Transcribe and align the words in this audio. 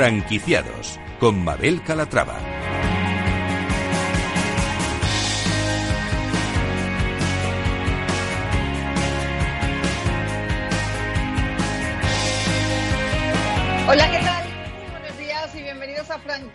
Franquiciados 0.00 0.98
con 1.18 1.44
Mabel 1.44 1.82
Calatrava. 1.82 2.38
Hola. 13.86 14.29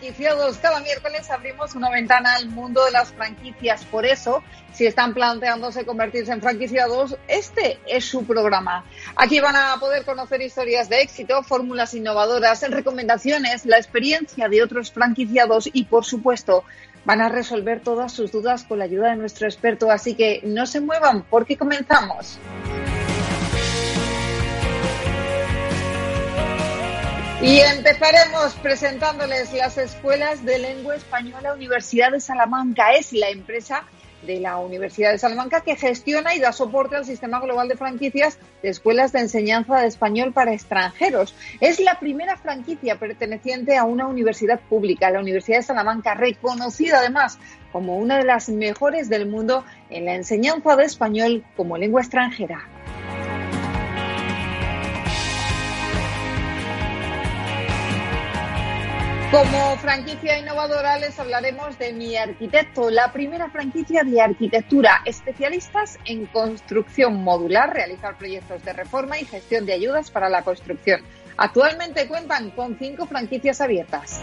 Franquiciados. 0.06 0.58
Cada 0.58 0.78
miércoles 0.78 1.28
abrimos 1.32 1.74
una 1.74 1.90
ventana 1.90 2.36
al 2.36 2.48
mundo 2.48 2.84
de 2.84 2.92
las 2.92 3.10
franquicias. 3.10 3.84
Por 3.86 4.06
eso, 4.06 4.40
si 4.72 4.86
están 4.86 5.12
planteándose 5.14 5.84
convertirse 5.84 6.30
en 6.30 6.40
franquiciados, 6.40 7.16
este 7.26 7.80
es 7.88 8.04
su 8.04 8.24
programa. 8.24 8.84
Aquí 9.16 9.40
van 9.40 9.56
a 9.56 9.76
poder 9.80 10.04
conocer 10.04 10.40
historias 10.42 10.88
de 10.88 11.00
éxito, 11.00 11.42
fórmulas 11.42 11.92
innovadoras, 11.94 12.62
recomendaciones, 12.70 13.66
la 13.66 13.78
experiencia 13.78 14.48
de 14.48 14.62
otros 14.62 14.92
franquiciados 14.92 15.68
y, 15.72 15.86
por 15.86 16.04
supuesto, 16.04 16.62
van 17.04 17.20
a 17.20 17.28
resolver 17.28 17.80
todas 17.80 18.12
sus 18.12 18.30
dudas 18.30 18.62
con 18.62 18.78
la 18.78 18.84
ayuda 18.84 19.10
de 19.10 19.16
nuestro 19.16 19.48
experto. 19.48 19.90
Así 19.90 20.14
que 20.14 20.40
no 20.44 20.66
se 20.66 20.80
muevan 20.80 21.24
porque 21.24 21.56
comenzamos. 21.56 22.38
Y 27.42 27.60
empezaremos 27.60 28.54
presentándoles 28.62 29.52
las 29.52 29.76
escuelas 29.76 30.42
de 30.44 30.58
lengua 30.58 30.96
española 30.96 31.52
Universidad 31.52 32.10
de 32.10 32.20
Salamanca. 32.20 32.92
Es 32.94 33.12
la 33.12 33.28
empresa 33.28 33.84
de 34.26 34.40
la 34.40 34.56
Universidad 34.56 35.12
de 35.12 35.18
Salamanca 35.18 35.60
que 35.60 35.76
gestiona 35.76 36.34
y 36.34 36.40
da 36.40 36.52
soporte 36.52 36.96
al 36.96 37.04
sistema 37.04 37.38
global 37.38 37.68
de 37.68 37.76
franquicias 37.76 38.38
de 38.62 38.70
escuelas 38.70 39.12
de 39.12 39.20
enseñanza 39.20 39.78
de 39.78 39.86
español 39.86 40.32
para 40.32 40.54
extranjeros. 40.54 41.34
Es 41.60 41.78
la 41.78 42.00
primera 42.00 42.38
franquicia 42.38 42.98
perteneciente 42.98 43.76
a 43.76 43.84
una 43.84 44.06
universidad 44.06 44.58
pública, 44.58 45.10
la 45.10 45.20
Universidad 45.20 45.58
de 45.58 45.64
Salamanca, 45.64 46.14
reconocida 46.14 47.00
además 47.00 47.38
como 47.70 47.98
una 47.98 48.16
de 48.16 48.24
las 48.24 48.48
mejores 48.48 49.10
del 49.10 49.26
mundo 49.26 49.62
en 49.90 50.06
la 50.06 50.14
enseñanza 50.14 50.74
de 50.74 50.84
español 50.84 51.44
como 51.54 51.76
lengua 51.76 52.00
extranjera. 52.00 52.66
Como 59.30 59.76
franquicia 59.78 60.38
innovadora 60.38 60.98
les 60.98 61.18
hablaremos 61.18 61.76
de 61.80 61.92
Mi 61.92 62.16
Arquitecto, 62.16 62.90
la 62.90 63.12
primera 63.12 63.50
franquicia 63.50 64.04
de 64.04 64.20
arquitectura, 64.20 65.02
especialistas 65.04 65.98
en 66.04 66.26
construcción 66.26 67.24
modular, 67.24 67.74
realizar 67.74 68.16
proyectos 68.16 68.64
de 68.64 68.72
reforma 68.72 69.18
y 69.18 69.24
gestión 69.24 69.66
de 69.66 69.72
ayudas 69.72 70.12
para 70.12 70.28
la 70.28 70.42
construcción. 70.42 71.00
Actualmente 71.36 72.06
cuentan 72.06 72.50
con 72.50 72.78
cinco 72.78 73.06
franquicias 73.06 73.60
abiertas. 73.60 74.20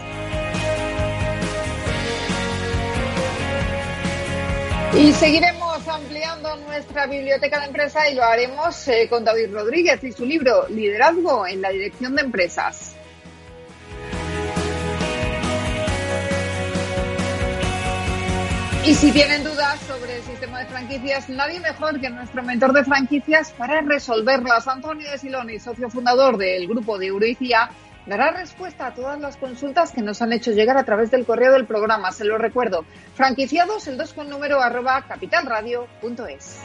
Y 4.96 5.12
seguiremos 5.12 5.86
ampliando 5.86 6.56
nuestra 6.56 7.06
biblioteca 7.06 7.60
de 7.60 7.66
empresa 7.66 8.08
y 8.08 8.14
lo 8.14 8.24
haremos 8.24 8.88
eh, 8.88 9.06
con 9.10 9.22
David 9.22 9.52
Rodríguez 9.52 10.02
y 10.02 10.12
su 10.12 10.24
libro 10.24 10.66
Liderazgo 10.68 11.46
en 11.46 11.60
la 11.60 11.68
Dirección 11.68 12.16
de 12.16 12.22
Empresas. 12.22 12.93
Y 18.86 18.94
si 18.94 19.12
tienen 19.12 19.42
dudas 19.42 19.80
sobre 19.80 20.16
el 20.16 20.22
sistema 20.24 20.58
de 20.58 20.66
franquicias, 20.66 21.30
nadie 21.30 21.58
mejor 21.58 21.98
que 21.98 22.10
nuestro 22.10 22.42
mentor 22.42 22.74
de 22.74 22.84
franquicias 22.84 23.50
para 23.52 23.80
resolverlas. 23.80 24.68
Antonio 24.68 25.10
de 25.10 25.16
Siloni, 25.16 25.58
socio 25.58 25.88
fundador 25.88 26.36
del 26.36 26.68
grupo 26.68 26.98
de 26.98 27.06
Euroicia, 27.06 27.70
dará 28.04 28.32
respuesta 28.32 28.88
a 28.88 28.94
todas 28.94 29.18
las 29.18 29.38
consultas 29.38 29.90
que 29.90 30.02
nos 30.02 30.20
han 30.20 30.34
hecho 30.34 30.50
llegar 30.50 30.76
a 30.76 30.84
través 30.84 31.10
del 31.10 31.24
correo 31.24 31.52
del 31.52 31.64
programa. 31.64 32.12
Se 32.12 32.26
lo 32.26 32.36
recuerdo, 32.36 32.84
franquiciados 33.14 33.86
el 33.86 33.96
2 33.96 34.12
con 34.12 34.28
número 34.28 34.60
arroba 34.60 35.00
capitalradio.es. 35.08 36.58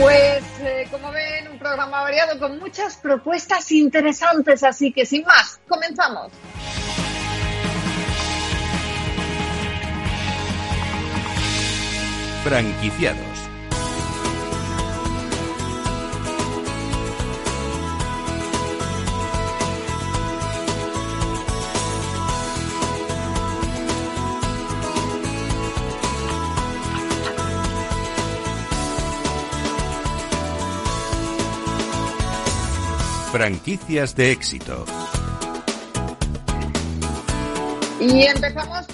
Pues, 0.00 0.44
eh, 0.60 0.86
como 0.92 1.10
ven, 1.10 1.48
un 1.50 1.58
programa 1.58 2.02
variado 2.02 2.38
con 2.38 2.60
muchas 2.60 2.96
propuestas 2.96 3.72
interesantes, 3.72 4.62
así 4.62 4.92
que 4.92 5.04
sin 5.04 5.24
más, 5.24 5.58
comenzamos. 5.66 6.30
Franquiciados. 12.44 13.48
Franquicias 33.32 34.16
de 34.16 34.32
éxito. 34.32 34.84
Y 38.00 38.22
empezamos 38.22 38.86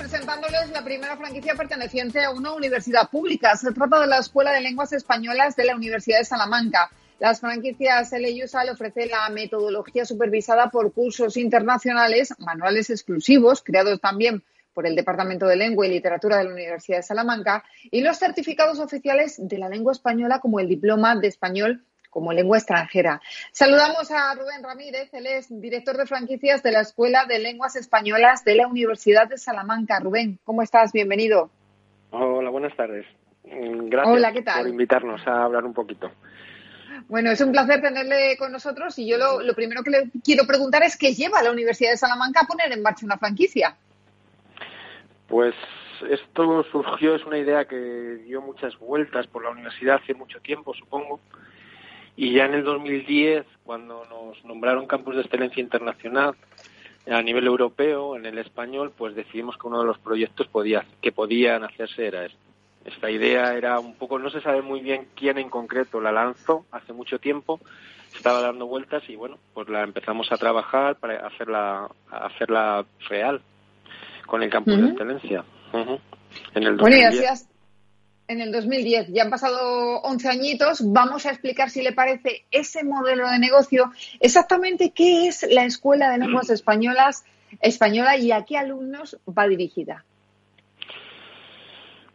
presentándoles 0.55 0.71
la 0.71 0.85
primera 0.85 1.17
franquicia 1.17 1.55
perteneciente 1.55 2.23
a 2.23 2.31
una 2.31 2.53
universidad 2.53 3.11
pública. 3.11 3.57
Se 3.57 3.73
trata 3.73 4.01
de 4.01 4.07
la 4.07 4.19
Escuela 4.19 4.53
de 4.53 4.61
Lenguas 4.61 4.93
Españolas 4.93 5.57
de 5.57 5.65
la 5.65 5.75
Universidad 5.75 6.19
de 6.19 6.25
Salamanca. 6.25 6.91
Las 7.19 7.41
franquicias 7.41 8.13
LEUSA 8.13 8.65
le 8.65 8.73
ofrece 8.73 9.07
la 9.07 9.29
metodología 9.31 10.05
supervisada 10.05 10.71
por 10.71 10.93
cursos 10.93 11.37
internacionales, 11.37 12.35
manuales 12.39 12.91
exclusivos, 12.91 13.63
creados 13.63 14.01
también 14.01 14.43
por 14.75 14.87
el 14.87 14.95
Departamento 14.95 15.47
de 15.47 15.57
Lengua 15.57 15.87
y 15.87 15.91
Literatura 15.91 16.39
de 16.39 16.45
la 16.45 16.53
Universidad 16.53 16.99
de 16.99 17.03
Salamanca, 17.05 17.65
y 17.91 18.01
los 18.01 18.19
certificados 18.19 18.79
oficiales 18.79 19.37
de 19.39 19.59
la 19.59 19.69
lengua 19.69 19.93
española 19.93 20.41
como 20.41 20.61
el 20.61 20.69
Diploma 20.69 21.17
de 21.17 21.29
Español 21.29 21.85
como 22.15 22.33
lengua 22.33 22.59
extranjera. 22.59 23.21
Saludamos 23.51 24.09
a 24.13 24.33
Rubén 24.37 24.63
Ramírez, 24.63 25.13
él 25.13 25.27
es 25.27 25.49
director 25.61 25.97
de 25.97 26.07
franquicias 26.07 26.63
de 26.63 26.71
la 26.71 26.81
Escuela 26.81 27.27
de 27.27 27.41
Lenguas 27.41 27.75
Españolas 27.75 28.45
de 28.45 28.55
la 28.55 28.69
Universidad 28.69 29.27
de 29.27 29.37
Salamanca. 29.37 29.99
Rubén, 29.99 30.39
¿cómo 30.45 30.63
estás? 30.63 30.93
Bienvenido. 30.93 31.51
Hola, 32.13 32.51
buenas 32.51 32.75
tardes. 32.77 33.05
Mm, 33.43 33.89
gracias 33.89 34.17
Hola, 34.17 34.33
¿qué 34.33 34.43
tal? 34.43 34.61
por 34.61 34.69
invitarnos 34.69 35.27
a 35.27 35.43
hablar 35.43 35.65
un 35.65 35.75
poquito. 35.75 36.13
Bueno, 37.09 37.33
es 37.33 37.41
un 37.41 37.51
placer 37.51 37.83
tenerle 37.83 38.37
con 38.39 38.53
nosotros 38.53 38.97
y 39.01 39.09
yo 39.09 39.19
lo, 39.19 39.43
lo 39.43 39.55
primero 39.55 39.83
que 39.83 39.91
le 39.91 40.11
quiero 40.23 40.47
preguntar 40.47 40.85
es 40.85 40.97
qué 40.97 41.15
lleva 41.15 41.41
a 41.41 41.43
la 41.43 41.51
Universidad 41.51 41.91
de 41.91 41.97
Salamanca 41.97 42.43
a 42.43 42.47
poner 42.47 42.71
en 42.71 42.81
marcha 42.81 43.05
una 43.05 43.19
franquicia. 43.19 43.77
Pues 45.27 45.57
esto 46.09 46.63
surgió, 46.71 47.17
es 47.17 47.25
una 47.25 47.39
idea 47.39 47.65
que 47.65 47.77
dio 48.25 48.41
muchas 48.41 48.79
vueltas 48.79 49.27
por 49.27 49.43
la 49.43 49.51
universidad 49.51 49.97
hace 49.97 50.15
mucho 50.15 50.41
tiempo, 50.41 50.73
supongo. 50.75 51.19
Y 52.17 52.33
ya 52.33 52.45
en 52.45 52.55
el 52.55 52.65
2010, 52.65 53.45
cuando 53.65 54.05
nos 54.07 54.45
nombraron 54.45 54.87
campus 54.87 55.17
de 55.17 55.23
excelencia 55.23 55.61
internacional 55.61 56.35
a 57.11 57.21
nivel 57.23 57.47
europeo, 57.47 58.17
en 58.17 58.25
el 58.27 58.39
español, 58.39 58.93
pues 58.97 59.15
decidimos 59.15 59.57
que 59.59 59.67
uno 59.67 59.81
de 59.81 59.87
los 59.87 59.99
proyectos 59.99 60.47
podía, 60.49 60.85
que 61.03 61.13
podían 61.13 61.65
hacerse 61.65 62.07
era 62.07 62.25
este. 62.27 62.39
Esta 62.85 63.11
idea 63.11 63.55
era 63.55 63.81
un 63.81 63.95
poco, 63.95 64.19
no 64.19 64.29
se 64.29 64.43
sabe 64.43 64.61
muy 64.61 64.81
bien 64.81 65.09
quién 65.17 65.39
en 65.39 65.49
concreto 65.49 66.01
la 66.03 66.13
lanzó 66.13 66.67
hace 66.71 66.93
mucho 66.93 67.19
tiempo, 67.19 67.59
estaba 68.15 68.43
dando 68.43 68.67
vueltas 68.67 69.03
y 69.09 69.17
bueno, 69.17 69.39
pues 69.55 69.69
la 69.71 69.83
empezamos 69.83 70.31
a 70.31 70.37
trabajar 70.37 70.97
para 70.97 71.27
hacerla, 71.27 71.89
hacerla 72.11 72.85
real 73.09 73.41
con 74.27 74.43
el 74.43 74.51
campus 74.51 74.77
de 74.77 74.89
excelencia. 74.89 75.45
Uh-huh. 75.73 75.99
En 76.55 76.63
el 76.63 76.77
2010. 76.77 76.81
Bueno, 76.81 76.97
y 76.97 77.03
así 77.05 77.25
has- 77.25 77.49
en 78.29 78.41
el 78.41 78.53
2010. 78.53 79.09
Ya 79.13 79.23
han 79.25 79.31
pasado 79.31 80.01
11 80.03 80.29
añitos. 80.29 80.81
Vamos 80.93 81.27
a 81.27 81.31
explicar, 81.31 81.71
si 81.71 81.83
le 81.83 81.93
parece, 81.93 82.45
ese 82.51 82.85
modelo 82.85 83.29
de 83.29 83.39
negocio. 83.39 83.91
Exactamente 84.21 84.93
qué 84.95 85.29
es 85.29 85.47
la 85.51 85.65
Escuela 85.65 86.11
de 86.11 86.19
Lenguas 86.19 86.51
Españolas 86.51 87.25
española 87.61 88.17
y 88.17 88.33
a 88.33 88.45
qué 88.45 88.59
alumnos 88.59 89.17
va 89.29 89.47
dirigida. 89.47 90.05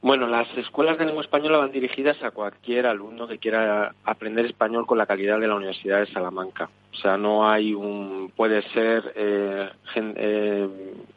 Bueno, 0.02 0.28
las 0.28 0.48
escuelas 0.58 0.98
de 0.98 1.06
lengua 1.06 1.24
española 1.24 1.58
van 1.58 1.72
dirigidas 1.74 2.22
a 2.24 2.32
cualquier 2.32 2.86
alumno 2.86 3.28
que 3.28 3.38
quiera 3.38 3.94
aprender 4.06 4.46
español 4.46 4.86
con 4.86 4.98
la 4.98 5.06
calidad 5.06 5.40
de 5.40 5.48
la 5.48 5.56
Universidad 5.56 6.00
de 6.00 6.12
Salamanca. 6.14 6.70
O 6.94 6.96
sea, 6.96 7.18
no 7.18 7.50
hay 7.50 7.74
un. 7.74 8.32
Puede 8.36 8.62
ser 8.72 9.12
eh, 9.16 9.70
gen- 9.94 10.14
eh, 10.18 10.70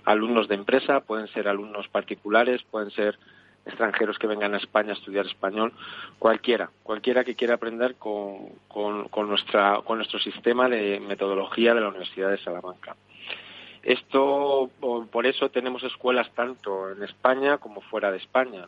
alumnos 0.04 0.48
de 0.48 0.56
empresa, 0.56 1.00
pueden 1.00 1.28
ser 1.28 1.46
alumnos 1.46 1.86
particulares, 1.88 2.60
pueden 2.70 2.90
ser 2.90 3.18
extranjeros 3.64 4.18
que 4.18 4.26
vengan 4.26 4.54
a 4.54 4.58
España 4.58 4.90
a 4.90 4.94
estudiar 4.94 5.26
español, 5.26 5.72
cualquiera, 6.18 6.70
cualquiera 6.82 7.24
que 7.24 7.34
quiera 7.34 7.54
aprender 7.54 7.94
con, 7.96 8.48
con, 8.68 9.08
con 9.08 9.28
nuestra, 9.28 9.80
con 9.84 9.98
nuestro 9.98 10.18
sistema 10.18 10.68
de 10.68 11.00
metodología 11.00 11.74
de 11.74 11.80
la 11.80 11.88
Universidad 11.88 12.30
de 12.30 12.38
Salamanca. 12.38 12.96
Esto, 13.82 14.70
por 15.10 15.26
eso 15.26 15.50
tenemos 15.50 15.82
escuelas 15.82 16.30
tanto 16.34 16.90
en 16.90 17.02
España 17.02 17.58
como 17.58 17.80
fuera 17.80 18.12
de 18.12 18.18
España, 18.18 18.64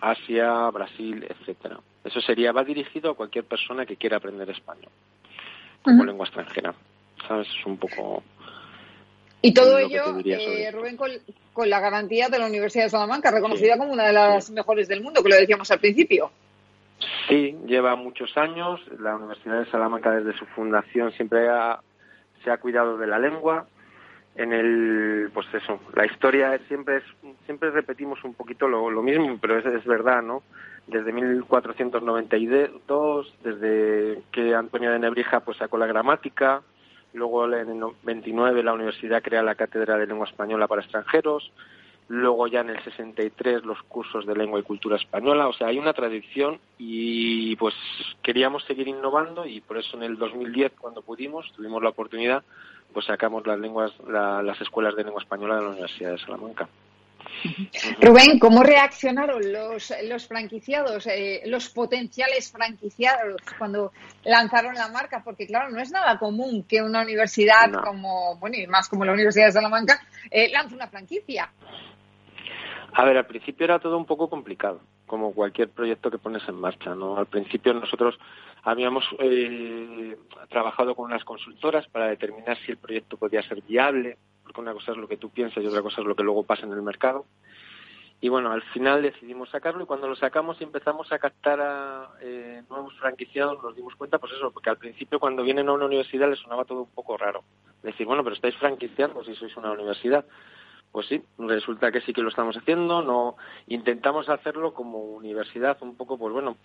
Asia, 0.00 0.68
Brasil, 0.70 1.26
etcétera. 1.28 1.78
Eso 2.04 2.20
sería, 2.20 2.52
va 2.52 2.62
dirigido 2.64 3.10
a 3.10 3.14
cualquier 3.14 3.44
persona 3.44 3.86
que 3.86 3.96
quiera 3.96 4.18
aprender 4.18 4.50
español. 4.50 4.90
como 5.82 6.04
lengua 6.04 6.26
extranjera. 6.26 6.74
¿Sabes? 7.26 7.48
Es 7.48 7.66
un 7.66 7.78
poco. 7.78 8.22
Y 9.42 9.54
todo 9.54 9.78
ello, 9.78 10.18
eh, 10.24 10.70
Rubén, 10.70 10.96
con, 10.96 11.10
la 11.68 11.80
garantía 11.80 12.28
de 12.28 12.38
la 12.38 12.46
Universidad 12.46 12.84
de 12.84 12.90
Salamanca, 12.90 13.30
reconocida 13.30 13.78
como 13.78 13.92
una 13.92 14.06
de 14.06 14.12
las 14.12 14.50
mejores 14.50 14.86
del 14.88 15.02
mundo, 15.02 15.22
que 15.22 15.30
lo 15.30 15.36
decíamos 15.36 15.70
al 15.70 15.78
principio. 15.78 16.30
Sí, 17.28 17.56
lleva 17.66 17.96
muchos 17.96 18.36
años. 18.36 18.80
La 18.98 19.16
Universidad 19.16 19.60
de 19.60 19.70
Salamanca, 19.70 20.10
desde 20.10 20.38
su 20.38 20.44
fundación, 20.46 21.12
siempre 21.12 21.46
se 22.44 22.50
ha 22.50 22.58
cuidado 22.58 22.98
de 22.98 23.06
la 23.06 23.18
lengua. 23.18 23.66
En 24.36 24.52
el, 24.52 25.30
pues 25.34 25.46
eso, 25.52 25.80
la 25.94 26.06
historia 26.06 26.56
siempre 26.68 26.98
es, 26.98 27.04
siempre 27.46 27.70
repetimos 27.70 28.22
un 28.24 28.34
poquito 28.34 28.68
lo, 28.68 28.90
lo 28.90 29.02
mismo, 29.02 29.38
pero 29.40 29.58
es, 29.58 29.66
es 29.66 29.84
verdad, 29.84 30.22
¿no? 30.22 30.42
Desde 30.86 31.12
1492, 31.12 33.34
desde 33.42 34.22
que 34.32 34.54
Antonio 34.54 34.92
de 34.92 34.98
Nebrija 34.98 35.40
pues 35.40 35.58
sacó 35.58 35.76
la 35.78 35.86
gramática, 35.86 36.62
luego 37.12 37.46
en 37.52 37.68
el 37.68 37.84
29 38.02 38.62
la 38.62 38.72
universidad 38.72 39.22
crea 39.22 39.42
la 39.42 39.54
cátedra 39.54 39.96
de 39.96 40.06
lengua 40.06 40.26
española 40.26 40.68
para 40.68 40.82
extranjeros, 40.82 41.52
luego 42.08 42.46
ya 42.48 42.60
en 42.60 42.70
el 42.70 42.82
63 42.82 43.64
los 43.64 43.82
cursos 43.84 44.26
de 44.26 44.34
lengua 44.34 44.58
y 44.58 44.64
cultura 44.64 44.96
española, 44.96 45.48
o 45.48 45.52
sea, 45.52 45.68
hay 45.68 45.78
una 45.78 45.92
tradición 45.92 46.58
y 46.78 47.54
pues 47.56 47.74
queríamos 48.22 48.64
seguir 48.64 48.88
innovando 48.88 49.46
y 49.46 49.60
por 49.60 49.78
eso 49.78 49.96
en 49.96 50.02
el 50.02 50.18
2010 50.18 50.72
cuando 50.78 51.02
pudimos, 51.02 51.52
tuvimos 51.52 51.82
la 51.82 51.90
oportunidad, 51.90 52.42
pues 52.92 53.06
sacamos 53.06 53.46
las 53.46 53.60
lenguas, 53.60 53.92
las 54.08 54.60
escuelas 54.60 54.96
de 54.96 55.04
lengua 55.04 55.22
española 55.22 55.56
de 55.56 55.62
la 55.62 55.68
Universidad 55.68 56.12
de 56.12 56.18
Salamanca. 56.18 56.68
Rubén, 58.00 58.38
¿cómo 58.38 58.62
reaccionaron 58.62 59.52
los, 59.52 59.92
los 60.04 60.26
franquiciados, 60.26 61.06
eh, 61.06 61.42
los 61.46 61.68
potenciales 61.70 62.50
franquiciados 62.50 63.40
cuando 63.58 63.92
lanzaron 64.24 64.74
la 64.74 64.88
marca? 64.88 65.22
Porque 65.24 65.46
claro, 65.46 65.70
no 65.70 65.80
es 65.80 65.90
nada 65.90 66.18
común 66.18 66.64
que 66.68 66.82
una 66.82 67.02
universidad 67.02 67.72
como, 67.82 68.36
bueno, 68.36 68.56
y 68.56 68.66
más 68.66 68.88
como 68.88 69.04
la 69.04 69.12
Universidad 69.12 69.46
de 69.46 69.52
Salamanca, 69.52 70.00
eh, 70.30 70.50
lance 70.50 70.74
una 70.74 70.88
franquicia. 70.88 71.50
A 72.92 73.04
ver, 73.04 73.16
al 73.16 73.26
principio 73.26 73.64
era 73.64 73.78
todo 73.78 73.96
un 73.96 74.04
poco 74.04 74.28
complicado, 74.28 74.80
como 75.06 75.32
cualquier 75.32 75.70
proyecto 75.70 76.10
que 76.10 76.18
pones 76.18 76.46
en 76.48 76.56
marcha, 76.56 76.94
¿no? 76.94 77.16
Al 77.16 77.26
principio 77.26 77.72
nosotros 77.72 78.18
habíamos 78.62 79.04
eh, 79.20 80.16
trabajado 80.48 80.94
con 80.94 81.06
unas 81.06 81.24
consultoras 81.24 81.86
para 81.88 82.08
determinar 82.08 82.58
si 82.58 82.72
el 82.72 82.78
proyecto 82.78 83.16
podía 83.16 83.42
ser 83.42 83.62
viable, 83.62 84.18
porque 84.52 84.60
una 84.60 84.74
cosa 84.74 84.92
es 84.92 84.98
lo 84.98 85.08
que 85.08 85.16
tú 85.16 85.30
piensas 85.30 85.62
y 85.62 85.66
otra 85.66 85.82
cosa 85.82 86.00
es 86.00 86.06
lo 86.06 86.16
que 86.16 86.22
luego 86.22 86.42
pasa 86.42 86.66
en 86.66 86.72
el 86.72 86.82
mercado. 86.82 87.24
Y 88.22 88.28
bueno, 88.28 88.52
al 88.52 88.62
final 88.62 89.00
decidimos 89.00 89.48
sacarlo 89.48 89.82
y 89.82 89.86
cuando 89.86 90.06
lo 90.06 90.14
sacamos 90.14 90.60
y 90.60 90.64
empezamos 90.64 91.10
a 91.10 91.18
captar 91.18 91.60
a 91.60 92.10
eh, 92.20 92.62
nuevos 92.68 92.94
franquiciados 92.98 93.62
nos 93.62 93.74
dimos 93.74 93.94
cuenta, 93.96 94.18
pues 94.18 94.34
eso, 94.34 94.50
porque 94.50 94.68
al 94.68 94.76
principio 94.76 95.18
cuando 95.18 95.42
vienen 95.42 95.68
a 95.68 95.72
una 95.72 95.86
universidad 95.86 96.28
les 96.28 96.38
sonaba 96.38 96.66
todo 96.66 96.82
un 96.82 96.90
poco 96.90 97.16
raro. 97.16 97.44
Decir, 97.82 98.06
bueno, 98.06 98.22
pero 98.22 98.36
estáis 98.36 98.56
franquiciando 98.56 99.24
si 99.24 99.34
sois 99.34 99.56
una 99.56 99.72
universidad. 99.72 100.26
Pues 100.92 101.06
sí, 101.06 101.22
resulta 101.38 101.92
que 101.92 102.00
sí 102.00 102.12
que 102.12 102.20
lo 102.20 102.30
estamos 102.30 102.56
haciendo. 102.56 103.02
No 103.02 103.36
intentamos 103.68 104.28
hacerlo 104.28 104.74
como 104.74 104.98
universidad, 104.98 105.78
un 105.82 105.94
poco, 105.94 106.18
pues 106.18 106.32
bueno, 106.32 106.56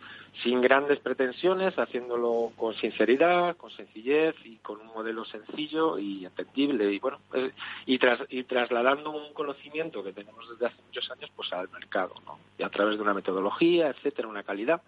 sin 0.41 0.61
grandes 0.61 0.99
pretensiones, 0.99 1.77
haciéndolo 1.77 2.51
con 2.57 2.73
sinceridad, 2.73 3.55
con 3.55 3.69
sencillez 3.69 4.35
y 4.43 4.57
con 4.57 4.81
un 4.81 4.87
modelo 4.87 5.25
sencillo 5.25 5.99
y 5.99 6.25
entendible 6.25 6.91
y 6.91 6.97
bueno, 6.97 7.19
eh, 7.33 7.51
y, 7.85 7.99
tras, 7.99 8.19
y 8.29 8.43
trasladando 8.45 9.11
un 9.11 9.31
conocimiento 9.33 10.03
que 10.03 10.13
tenemos 10.13 10.49
desde 10.49 10.67
hace 10.67 10.81
muchos 10.81 11.11
años, 11.11 11.29
pues 11.35 11.53
al 11.53 11.69
mercado, 11.69 12.15
¿no? 12.25 12.39
Y 12.57 12.63
a 12.63 12.69
través 12.69 12.95
de 12.95 13.03
una 13.03 13.13
metodología, 13.13 13.89
etcétera, 13.89 14.27
una 14.27 14.43
calidad. 14.43 14.81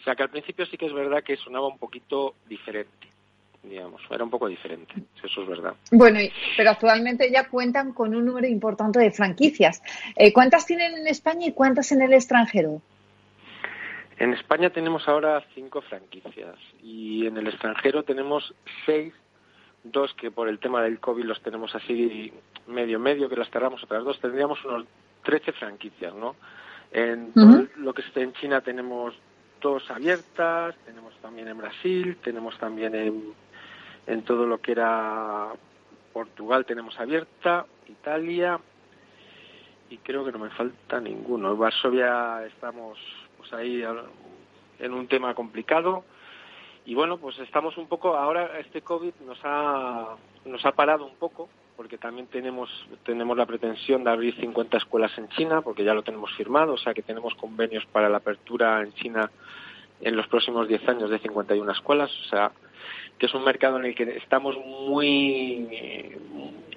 O 0.00 0.02
sea 0.02 0.16
que 0.16 0.24
al 0.24 0.30
principio 0.30 0.66
sí 0.66 0.76
que 0.76 0.86
es 0.86 0.92
verdad 0.92 1.22
que 1.22 1.36
sonaba 1.36 1.68
un 1.68 1.78
poquito 1.78 2.34
diferente 2.48 3.11
digamos, 3.62 4.02
era 4.10 4.24
un 4.24 4.30
poco 4.30 4.48
diferente, 4.48 4.94
eso 5.22 5.42
es 5.42 5.48
verdad. 5.48 5.74
Bueno, 5.90 6.18
pero 6.56 6.70
actualmente 6.70 7.30
ya 7.30 7.48
cuentan 7.48 7.92
con 7.92 8.14
un 8.14 8.24
número 8.24 8.46
importante 8.46 8.98
de 8.98 9.10
franquicias. 9.10 9.82
Eh, 10.16 10.32
¿Cuántas 10.32 10.66
tienen 10.66 10.96
en 10.96 11.06
España 11.06 11.46
y 11.46 11.52
cuántas 11.52 11.92
en 11.92 12.02
el 12.02 12.12
extranjero? 12.12 12.82
En 14.18 14.32
España 14.34 14.70
tenemos 14.70 15.08
ahora 15.08 15.42
cinco 15.54 15.80
franquicias 15.82 16.56
y 16.82 17.26
en 17.26 17.36
el 17.36 17.48
extranjero 17.48 18.02
tenemos 18.02 18.54
seis, 18.86 19.14
dos 19.84 20.12
que 20.14 20.30
por 20.30 20.48
el 20.48 20.58
tema 20.58 20.82
del 20.82 21.00
COVID 21.00 21.24
los 21.24 21.42
tenemos 21.42 21.74
así 21.74 22.32
medio 22.66 22.98
medio, 22.98 23.28
que 23.28 23.36
las 23.36 23.50
cerramos 23.50 23.82
otras 23.82 24.04
dos, 24.04 24.20
tendríamos 24.20 24.64
unos 24.64 24.86
13 25.24 25.52
franquicias, 25.52 26.14
¿no? 26.14 26.36
En 26.92 27.32
lo 27.76 27.94
que 27.94 28.02
está 28.02 28.20
en 28.20 28.32
China 28.34 28.60
tenemos 28.60 29.14
dos 29.60 29.90
abiertas, 29.90 30.74
tenemos 30.84 31.14
también 31.22 31.48
en 31.48 31.56
Brasil, 31.56 32.18
tenemos 32.22 32.58
también 32.58 32.94
en, 32.94 33.34
en 34.06 34.22
todo 34.24 34.46
lo 34.46 34.60
que 34.60 34.72
era 34.72 35.52
Portugal 36.12 36.64
tenemos 36.66 36.98
abierta, 36.98 37.66
Italia 37.88 38.58
y 39.90 39.98
creo 39.98 40.24
que 40.24 40.32
no 40.32 40.38
me 40.38 40.50
falta 40.50 41.00
ninguno. 41.00 41.56
Varsovia 41.56 42.44
estamos 42.46 42.98
pues 43.36 43.52
ahí 43.52 43.82
en 44.78 44.92
un 44.92 45.06
tema 45.08 45.34
complicado 45.34 46.04
y 46.84 46.94
bueno, 46.94 47.18
pues 47.18 47.38
estamos 47.38 47.76
un 47.76 47.86
poco 47.86 48.16
ahora 48.16 48.58
este 48.58 48.82
COVID 48.82 49.14
nos 49.26 49.38
ha 49.44 50.16
nos 50.44 50.64
ha 50.66 50.72
parado 50.72 51.06
un 51.06 51.14
poco 51.16 51.48
porque 51.76 51.98
también 51.98 52.26
tenemos 52.26 52.68
tenemos 53.04 53.36
la 53.36 53.46
pretensión 53.46 54.04
de 54.04 54.10
abrir 54.10 54.34
50 54.36 54.76
escuelas 54.78 55.16
en 55.16 55.28
China 55.28 55.62
porque 55.62 55.84
ya 55.84 55.94
lo 55.94 56.02
tenemos 56.02 56.32
firmado, 56.36 56.74
o 56.74 56.78
sea 56.78 56.94
que 56.94 57.02
tenemos 57.02 57.34
convenios 57.34 57.86
para 57.86 58.08
la 58.08 58.18
apertura 58.18 58.82
en 58.82 58.92
China 58.94 59.30
en 60.00 60.16
los 60.16 60.26
próximos 60.26 60.66
10 60.66 60.88
años 60.88 61.10
de 61.10 61.20
51 61.20 61.70
escuelas, 61.70 62.10
o 62.26 62.28
sea, 62.28 62.50
que 63.22 63.26
es 63.26 63.34
un 63.34 63.44
mercado 63.44 63.78
en 63.78 63.84
el 63.84 63.94
que 63.94 64.16
estamos 64.16 64.56
muy, 64.66 65.68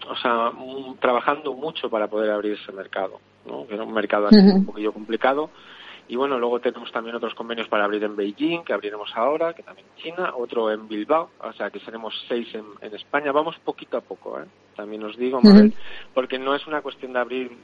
o 0.07 0.15
sea, 0.15 0.51
trabajando 0.99 1.55
mucho 1.55 1.89
para 1.89 2.05
poder 2.05 2.29
abrir 2.29 2.53
ese 2.53 2.71
mercado, 2.71 3.19
¿no? 3.47 3.65
Que 3.65 3.73
es 3.73 3.81
un 3.81 3.91
mercado 3.91 4.27
así 4.27 4.37
un 4.37 4.63
poquillo 4.63 4.93
complicado. 4.93 5.49
Y 6.07 6.15
bueno, 6.15 6.37
luego 6.37 6.59
tenemos 6.59 6.91
también 6.91 7.15
otros 7.15 7.33
convenios 7.33 7.67
para 7.67 7.85
abrir 7.85 8.03
en 8.03 8.15
Beijing, 8.15 8.63
que 8.63 8.73
abriremos 8.73 9.09
ahora, 9.15 9.55
que 9.55 9.63
también 9.63 9.87
en 9.87 10.03
China, 10.03 10.33
otro 10.37 10.71
en 10.71 10.87
Bilbao, 10.87 11.31
o 11.39 11.53
sea 11.53 11.71
que 11.71 11.79
seremos 11.79 12.13
seis 12.27 12.47
en, 12.53 12.93
España. 12.93 13.31
Vamos 13.31 13.55
poquito 13.65 13.97
a 13.97 14.01
poco, 14.01 14.39
¿eh? 14.39 14.45
También 14.75 15.03
os 15.03 15.17
digo, 15.17 15.41
porque 16.13 16.37
no 16.37 16.53
es 16.53 16.67
una 16.67 16.83
cuestión 16.83 17.13
de 17.13 17.19
abrir, 17.21 17.57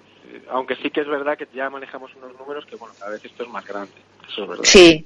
aunque 0.49 0.75
sí 0.77 0.89
que 0.89 1.01
es 1.01 1.07
verdad 1.07 1.37
que 1.37 1.47
ya 1.53 1.69
manejamos 1.69 2.15
unos 2.15 2.35
números 2.39 2.65
que, 2.65 2.77
bueno, 2.77 2.95
a 3.05 3.11
veces 3.11 3.29
esto 3.29 3.43
es 3.43 3.49
más 3.49 3.67
grande, 3.67 3.93
eso 4.27 4.41
es 4.41 4.49
verdad. 4.49 4.63
Sí, 4.63 5.05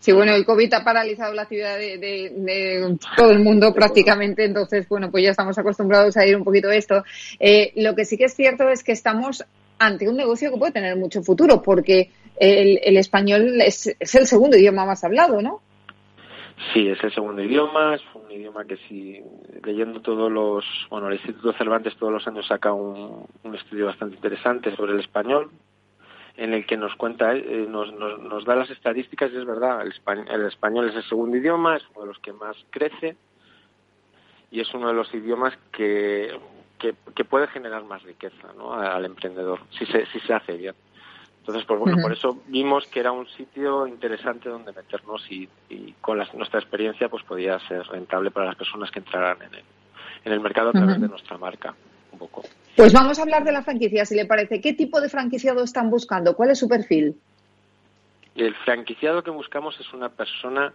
Sí, 0.00 0.12
bueno, 0.12 0.34
el 0.34 0.46
COVID 0.46 0.72
ha 0.72 0.82
paralizado 0.82 1.34
la 1.34 1.42
actividad 1.42 1.76
de, 1.76 2.96
todo 3.18 3.30
el 3.32 3.40
mundo 3.40 3.74
prácticamente, 3.74 4.46
entonces, 4.46 4.88
bueno, 4.88 5.10
pues 5.10 5.22
ya 5.24 5.30
estamos 5.30 5.58
acostumbrados 5.58 6.16
a 6.16 6.26
ir 6.26 6.36
un 6.36 6.42
poquito 6.42 6.68
a 6.68 6.74
esto. 6.74 7.04
Eh, 7.38 7.72
lo 7.76 7.94
que 7.94 8.06
sí 8.06 8.16
que 8.16 8.24
es 8.24 8.34
cierto 8.34 8.70
es 8.70 8.82
que 8.82 8.92
estamos 8.92 9.44
ante 9.78 10.08
un 10.08 10.16
negocio 10.16 10.50
que 10.50 10.58
puede 10.58 10.72
tener 10.72 10.96
mucho 10.96 11.22
futuro, 11.22 11.60
porque 11.60 12.10
el, 12.38 12.96
español 12.96 13.60
es, 13.60 13.94
el 13.98 14.26
segundo 14.26 14.56
idioma 14.56 14.86
más 14.86 15.04
hablado, 15.04 15.42
¿no? 15.42 15.60
Sí, 16.72 16.88
es 16.88 17.02
el 17.04 17.12
segundo 17.12 17.42
idioma, 17.42 17.94
es 17.94 18.02
un 18.14 18.30
idioma 18.30 18.64
que 18.64 18.78
si 18.88 19.20
leyendo 19.62 20.00
todos 20.00 20.32
los, 20.32 20.64
bueno, 20.88 21.08
el 21.08 21.14
Instituto 21.14 21.52
Cervantes 21.52 21.94
todos 21.96 22.12
los 22.12 22.26
años 22.26 22.46
saca 22.46 22.72
un 22.72 23.54
estudio 23.54 23.86
bastante 23.86 24.16
interesante 24.16 24.74
sobre 24.76 24.92
el 24.92 25.00
español, 25.00 25.50
en 26.40 26.54
el 26.54 26.64
que 26.64 26.78
nos 26.78 26.96
cuenta, 26.96 27.34
eh, 27.34 27.66
nos, 27.68 27.92
nos, 27.92 28.44
da 28.46 28.56
las 28.56 28.70
estadísticas 28.70 29.30
y 29.30 29.36
es 29.36 29.44
verdad, 29.44 29.82
el 29.82 30.46
español, 30.46 30.88
es 30.88 30.96
el 30.96 31.02
segundo 31.02 31.36
idioma, 31.36 31.76
es 31.76 31.82
uno 31.90 32.00
de 32.00 32.06
los 32.06 32.18
que 32.18 32.32
más 32.32 32.56
crece 32.70 33.14
y 34.50 34.60
es 34.60 34.72
uno 34.72 34.88
de 34.88 34.94
los 34.94 35.12
idiomas 35.12 35.52
que, 35.70 36.34
que, 36.78 37.24
puede 37.26 37.46
generar 37.48 37.84
más 37.84 38.02
riqueza 38.04 38.54
¿no? 38.56 38.72
al 38.72 39.04
emprendedor, 39.04 39.60
si 39.68 39.84
se, 39.84 40.06
si 40.06 40.18
se 40.20 40.32
hace 40.32 40.56
bien. 40.56 40.74
Entonces, 41.40 41.66
pues 41.66 41.78
bueno, 41.78 41.98
por 42.00 42.12
eso 42.12 42.38
vimos 42.46 42.86
que 42.86 43.00
era 43.00 43.12
un 43.12 43.28
sitio 43.28 43.86
interesante 43.86 44.48
donde 44.48 44.72
meternos 44.72 45.22
y, 45.30 45.46
con 46.00 46.16
nuestra 46.16 46.58
experiencia 46.58 47.10
pues 47.10 47.22
podía 47.22 47.58
ser 47.68 47.86
rentable 47.88 48.30
para 48.30 48.46
las 48.46 48.56
personas 48.56 48.90
que 48.90 49.00
entraran 49.00 49.42
en 49.42 49.56
el, 49.56 49.64
en 50.24 50.32
el 50.32 50.40
mercado 50.40 50.70
a 50.70 50.72
través 50.72 50.98
de 51.02 51.08
nuestra 51.08 51.36
marca. 51.36 51.74
Pues 52.80 52.94
vamos 52.94 53.18
a 53.18 53.22
hablar 53.24 53.44
de 53.44 53.52
la 53.52 53.60
franquicia, 53.60 54.06
si 54.06 54.14
le 54.14 54.24
parece. 54.24 54.58
¿Qué 54.62 54.72
tipo 54.72 55.02
de 55.02 55.10
franquiciado 55.10 55.62
están 55.62 55.90
buscando? 55.90 56.34
¿Cuál 56.34 56.52
es 56.52 56.60
su 56.60 56.66
perfil? 56.66 57.14
El 58.34 58.54
franquiciado 58.64 59.22
que 59.22 59.30
buscamos 59.30 59.78
es 59.78 59.92
una 59.92 60.08
persona. 60.08 60.72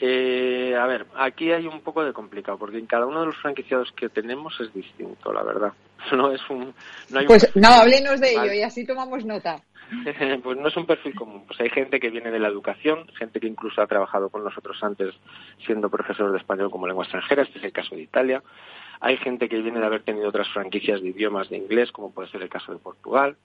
Eh, 0.00 0.74
a 0.74 0.86
ver, 0.86 1.04
aquí 1.14 1.52
hay 1.52 1.66
un 1.66 1.82
poco 1.82 2.02
de 2.02 2.14
complicado, 2.14 2.56
porque 2.56 2.78
en 2.78 2.86
cada 2.86 3.04
uno 3.04 3.20
de 3.20 3.26
los 3.26 3.36
franquiciados 3.36 3.92
que 3.92 4.08
tenemos 4.08 4.58
es 4.60 4.72
distinto, 4.72 5.30
la 5.30 5.42
verdad. 5.42 5.72
No 6.16 6.32
es 6.32 6.40
un. 6.48 6.72
No 7.10 7.20
pues 7.26 7.54
no, 7.54 7.68
háblenos 7.68 8.18
de 8.18 8.30
ello 8.30 8.52
y 8.54 8.62
así 8.62 8.86
tomamos 8.86 9.26
nota. 9.26 9.60
pues 10.42 10.56
no 10.56 10.68
es 10.68 10.76
un 10.78 10.86
perfil 10.86 11.14
común. 11.14 11.44
Pues 11.46 11.60
hay 11.60 11.68
gente 11.68 12.00
que 12.00 12.08
viene 12.08 12.30
de 12.30 12.38
la 12.38 12.48
educación, 12.48 13.06
gente 13.18 13.40
que 13.40 13.46
incluso 13.46 13.82
ha 13.82 13.86
trabajado 13.86 14.30
con 14.30 14.42
nosotros 14.42 14.78
antes 14.82 15.14
siendo 15.66 15.90
profesor 15.90 16.32
de 16.32 16.38
español 16.38 16.70
como 16.70 16.86
lengua 16.86 17.04
extranjera. 17.04 17.42
Este 17.42 17.58
es 17.58 17.64
el 17.64 17.72
caso 17.72 17.94
de 17.94 18.02
Italia. 18.04 18.42
Hay 19.00 19.16
gente 19.18 19.48
que 19.48 19.60
viene 19.60 19.80
de 19.80 19.86
haber 19.86 20.02
tenido 20.02 20.28
otras 20.28 20.48
franquicias 20.48 21.00
de 21.00 21.08
idiomas 21.08 21.48
de 21.48 21.58
inglés, 21.58 21.92
como 21.92 22.12
puede 22.12 22.28
ser 22.28 22.42
el 22.42 22.48
caso 22.48 22.72
de 22.72 22.78
Portugal. 22.78 23.36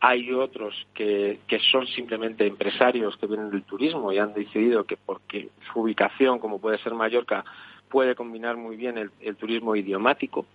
hay 0.00 0.32
otros 0.32 0.74
que, 0.94 1.38
que 1.46 1.60
son 1.60 1.86
simplemente 1.86 2.46
empresarios 2.46 3.16
que 3.18 3.26
vienen 3.26 3.50
del 3.50 3.62
turismo 3.62 4.10
y 4.10 4.18
han 4.18 4.32
decidido 4.34 4.84
que 4.84 4.96
porque 4.96 5.50
su 5.70 5.80
ubicación, 5.80 6.38
como 6.38 6.60
puede 6.60 6.78
ser 6.78 6.94
Mallorca, 6.94 7.44
puede 7.92 8.14
combinar 8.14 8.56
muy 8.56 8.76
bien 8.76 8.96
el, 8.96 9.36
turismo 9.36 9.76
idiomático, 9.76 10.46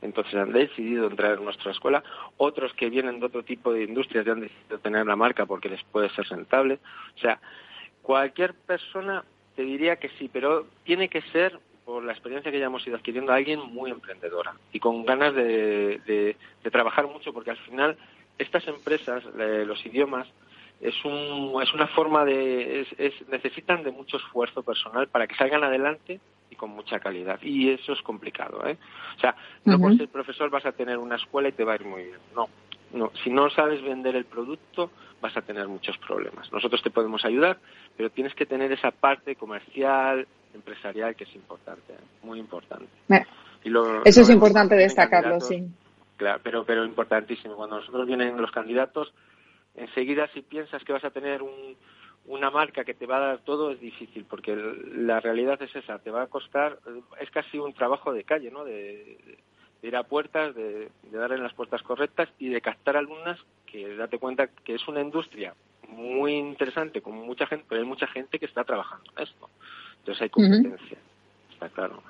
entonces 0.00 0.34
han 0.36 0.52
decidido 0.52 1.08
entrar 1.08 1.36
en 1.36 1.44
nuestra 1.44 1.72
escuela. 1.72 2.04
Otros 2.36 2.72
que 2.74 2.88
vienen 2.88 3.18
de 3.18 3.26
otro 3.26 3.42
tipo 3.42 3.72
de 3.72 3.82
industrias 3.82 4.24
ya 4.24 4.32
han 4.32 4.42
decidido 4.42 4.78
tener 4.78 5.04
la 5.04 5.16
marca 5.16 5.44
porque 5.44 5.68
les 5.68 5.82
puede 5.82 6.08
ser 6.10 6.24
rentable. 6.28 6.78
O 7.16 7.18
sea, 7.18 7.40
cualquier 8.00 8.54
persona 8.54 9.24
te 9.56 9.62
diría 9.62 9.96
que 9.96 10.08
sí, 10.10 10.30
pero 10.32 10.68
tiene 10.84 11.08
que 11.08 11.20
ser, 11.32 11.58
por 11.84 12.02
la 12.04 12.12
experiencia 12.12 12.50
que 12.50 12.58
ya 12.58 12.66
hemos 12.66 12.86
ido 12.86 12.96
adquiriendo, 12.96 13.32
alguien 13.32 13.60
muy 13.60 13.90
emprendedora 13.90 14.54
y 14.72 14.80
con 14.80 15.04
ganas 15.04 15.34
de, 15.34 16.36
de 16.62 16.70
trabajar 16.70 17.06
mucho 17.06 17.32
porque 17.32 17.50
al 17.50 17.58
final 17.58 17.96
estas 18.38 18.66
empresas, 18.66 19.24
los 19.34 19.84
idiomas, 19.86 20.26
es, 20.80 21.04
un, 21.04 21.62
es 21.62 21.72
una 21.72 21.86
forma 21.88 22.24
de. 22.24 22.86
Es, 22.98 23.28
necesitan 23.28 23.82
de 23.82 23.90
mucho 23.90 24.16
esfuerzo 24.16 24.62
personal 24.62 25.08
para 25.08 25.26
que 25.26 25.36
salgan 25.36 25.64
adelante 25.64 26.20
y 26.50 26.56
con 26.56 26.70
mucha 26.70 26.98
calidad. 27.00 27.40
Y 27.42 27.70
eso 27.70 27.92
es 27.92 28.02
complicado, 28.02 28.66
¿eh? 28.66 28.76
O 29.16 29.20
sea, 29.20 29.34
no 29.64 29.78
por 29.78 29.96
ser 29.96 30.08
profesor 30.08 30.50
vas 30.50 30.66
a 30.66 30.72
tener 30.72 30.98
una 30.98 31.16
escuela 31.16 31.48
y 31.48 31.52
te 31.52 31.64
va 31.64 31.72
a 31.72 31.76
ir 31.76 31.84
muy 31.84 32.04
bien. 32.04 32.18
No. 32.34 32.48
No, 32.92 33.10
si 33.24 33.30
no 33.30 33.50
sabes 33.50 33.82
vender 33.82 34.14
el 34.14 34.24
producto, 34.24 34.92
vas 35.20 35.36
a 35.36 35.42
tener 35.42 35.66
muchos 35.66 35.98
problemas. 35.98 36.52
Nosotros 36.52 36.80
te 36.80 36.90
podemos 36.90 37.24
ayudar, 37.24 37.58
pero 37.96 38.08
tienes 38.10 38.36
que 38.36 38.46
tener 38.46 38.70
esa 38.70 38.92
parte 38.92 39.34
comercial, 39.34 40.28
empresarial, 40.54 41.14
que 41.16 41.24
es 41.24 41.34
importante, 41.34 41.94
muy 42.22 42.38
importante. 42.38 42.88
Y 43.64 43.70
eso 44.04 44.20
es 44.20 44.30
importante 44.30 44.74
destacarlo, 44.74 45.40
sí. 45.40 45.66
Claro, 46.16 46.40
pero, 46.42 46.64
pero 46.64 46.84
importantísimo. 46.84 47.56
Cuando 47.56 47.80
nosotros 47.80 48.06
vienen 48.06 48.40
los 48.40 48.52
candidatos, 48.52 49.12
enseguida 49.74 50.28
si 50.28 50.42
piensas 50.42 50.84
que 50.84 50.92
vas 50.92 51.04
a 51.04 51.10
tener 51.10 51.42
un, 51.42 51.76
una 52.26 52.50
marca 52.50 52.84
que 52.84 52.94
te 52.94 53.06
va 53.06 53.16
a 53.16 53.26
dar 53.26 53.38
todo 53.40 53.70
es 53.70 53.80
difícil, 53.80 54.24
porque 54.24 54.54
la 54.54 55.20
realidad 55.20 55.60
es 55.62 55.74
esa, 55.74 55.98
te 55.98 56.10
va 56.10 56.22
a 56.22 56.26
costar, 56.28 56.78
es 57.20 57.30
casi 57.30 57.58
un 57.58 57.72
trabajo 57.74 58.12
de 58.12 58.24
calle, 58.24 58.50
¿no? 58.50 58.64
De, 58.64 59.38
ir 59.82 59.96
a 59.96 60.04
puertas, 60.04 60.54
de, 60.54 60.90
de 61.02 61.18
dar 61.18 61.32
en 61.32 61.42
las 61.42 61.52
puertas 61.52 61.82
correctas 61.82 62.30
y 62.38 62.48
de 62.48 62.62
captar 62.62 62.96
alumnas 62.96 63.38
que 63.66 63.94
date 63.96 64.18
cuenta 64.18 64.46
que 64.46 64.76
es 64.76 64.88
una 64.88 65.02
industria 65.02 65.52
muy 65.88 66.32
interesante, 66.36 67.02
con 67.02 67.14
mucha 67.14 67.46
gente, 67.46 67.66
pero 67.68 67.82
hay 67.82 67.86
mucha 67.86 68.06
gente 68.06 68.38
que 68.38 68.46
está 68.46 68.64
trabajando 68.64 69.10
en 69.16 69.24
esto. 69.24 69.50
Entonces 70.04 70.22
hay 70.22 70.28
competencia, 70.28 70.98
está 71.50 71.68
claro. 71.70 72.02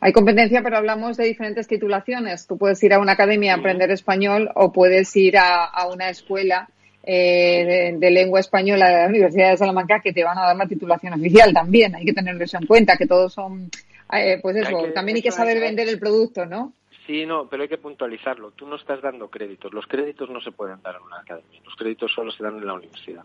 Hay 0.00 0.12
competencia, 0.12 0.60
pero 0.64 0.78
hablamos 0.78 1.16
de 1.16 1.26
diferentes 1.26 1.68
titulaciones. 1.68 2.48
Tú 2.48 2.58
puedes 2.58 2.82
ir 2.82 2.92
a 2.92 2.98
una 2.98 3.12
academia 3.12 3.54
a 3.54 3.58
aprender 3.58 3.92
español 3.92 4.50
o 4.56 4.72
puedes 4.72 5.14
ir 5.14 5.38
a, 5.38 5.70
una 5.86 6.08
escuela 6.08 6.68
eh, 7.04 7.94
de, 7.96 8.10
lengua 8.10 8.40
española 8.40 8.88
de 8.88 9.02
la 9.02 9.08
Universidad 9.08 9.50
de 9.50 9.56
Salamanca 9.56 10.00
que 10.00 10.12
te 10.12 10.24
van 10.24 10.36
a 10.38 10.46
dar 10.46 10.56
la 10.56 10.66
titulación 10.66 11.12
oficial 11.12 11.54
también. 11.54 11.94
Hay 11.94 12.04
que 12.04 12.12
tener 12.12 12.42
eso 12.42 12.58
en 12.60 12.66
cuenta, 12.66 12.96
que 12.96 13.06
todos 13.06 13.32
son, 13.32 13.70
eh, 14.12 14.40
pues 14.42 14.56
eso, 14.56 14.76
también 14.92 15.14
hay 15.14 15.22
que 15.22 15.30
saber 15.30 15.60
vender 15.60 15.88
el 15.88 16.00
producto, 16.00 16.44
¿no? 16.44 16.72
Sí, 17.06 17.24
no, 17.24 17.48
pero 17.48 17.62
hay 17.62 17.68
que 17.68 17.78
puntualizarlo. 17.78 18.50
Tú 18.50 18.66
no 18.66 18.74
estás 18.74 19.00
dando 19.00 19.30
créditos. 19.30 19.72
Los 19.72 19.86
créditos 19.86 20.28
no 20.30 20.40
se 20.40 20.50
pueden 20.50 20.82
dar 20.82 20.96
en 20.96 21.02
una 21.02 21.20
academia. 21.20 21.60
Los 21.64 21.76
créditos 21.76 22.12
solo 22.12 22.32
se 22.32 22.42
dan 22.42 22.56
en 22.56 22.66
la 22.66 22.74
universidad. 22.74 23.22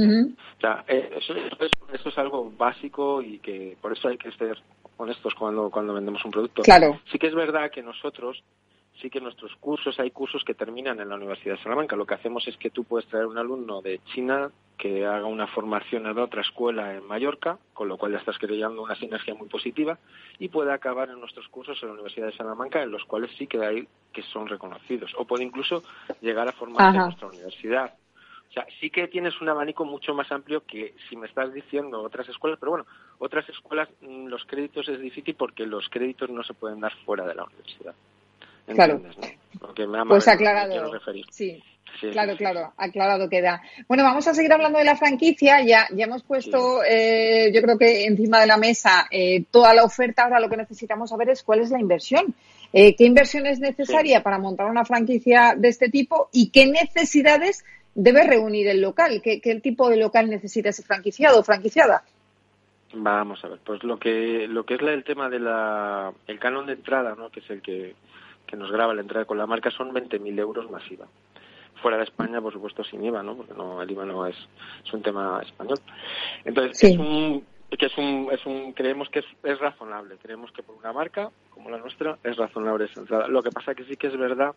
O 0.00 0.60
sea, 0.60 0.84
eh, 0.88 1.10
eso, 1.16 1.34
eso, 1.34 2.08
es 2.08 2.18
algo 2.18 2.50
básico 2.56 3.22
y 3.22 3.38
que 3.38 3.76
por 3.80 3.92
eso 3.92 4.08
hay 4.08 4.18
que 4.18 4.32
ser 4.32 4.58
honestos 4.96 5.34
cuando, 5.34 5.70
cuando 5.70 5.94
vendemos 5.94 6.24
un 6.24 6.30
producto. 6.30 6.62
Claro. 6.62 7.00
Sí 7.10 7.18
que 7.18 7.28
es 7.28 7.34
verdad 7.34 7.70
que 7.70 7.82
nosotros, 7.82 8.42
sí 9.00 9.10
que 9.10 9.20
nuestros 9.20 9.54
cursos, 9.56 9.98
hay 9.98 10.10
cursos 10.10 10.44
que 10.44 10.54
terminan 10.54 11.00
en 11.00 11.08
la 11.08 11.16
Universidad 11.16 11.56
de 11.56 11.62
Salamanca. 11.62 11.96
Lo 11.96 12.06
que 12.06 12.14
hacemos 12.14 12.46
es 12.48 12.56
que 12.56 12.70
tú 12.70 12.84
puedes 12.84 13.08
traer 13.08 13.26
un 13.26 13.38
alumno 13.38 13.80
de 13.80 14.00
China 14.12 14.50
que 14.80 15.04
haga 15.04 15.26
una 15.26 15.46
formación 15.46 16.06
en 16.06 16.18
otra 16.18 16.40
escuela 16.40 16.94
en 16.94 17.06
Mallorca, 17.06 17.58
con 17.74 17.86
lo 17.86 17.98
cual 17.98 18.12
ya 18.12 18.18
estás 18.18 18.38
creando 18.38 18.82
una 18.82 18.94
sinergia 18.96 19.34
muy 19.34 19.46
positiva, 19.46 19.98
y 20.38 20.48
puede 20.48 20.72
acabar 20.72 21.10
en 21.10 21.20
nuestros 21.20 21.46
cursos 21.48 21.78
en 21.82 21.88
la 21.88 21.94
Universidad 21.94 22.28
de 22.28 22.36
Salamanca, 22.36 22.82
en 22.82 22.90
los 22.90 23.04
cuales 23.04 23.30
sí 23.36 23.46
que 23.46 23.62
hay 23.62 23.86
que 24.10 24.22
son 24.22 24.48
reconocidos. 24.48 25.12
O 25.18 25.26
puede 25.26 25.44
incluso 25.44 25.82
llegar 26.22 26.48
a 26.48 26.52
formarse 26.52 26.96
en 26.96 27.04
nuestra 27.04 27.28
universidad. 27.28 27.92
O 28.50 28.52
sea, 28.52 28.66
sí 28.80 28.90
que 28.90 29.06
tienes 29.06 29.40
un 29.40 29.48
abanico 29.48 29.84
mucho 29.84 30.12
más 30.12 30.30
amplio 30.32 30.64
que 30.66 30.94
si 31.08 31.16
me 31.16 31.28
estás 31.28 31.54
diciendo 31.54 32.02
otras 32.02 32.28
escuelas, 32.28 32.58
pero 32.58 32.70
bueno, 32.72 32.86
otras 33.20 33.48
escuelas 33.48 33.88
mm, 34.00 34.26
los 34.26 34.44
créditos 34.44 34.88
es 34.88 35.00
difícil 35.00 35.36
porque 35.36 35.64
los 35.64 35.88
créditos 35.88 36.30
no 36.30 36.42
se 36.42 36.54
pueden 36.54 36.80
dar 36.80 36.92
fuera 37.04 37.24
de 37.26 37.34
la 37.36 37.44
universidad. 37.44 37.94
Claro. 38.74 39.00
pues 40.08 40.28
aclarado. 40.28 40.90
Sí. 41.30 41.62
claro, 42.12 42.36
claro, 42.36 42.72
aclarado 42.76 43.28
queda. 43.28 43.62
Bueno, 43.88 44.04
vamos 44.04 44.26
a 44.26 44.34
seguir 44.34 44.52
hablando 44.52 44.78
de 44.78 44.84
la 44.84 44.96
franquicia. 44.96 45.62
Ya, 45.62 45.86
ya 45.92 46.04
hemos 46.04 46.22
puesto, 46.22 46.82
eh, 46.84 47.50
yo 47.52 47.62
creo 47.62 47.78
que 47.78 48.04
encima 48.04 48.40
de 48.40 48.46
la 48.46 48.56
mesa 48.56 49.06
eh, 49.10 49.44
toda 49.50 49.74
la 49.74 49.84
oferta. 49.84 50.24
Ahora 50.24 50.40
lo 50.40 50.48
que 50.48 50.56
necesitamos 50.56 51.10
saber 51.10 51.30
es 51.30 51.42
cuál 51.42 51.60
es 51.60 51.70
la 51.70 51.80
inversión. 51.80 52.34
Eh, 52.72 52.94
¿Qué 52.94 53.04
inversión 53.04 53.46
es 53.46 53.58
necesaria 53.58 54.22
para 54.22 54.38
montar 54.38 54.66
una 54.66 54.84
franquicia 54.84 55.54
de 55.56 55.68
este 55.68 55.88
tipo 55.88 56.28
y 56.32 56.50
qué 56.50 56.66
necesidades 56.66 57.64
debe 57.94 58.26
reunir 58.26 58.68
el 58.68 58.80
local. 58.80 59.20
¿Qué, 59.22 59.60
tipo 59.62 59.88
de 59.88 59.96
local 59.96 60.28
necesita 60.28 60.70
ese 60.70 60.82
franquiciado 60.82 61.40
o 61.40 61.42
franquiciada? 61.42 62.02
Vamos 62.92 63.44
a 63.44 63.48
ver, 63.48 63.60
pues 63.64 63.84
lo 63.84 63.98
que 63.98 64.48
lo 64.48 64.64
que 64.64 64.74
es 64.74 64.80
el 64.80 65.04
tema 65.04 65.28
de 65.28 65.38
la 65.38 66.12
el 66.26 66.38
canon 66.40 66.66
de 66.66 66.72
entrada, 66.72 67.14
¿no? 67.14 67.30
que 67.30 67.38
es 67.38 67.48
el 67.48 67.62
que, 67.62 67.94
que 68.46 68.56
nos 68.56 68.72
graba 68.72 68.94
la 68.94 69.02
entrada 69.02 69.26
con 69.26 69.38
la 69.38 69.46
marca, 69.46 69.70
son 69.70 69.92
20.000 69.92 70.38
euros 70.40 70.68
masiva. 70.70 71.06
Fuera 71.80 71.98
de 71.98 72.04
España, 72.04 72.40
por 72.40 72.52
supuesto, 72.52 72.82
sin 72.82 73.02
IVA, 73.04 73.22
¿no? 73.22 73.36
Porque 73.36 73.54
no, 73.54 73.80
el 73.80 73.90
IVA 73.90 74.04
no 74.04 74.26
es, 74.26 74.36
es 74.84 74.92
un 74.92 75.02
tema 75.02 75.40
español. 75.40 75.78
Entonces, 76.44 76.82
es 76.82 76.98
un 76.98 77.44
que 77.78 77.86
es 77.86 77.96
un, 77.96 78.28
es 78.32 78.44
un 78.44 78.72
creemos 78.72 79.08
que 79.10 79.20
es, 79.20 79.24
es, 79.44 79.58
razonable 79.58 80.16
creemos 80.20 80.50
que 80.52 80.62
por 80.62 80.76
una 80.76 80.92
marca 80.92 81.30
como 81.50 81.70
la 81.70 81.78
nuestra 81.78 82.18
es 82.24 82.36
razonable 82.36 82.86
esa 82.86 83.00
entrada 83.00 83.28
lo 83.28 83.42
que 83.42 83.50
pasa 83.50 83.74
que 83.74 83.84
sí 83.84 83.96
que 83.96 84.08
es 84.08 84.18
verdad 84.18 84.54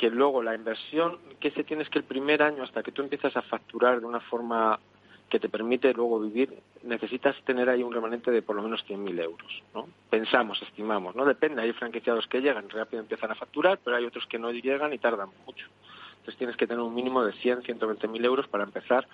que 0.00 0.08
luego 0.08 0.42
la 0.42 0.54
inversión 0.54 1.18
que 1.40 1.50
se 1.50 1.62
tiene 1.62 1.82
es 1.82 1.90
que 1.90 1.98
el 1.98 2.06
primer 2.06 2.42
año, 2.42 2.62
hasta 2.62 2.82
que 2.82 2.90
tú 2.90 3.02
empiezas 3.02 3.36
a 3.36 3.42
facturar 3.42 4.00
de 4.00 4.06
una 4.06 4.20
forma 4.20 4.80
que 5.28 5.38
te 5.38 5.50
permite 5.50 5.92
luego 5.92 6.18
vivir, 6.18 6.54
necesitas 6.84 7.36
tener 7.44 7.68
ahí 7.68 7.82
un 7.82 7.92
remanente 7.92 8.30
de 8.30 8.40
por 8.40 8.56
lo 8.56 8.62
menos 8.62 8.82
100.000 8.88 9.22
euros, 9.22 9.62
¿no? 9.74 9.86
Pensamos, 10.08 10.62
estimamos, 10.62 11.14
¿no? 11.14 11.26
Depende, 11.26 11.60
hay 11.60 11.74
franquiciados 11.74 12.26
que 12.28 12.40
llegan, 12.40 12.70
rápido 12.70 13.02
empiezan 13.02 13.30
a 13.30 13.34
facturar, 13.34 13.78
pero 13.84 13.94
hay 13.94 14.06
otros 14.06 14.24
que 14.26 14.38
no 14.38 14.50
llegan 14.50 14.90
y 14.94 14.96
tardan 14.96 15.28
mucho. 15.44 15.66
Entonces 16.12 16.38
tienes 16.38 16.56
que 16.56 16.66
tener 16.66 16.82
un 16.82 16.94
mínimo 16.94 17.22
de 17.22 17.34
100, 17.34 17.60
120.000 17.64 18.24
euros 18.24 18.48
para 18.48 18.64
empezar 18.64 19.06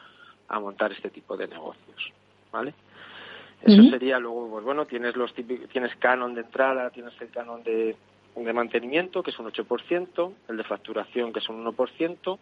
a 0.47 0.61
montar 0.61 0.93
este 0.93 1.11
tipo 1.11 1.37
de 1.37 1.49
negocios, 1.49 2.13
¿vale? 2.53 2.75
Eso 3.63 3.83
sería 3.91 4.21
luego, 4.21 4.49
pues 4.51 4.65
bueno, 4.65 4.87
tienes 4.87 5.17
los 5.17 5.35
típicos, 5.35 5.69
tienes 5.71 5.97
canon 5.97 6.35
de 6.37 6.43
entrada, 6.43 6.91
tienes 6.91 7.21
el 7.21 7.31
canon 7.31 7.65
de, 7.65 7.97
de 8.45 8.53
mantenimiento, 8.53 9.23
que 9.23 9.31
es 9.31 9.39
un 9.39 9.47
8%, 9.47 10.33
el 10.49 10.57
de 10.57 10.65
facturación, 10.65 11.33
que 11.33 11.39
es 11.39 11.49
un 11.49 11.65
1%, 11.65 12.39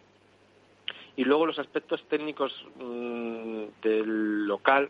y 1.15 1.23
luego 1.23 1.45
los 1.45 1.59
aspectos 1.59 2.03
técnicos 2.09 2.53
mm, 2.77 3.63
del 3.81 4.45
local. 4.45 4.89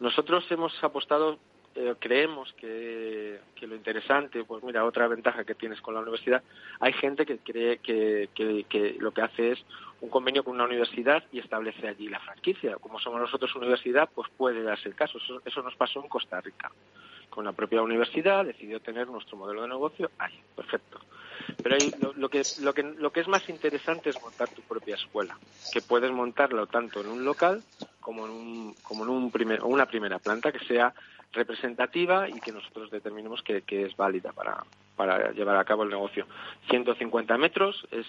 Nosotros 0.00 0.44
hemos 0.50 0.72
apostado, 0.82 1.38
eh, 1.76 1.94
creemos 2.00 2.52
que, 2.54 3.38
que, 3.54 3.66
lo 3.66 3.76
interesante, 3.76 4.42
pues 4.44 4.64
mira, 4.64 4.84
otra 4.84 5.06
ventaja 5.06 5.44
que 5.44 5.54
tienes 5.54 5.80
con 5.80 5.94
la 5.94 6.00
universidad, 6.00 6.42
hay 6.80 6.92
gente 6.92 7.24
que 7.24 7.38
cree 7.38 7.78
que, 7.78 8.28
que, 8.34 8.96
lo 8.98 9.12
que 9.12 9.22
hace 9.22 9.52
es 9.52 9.64
un 10.00 10.10
convenio 10.10 10.42
con 10.42 10.54
una 10.54 10.64
universidad 10.64 11.22
y 11.32 11.38
establece 11.38 11.86
allí 11.86 12.08
la 12.08 12.20
franquicia. 12.20 12.76
Como 12.76 12.98
somos 12.98 13.20
nosotros 13.20 13.54
universidad, 13.54 14.10
pues 14.12 14.28
puede 14.36 14.62
darse 14.62 14.88
el 14.88 14.96
caso. 14.96 15.18
Eso, 15.18 15.40
eso 15.44 15.62
nos 15.62 15.76
pasó 15.76 16.02
en 16.02 16.08
Costa 16.08 16.40
Rica 16.40 16.70
con 17.36 17.44
la 17.44 17.52
propia 17.52 17.82
universidad 17.82 18.46
decidió 18.46 18.80
tener 18.80 19.08
nuestro 19.08 19.36
modelo 19.36 19.60
de 19.60 19.68
negocio 19.68 20.10
ahí, 20.18 20.32
perfecto. 20.56 20.98
Pero 21.62 21.76
lo, 22.16 22.30
que, 22.30 22.42
lo, 22.62 22.72
que, 22.72 22.82
lo 22.82 23.12
que 23.12 23.20
es 23.20 23.28
más 23.28 23.46
interesante 23.50 24.08
es 24.08 24.20
montar 24.22 24.48
tu 24.48 24.62
propia 24.62 24.94
escuela, 24.94 25.36
que 25.70 25.82
puedes 25.82 26.10
montarlo 26.10 26.66
tanto 26.66 27.02
en 27.02 27.08
un 27.08 27.26
local 27.26 27.62
como 28.00 28.24
en, 28.24 28.32
un, 28.32 28.74
como 28.82 29.04
en 29.04 29.10
un 29.10 29.30
primer, 29.30 29.62
una 29.64 29.84
primera 29.84 30.18
planta 30.18 30.50
que 30.50 30.64
sea 30.64 30.94
representativa 31.32 32.26
y 32.26 32.40
que 32.40 32.52
nosotros 32.52 32.90
determinemos 32.90 33.42
que, 33.42 33.62
es 33.68 33.94
válida 33.98 34.32
para, 34.32 34.64
para 34.96 35.32
llevar 35.32 35.58
a 35.58 35.64
cabo 35.64 35.82
el 35.82 35.90
negocio. 35.90 36.26
150 36.70 37.36
metros 37.36 37.86
es, 37.90 38.06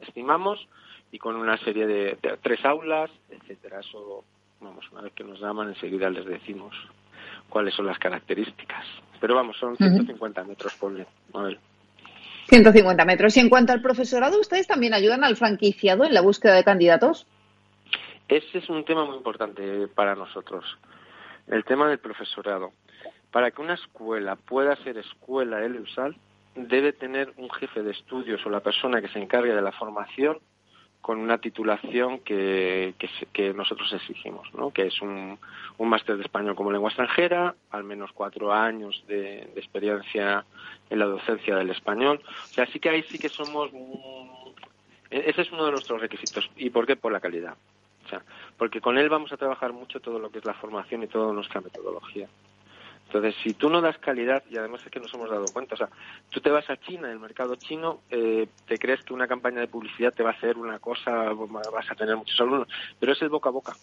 estimamos 0.00 0.66
y 1.12 1.20
con 1.20 1.36
una 1.36 1.58
serie 1.58 1.86
de, 1.86 2.18
de 2.20 2.38
tres 2.42 2.64
aulas, 2.64 3.08
etcétera. 3.30 3.78
Eso, 3.78 4.24
vamos, 4.60 4.84
una 4.90 5.02
vez 5.02 5.12
que 5.12 5.22
nos 5.22 5.40
llaman 5.40 5.68
enseguida 5.68 6.10
les 6.10 6.26
decimos 6.26 6.74
cuáles 7.54 7.72
son 7.72 7.86
las 7.86 8.00
características. 8.00 8.84
Pero 9.20 9.36
vamos, 9.36 9.56
son 9.56 9.76
150 9.76 10.42
metros, 10.42 10.74
por 10.74 10.92
A 11.34 11.42
ver. 11.42 11.58
150 12.48 13.04
metros. 13.04 13.36
Y 13.36 13.40
en 13.40 13.48
cuanto 13.48 13.72
al 13.72 13.80
profesorado, 13.80 14.40
¿ustedes 14.40 14.66
también 14.66 14.92
ayudan 14.92 15.22
al 15.22 15.36
franquiciado 15.36 16.04
en 16.04 16.12
la 16.12 16.20
búsqueda 16.20 16.54
de 16.54 16.64
candidatos? 16.64 17.28
Ese 18.26 18.58
es 18.58 18.68
un 18.68 18.84
tema 18.84 19.04
muy 19.04 19.16
importante 19.16 19.86
para 19.86 20.16
nosotros, 20.16 20.64
el 21.46 21.64
tema 21.64 21.88
del 21.88 22.00
profesorado. 22.00 22.72
Para 23.30 23.52
que 23.52 23.62
una 23.62 23.74
escuela 23.74 24.34
pueda 24.34 24.74
ser 24.82 24.98
escuela 24.98 25.64
ELEUSAL, 25.64 26.16
debe 26.56 26.92
tener 26.92 27.32
un 27.36 27.50
jefe 27.50 27.84
de 27.84 27.92
estudios 27.92 28.44
o 28.44 28.50
la 28.50 28.60
persona 28.60 29.00
que 29.00 29.08
se 29.08 29.20
encargue 29.20 29.54
de 29.54 29.62
la 29.62 29.70
formación 29.70 30.38
con 31.04 31.18
una 31.18 31.36
titulación 31.36 32.20
que, 32.20 32.94
que, 33.34 33.52
nosotros 33.52 33.92
exigimos, 33.92 34.48
¿no? 34.54 34.70
que 34.70 34.86
es 34.86 35.02
un, 35.02 35.38
un 35.76 35.88
máster 35.90 36.16
de 36.16 36.22
español 36.22 36.54
como 36.54 36.72
lengua 36.72 36.88
extranjera, 36.88 37.54
al 37.72 37.84
menos 37.84 38.10
cuatro 38.14 38.54
años 38.54 39.04
de, 39.06 39.42
experiencia 39.54 40.46
en 40.88 40.98
la 40.98 41.04
docencia 41.04 41.56
del 41.56 41.68
español. 41.68 42.22
O 42.26 42.46
sea, 42.46 42.64
sí 42.64 42.80
que 42.80 42.88
ahí 42.88 43.02
sí 43.02 43.18
que 43.18 43.28
somos... 43.28 43.70
ese 45.10 45.42
es 45.42 45.52
uno 45.52 45.66
de 45.66 45.72
nuestros 45.72 46.00
requisitos. 46.00 46.50
¿Y 46.56 46.70
por 46.70 46.86
qué? 46.86 46.96
Por 46.96 47.12
la 47.12 47.20
calidad. 47.20 47.54
O 48.06 48.08
sea, 48.08 48.22
porque 48.56 48.80
con 48.80 48.96
él 48.96 49.10
vamos 49.10 49.30
a 49.30 49.36
trabajar 49.36 49.74
mucho 49.74 50.00
todo 50.00 50.18
lo 50.18 50.30
que 50.30 50.38
es 50.38 50.46
la 50.46 50.54
formación 50.54 51.02
y 51.02 51.06
toda 51.06 51.34
nuestra 51.34 51.60
metodología. 51.60 52.30
Entonces, 53.06 53.34
si 53.42 53.54
tú 53.54 53.70
no 53.70 53.80
das 53.80 53.98
calidad, 53.98 54.42
y 54.50 54.56
además 54.56 54.80
es 54.84 54.90
que 54.90 54.98
nos 54.98 55.12
hemos 55.14 55.30
dado 55.30 55.46
cuenta, 55.52 55.74
o 55.74 55.78
sea, 55.78 55.88
tú 56.30 56.40
te 56.40 56.50
vas 56.50 56.68
a 56.68 56.76
China, 56.78 57.10
el 57.10 57.20
mercado 57.20 57.54
chino, 57.56 58.00
eh, 58.10 58.48
te 58.66 58.78
crees 58.78 59.02
que 59.04 59.14
una 59.14 59.28
campaña 59.28 59.60
de 59.60 59.68
publicidad 59.68 60.12
te 60.12 60.22
va 60.22 60.30
a 60.30 60.32
hacer 60.32 60.56
una 60.56 60.78
cosa, 60.80 61.32
vas 61.32 61.90
a 61.90 61.94
tener 61.94 62.16
muchos 62.16 62.40
alumnos, 62.40 62.68
pero 62.98 63.12
es 63.12 63.22
el 63.22 63.28
boca 63.28 63.50
a 63.50 63.52
boca. 63.52 63.76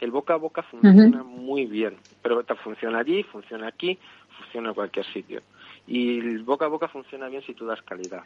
El 0.00 0.10
boca 0.10 0.34
a 0.34 0.36
boca 0.36 0.62
funciona 0.62 1.22
muy 1.22 1.66
bien, 1.66 1.96
pero 2.22 2.42
funciona 2.62 3.00
allí, 3.00 3.24
funciona 3.24 3.66
aquí, 3.66 3.98
funciona 4.38 4.68
en 4.68 4.74
cualquier 4.74 5.04
sitio. 5.06 5.42
Y 5.86 6.20
el 6.20 6.44
boca 6.44 6.66
a 6.66 6.68
boca 6.68 6.88
funciona 6.88 7.28
bien 7.28 7.42
si 7.42 7.54
tú 7.54 7.66
das 7.66 7.82
calidad. 7.82 8.22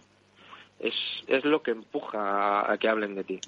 Es, 0.78 0.94
es 1.26 1.44
lo 1.44 1.62
que 1.62 1.70
empuja 1.70 2.70
a 2.70 2.76
que 2.76 2.88
hablen 2.88 3.14
de 3.14 3.24
ti. 3.24 3.40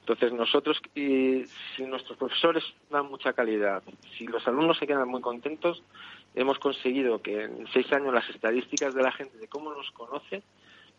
Entonces 0.00 0.32
nosotros, 0.32 0.80
si 0.94 1.46
nuestros 1.86 2.18
profesores 2.18 2.64
dan 2.90 3.06
mucha 3.06 3.32
calidad, 3.32 3.82
si 4.18 4.26
los 4.26 4.46
alumnos 4.48 4.78
se 4.78 4.86
quedan 4.86 5.08
muy 5.08 5.20
contentos, 5.20 5.82
hemos 6.34 6.58
conseguido 6.58 7.20
que 7.20 7.44
en 7.44 7.66
seis 7.72 7.90
años 7.92 8.14
las 8.14 8.28
estadísticas 8.30 8.94
de 8.94 9.02
la 9.02 9.12
gente 9.12 9.38
de 9.38 9.48
cómo 9.48 9.72
nos 9.72 9.90
conoce 9.90 10.42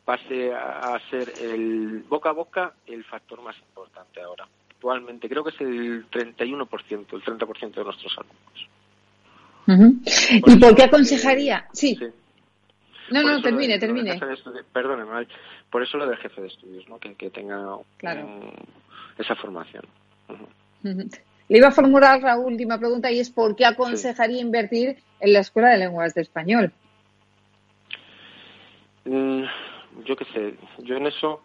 pase 0.06 0.54
a, 0.54 1.00
ser 1.10 1.32
el 1.42 2.04
boca 2.10 2.30
a 2.30 2.34
boca 2.34 2.74
el 2.88 3.04
factor 3.04 3.42
más 3.42 3.56
importante 3.58 4.22
ahora. 4.22 4.48
Actualmente 4.72 5.30
creo 5.30 5.44
que 5.44 5.52
es 5.52 5.62
el 5.62 6.10
31%, 6.10 7.06
el 7.14 7.24
30% 7.24 7.74
de 7.74 7.84
nuestros 7.84 8.18
alumnos. 8.18 8.68
¿Y 10.32 10.60
por 10.60 10.76
qué 10.76 10.84
aconsejaría? 10.84 11.68
Sí. 11.72 11.98
No, 13.12 13.22
no, 13.22 13.42
termine, 13.42 13.78
termine. 13.78 14.20
Perdóneme, 14.74 15.28
por 15.70 15.84
eso 15.84 15.98
lo 15.98 16.08
del 16.08 16.18
jefe 16.18 16.42
de 16.42 16.48
estudios, 16.48 16.88
¿no? 16.90 16.98
que, 16.98 17.30
tenga 17.30 17.78
esa 19.18 19.36
formación. 19.36 19.84
Le 21.52 21.58
iba 21.58 21.68
a 21.68 21.72
formular 21.72 22.22
la 22.22 22.38
última 22.38 22.80
pregunta 22.80 23.12
y 23.12 23.20
es 23.20 23.30
¿por 23.30 23.58
qué 23.58 23.66
aconsejaría 23.66 24.40
invertir 24.40 24.96
en 25.20 25.34
la 25.34 25.40
Escuela 25.40 25.72
de 25.72 25.80
Lenguas 25.80 26.14
de 26.14 26.22
Español? 26.22 26.72
Mm, 29.04 29.44
yo 30.06 30.16
qué 30.16 30.24
sé, 30.34 30.56
yo 30.78 30.96
en 30.96 31.08
eso 31.08 31.44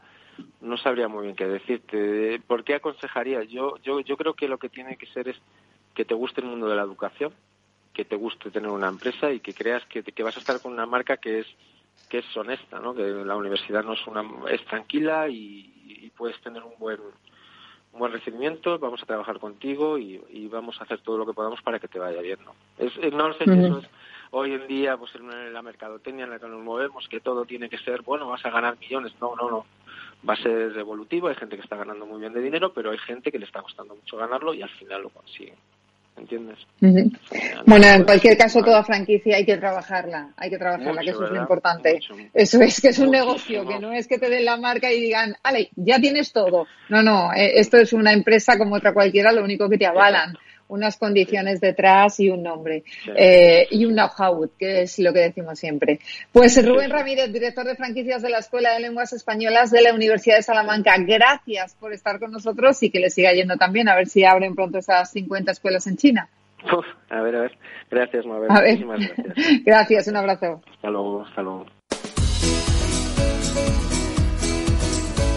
no 0.61 0.77
sabría 0.77 1.09
muy 1.09 1.25
bien 1.25 1.35
qué 1.35 1.49
decirte. 1.49 2.41
¿Por 2.47 2.63
qué 2.63 2.77
aconsejaría? 2.77 3.43
Yo, 3.43 3.79
yo, 3.79 3.99
yo 3.99 4.17
creo 4.17 4.35
que 4.35 4.47
lo 4.47 4.59
que 4.59 4.69
tiene 4.69 4.97
que 4.97 5.07
ser 5.07 5.27
es 5.27 5.37
que 5.93 6.05
te 6.05 6.15
guste 6.15 6.41
el 6.41 6.47
mundo 6.47 6.69
de 6.69 6.77
la 6.77 6.83
educación, 6.83 7.33
que 7.93 8.05
te 8.05 8.15
guste 8.15 8.53
tener 8.53 8.71
una 8.71 8.87
empresa 8.87 9.33
y 9.33 9.41
que 9.41 9.55
creas 9.55 9.85
que, 9.87 10.05
que 10.05 10.23
vas 10.23 10.37
a 10.37 10.39
estar 10.39 10.63
con 10.63 10.73
una 10.73 10.87
marca 10.87 11.17
que 11.17 11.41
es 11.41 11.47
que 12.09 12.19
es 12.19 12.37
honesta, 12.37 12.79
¿no? 12.79 12.95
Que 12.95 13.03
la 13.03 13.35
universidad 13.35 13.83
no 13.83 13.95
es 13.95 14.07
una 14.07 14.23
es 14.53 14.65
tranquila 14.67 15.29
y 15.29 16.13
puedes 16.17 16.41
tener 16.43 16.63
un 16.63 16.79
buen 16.79 17.01
un 17.97 18.01
buen 18.01 18.13
recibimiento, 18.13 18.79
vamos 18.79 19.03
a 19.03 19.07
trabajar 19.07 19.39
contigo 19.39 19.97
y, 19.97 20.49
vamos 20.49 20.79
a 20.79 20.85
hacer 20.85 21.01
todo 21.01 21.17
lo 21.17 21.27
que 21.27 21.33
podamos 21.33 21.63
para 21.63 21.79
que 21.79 21.89
te 21.89 21.99
vaya 21.99 22.21
bien. 22.21 22.39
¿no? 22.45 22.55
Es, 22.79 22.95
no 23.13 23.33
sé 23.33 23.45
si 23.45 23.51
eso 23.51 23.79
es 23.79 23.89
hoy 24.33 24.53
en 24.53 24.67
día, 24.67 24.99
pues 24.99 25.15
en 25.15 25.53
la 25.53 25.63
mercadotecnia 25.63 26.25
en 26.25 26.31
la 26.31 26.39
que 26.39 26.47
nos 26.47 26.63
movemos, 26.63 27.09
que 27.09 27.21
todo 27.21 27.47
tiene 27.47 27.71
que 27.71 27.79
ser, 27.79 28.03
bueno, 28.03 28.29
vas 28.29 28.45
a 28.45 28.51
ganar 28.51 28.79
millones. 28.79 29.15
No, 29.19 29.35
no, 29.35 29.51
no. 29.51 29.67
Va 30.29 30.35
a 30.35 30.43
ser 30.43 30.77
evolutivo, 30.77 31.29
hay 31.29 31.37
gente 31.37 31.57
que 31.57 31.63
está 31.63 31.77
ganando 31.77 32.05
muy 32.05 32.21
bien 32.21 32.35
de 32.35 32.43
dinero, 32.43 32.73
pero 32.73 32.91
hay 32.91 32.99
gente 32.99 33.33
que 33.33 33.39
le 33.39 33.47
está 33.47 33.63
costando 33.63 33.95
mucho 33.95 34.19
ganarlo 34.19 34.53
y 34.53 34.61
al 34.61 34.71
final 34.71 35.03
lo 35.03 35.11
consigue. 35.11 35.55
¿Entiendes? 36.17 36.59
Bueno, 37.67 37.87
en 37.87 38.05
cualquier 38.05 38.37
caso, 38.37 38.63
toda 38.63 38.83
franquicia 38.85 39.37
hay 39.37 39.45
que 39.45 39.57
trabajarla, 39.57 40.31
hay 40.37 40.51
que 40.51 40.59
trabajarla, 40.59 41.03
que 41.03 41.11
eso 41.11 41.25
es 41.25 41.31
lo 41.31 41.41
importante. 41.41 42.01
Eso 42.33 42.61
es 42.61 42.81
que 42.81 42.89
es 42.89 42.99
un 42.99 43.11
negocio, 43.11 43.67
que 43.67 43.79
no 43.79 43.93
es 43.93 44.07
que 44.07 44.19
te 44.19 44.29
den 44.31 44.45
la 44.45 44.57
marca 44.57 44.93
y 44.93 45.01
digan, 45.01 45.37
ale, 45.43 45.71
ya 45.77 46.01
tienes 46.01 46.33
todo. 46.33 46.67
No, 46.89 47.03
no, 47.03 47.33
eh, 47.33 47.59
esto 47.61 47.77
es 47.77 47.93
una 47.93 48.13
empresa 48.13 48.59
como 48.59 48.77
otra 48.77 48.93
cualquiera, 48.93 49.33
lo 49.33 49.45
único 49.45 49.69
que 49.69 49.79
te 49.79 49.87
avalan 49.87 50.37
unas 50.69 50.97
condiciones 50.97 51.61
detrás 51.61 52.19
y 52.21 52.31
un 52.31 52.43
nombre 52.43 52.85
eh, 53.15 53.67
y 53.71 53.85
un 53.85 53.95
know-how, 53.95 54.51
que 54.59 54.83
es 54.83 54.99
lo 54.99 55.13
que 55.13 55.21
decimos 55.21 55.59
siempre. 55.59 56.01
Pues 56.33 56.65
Rubén 56.65 56.91
Ramírez, 56.91 57.33
director 57.33 57.67
de 57.67 57.77
franquicias 57.77 58.23
de 58.23 58.31
la 58.31 58.39
Escuela 58.39 58.75
de 58.75 58.81
Lenguas 58.81 59.13
Españolas 59.13 59.71
de 59.71 59.83
la 59.83 59.95
Universidad 59.95 60.37
de 60.37 60.43
Salamanca, 60.43 60.95
gracias 60.99 61.75
por 61.75 61.93
estar 61.93 62.19
con 62.19 62.33
nosotros 62.33 62.83
y 62.83 62.91
que 62.91 63.01
le 63.01 63.11
siga 63.11 63.33
yendo 63.33 63.57
también, 63.57 63.89
a 63.89 63.97
ver 63.97 64.07
si 64.07 64.25
abren 64.25 64.55
pronto 64.55 64.79
esas 64.79 65.11
50 65.13 65.53
escuelas 65.53 65.87
en 65.87 65.97
China. 65.97 66.29
a 67.11 67.21
ver, 67.21 67.37
a 67.37 67.41
ver. 67.43 67.59
Gracias, 67.91 68.27
Mabel. 68.27 68.49
gracias. 68.49 69.27
gracias, 69.65 70.09
un 70.09 70.17
abrazo. 70.17 70.63
Hasta 70.75 70.91
luego, 70.91 71.23
hasta 71.23 71.43
luego. 71.43 71.67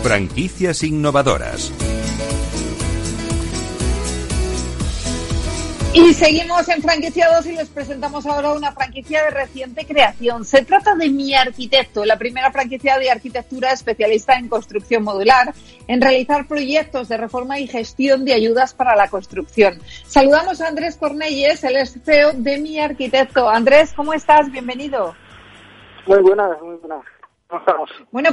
Franquicias 0.01 0.83
innovadoras. 0.83 1.73
Y 6.01 6.13
seguimos 6.13 6.67
en 6.69 6.81
franquiciados 6.81 7.45
y 7.45 7.51
les 7.51 7.67
presentamos 7.69 8.25
ahora 8.25 8.53
una 8.53 8.71
franquicia 8.71 9.25
de 9.25 9.31
reciente 9.31 9.85
creación. 9.85 10.45
Se 10.45 10.63
trata 10.63 10.95
de 10.95 11.09
Mi 11.09 11.35
Arquitecto, 11.35 12.05
la 12.05 12.17
primera 12.17 12.51
franquicia 12.51 12.97
de 12.97 13.12
arquitectura 13.12 13.71
especialista 13.71 14.35
en 14.35 14.47
construcción 14.47 15.03
modular, 15.03 15.53
en 15.88 16.01
realizar 16.01 16.47
proyectos 16.47 17.09
de 17.09 17.17
reforma 17.17 17.59
y 17.59 17.67
gestión 17.67 18.23
de 18.23 18.33
ayudas 18.33 18.73
para 18.73 18.95
la 18.95 19.09
construcción. 19.09 19.79
Saludamos 20.05 20.62
a 20.62 20.69
Andrés 20.69 20.95
Cornelles, 20.95 21.63
el 21.65 21.85
CEO 21.85 22.31
de 22.33 22.59
Mi 22.59 22.79
Arquitecto. 22.79 23.49
Andrés, 23.49 23.91
¿cómo 23.93 24.13
estás? 24.13 24.49
Bienvenido. 24.49 25.13
Muy 26.07 26.21
buenas, 26.21 26.62
muy 26.62 26.77
buenas. 26.77 27.03
¿Cómo 27.47 27.59
estamos? 27.59 27.89
Bueno, 28.12 28.29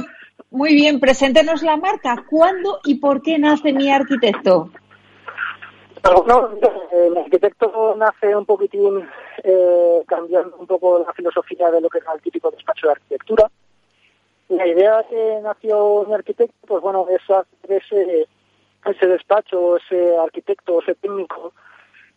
muy 0.51 0.73
bien. 0.73 1.01
Preséntenos 1.01 1.61
la 1.63 1.75
marca. 1.75 2.23
¿Cuándo 2.29 2.79
y 2.85 2.95
por 2.95 3.21
qué 3.21 3.37
nace 3.37 3.73
Mi 3.73 3.91
Arquitecto? 3.91 4.71
No, 6.25 6.49
el 6.91 7.17
arquitecto 7.17 7.95
nace 7.97 8.35
un 8.35 8.45
poquitín 8.45 9.07
eh, 9.43 10.03
cambiando 10.07 10.57
un 10.57 10.67
poco 10.67 11.03
la 11.05 11.13
filosofía 11.13 11.71
de 11.71 11.81
lo 11.81 11.89
que 11.89 11.99
era 11.99 12.13
el 12.13 12.21
típico 12.21 12.51
despacho 12.51 12.87
de 12.87 12.93
arquitectura. 12.93 13.49
La 14.49 14.65
idea 14.65 15.05
que 15.09 15.39
nació 15.43 16.05
mi 16.07 16.13
arquitecto, 16.13 16.55
pues 16.65 16.81
bueno, 16.81 17.05
es 17.09 17.21
hacer 17.29 17.83
ese, 17.83 18.27
ese 18.85 19.07
despacho, 19.07 19.77
ese 19.77 20.17
arquitecto, 20.17 20.81
ese 20.81 20.95
técnico 20.95 21.53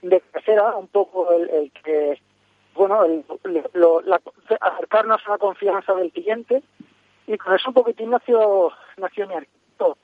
de 0.03 0.21
casera, 0.33 0.77
un 0.77 0.89
poco 0.89 1.33
el, 1.33 1.73
que, 1.85 2.21
bueno, 2.75 3.05
el, 3.05 3.25
acercarnos 4.61 5.21
a 5.27 5.31
la 5.31 5.39
confianza 5.39 5.95
del 5.95 6.13
cliente 6.13 6.63
y 7.27 7.37
con 7.37 7.55
eso 7.55 7.69
un 7.69 7.75
poquitín 7.75 8.11
nació, 8.11 8.73
nació 8.97 9.27
mi 9.27 9.35
arquitecto. 9.35 9.97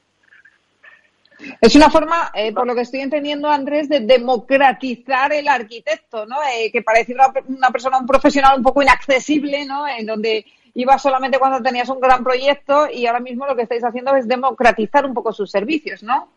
Es 1.61 1.75
una 1.75 1.91
forma, 1.91 2.31
eh, 2.35 2.53
por 2.53 2.67
lo 2.67 2.75
que 2.75 2.83
estoy 2.83 3.01
entendiendo, 3.01 3.49
Andrés, 3.49 3.89
de 3.89 4.01
democratizar 4.01 5.33
el 5.33 5.49
arquitecto, 5.49 6.27
¿no? 6.27 6.37
Eh, 6.55 6.71
que 6.73 6.83
parecía 6.83 7.17
una, 7.49 7.71
persona, 7.71 7.99
un 7.99 8.07
profesional 8.07 8.57
un 8.57 8.63
poco 8.63 8.83
inaccesible, 8.83 9.65
¿no? 9.67 9.87
En 9.87 10.07
donde 10.07 10.47
iba 10.75 10.99
solamente 10.99 11.39
cuando 11.39 11.63
tenías 11.63 11.89
un 11.89 12.01
gran 12.01 12.25
proyecto 12.25 12.89
y 12.91 13.07
ahora 13.07 13.21
mismo 13.21 13.47
lo 13.47 13.57
que 13.57 13.63
estáis 13.63 13.85
haciendo 13.85 14.15
es 14.17 14.29
democratizar 14.29 15.05
un 15.05 15.15
poco 15.15 15.33
sus 15.33 15.51
servicios, 15.51 16.03
¿no? 16.03 16.29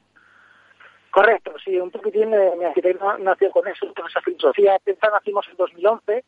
Correcto, 1.11 1.53
sí, 1.63 1.77
un 1.79 1.89
poquitín 1.91 2.33
eh, 2.33 2.51
mi 2.57 2.65
arquitecto 2.65 3.17
nació 3.17 3.51
con 3.51 3.67
eso, 3.67 3.91
con 3.95 4.07
esa 4.07 4.21
filosofía. 4.21 4.77
Pensa 4.83 5.09
nacimos 5.09 5.47
en 5.49 5.57
2011, 5.57 6.23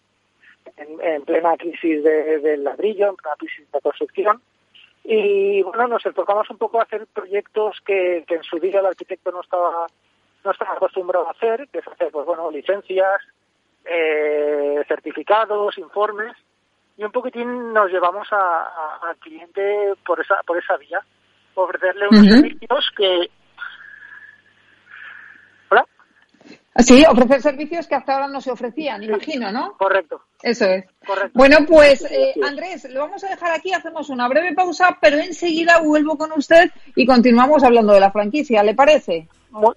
en, 0.77 1.01
en 1.01 1.21
plena 1.23 1.55
crisis 1.57 2.03
del 2.03 2.41
de 2.41 2.57
ladrillo, 2.57 3.09
en 3.09 3.15
plena 3.15 3.35
crisis 3.37 3.71
de 3.71 3.81
construcción 3.81 4.41
y 5.03 5.61
bueno, 5.63 5.87
nos 5.87 6.05
enfocamos 6.05 6.49
un 6.49 6.57
poco 6.57 6.79
a 6.79 6.83
hacer 6.83 7.07
proyectos 7.07 7.77
que, 7.85 8.23
en 8.27 8.43
su 8.43 8.59
día 8.59 8.79
el 8.79 8.85
arquitecto 8.85 9.31
no 9.31 9.41
estaba 9.41 9.87
no 10.43 10.51
estaba 10.51 10.73
acostumbrado 10.73 11.27
a 11.27 11.31
hacer, 11.31 11.67
que 11.71 11.79
es 11.79 11.87
hacer, 11.87 12.11
pues 12.11 12.25
bueno, 12.25 12.49
licencias, 12.49 13.21
eh, 13.85 14.83
certificados, 14.87 15.77
informes, 15.77 16.33
y 16.97 17.03
un 17.03 17.11
poquitín 17.11 17.73
nos 17.73 17.91
llevamos 17.91 18.27
al 18.31 19.15
cliente 19.17 19.93
por 20.05 20.19
esa 20.19 20.41
por 20.43 20.57
esa 20.57 20.77
vía, 20.77 20.99
ofrecerle 21.55 22.07
unos 22.09 22.25
servicios 22.25 22.91
que 22.97 23.29
Sí, 26.77 27.03
ofrecer 27.05 27.41
servicios 27.41 27.85
que 27.85 27.95
hasta 27.95 28.13
ahora 28.13 28.27
no 28.27 28.39
se 28.39 28.49
ofrecían, 28.49 29.03
imagino, 29.03 29.51
¿no? 29.51 29.73
Correcto. 29.77 30.21
Eso 30.41 30.65
es. 30.65 30.85
Bueno, 31.33 31.57
pues 31.67 32.01
eh, 32.09 32.33
Andrés, 32.41 32.87
lo 32.89 33.01
vamos 33.01 33.23
a 33.25 33.29
dejar 33.29 33.51
aquí, 33.51 33.73
hacemos 33.73 34.09
una 34.09 34.27
breve 34.29 34.53
pausa, 34.53 34.97
pero 35.01 35.17
enseguida 35.17 35.79
vuelvo 35.79 36.17
con 36.17 36.31
usted 36.31 36.71
y 36.95 37.05
continuamos 37.05 37.63
hablando 37.63 37.93
de 37.93 37.99
la 37.99 38.11
franquicia, 38.11 38.63
¿le 38.63 38.73
parece? 38.73 39.27
Muy, 39.49 39.73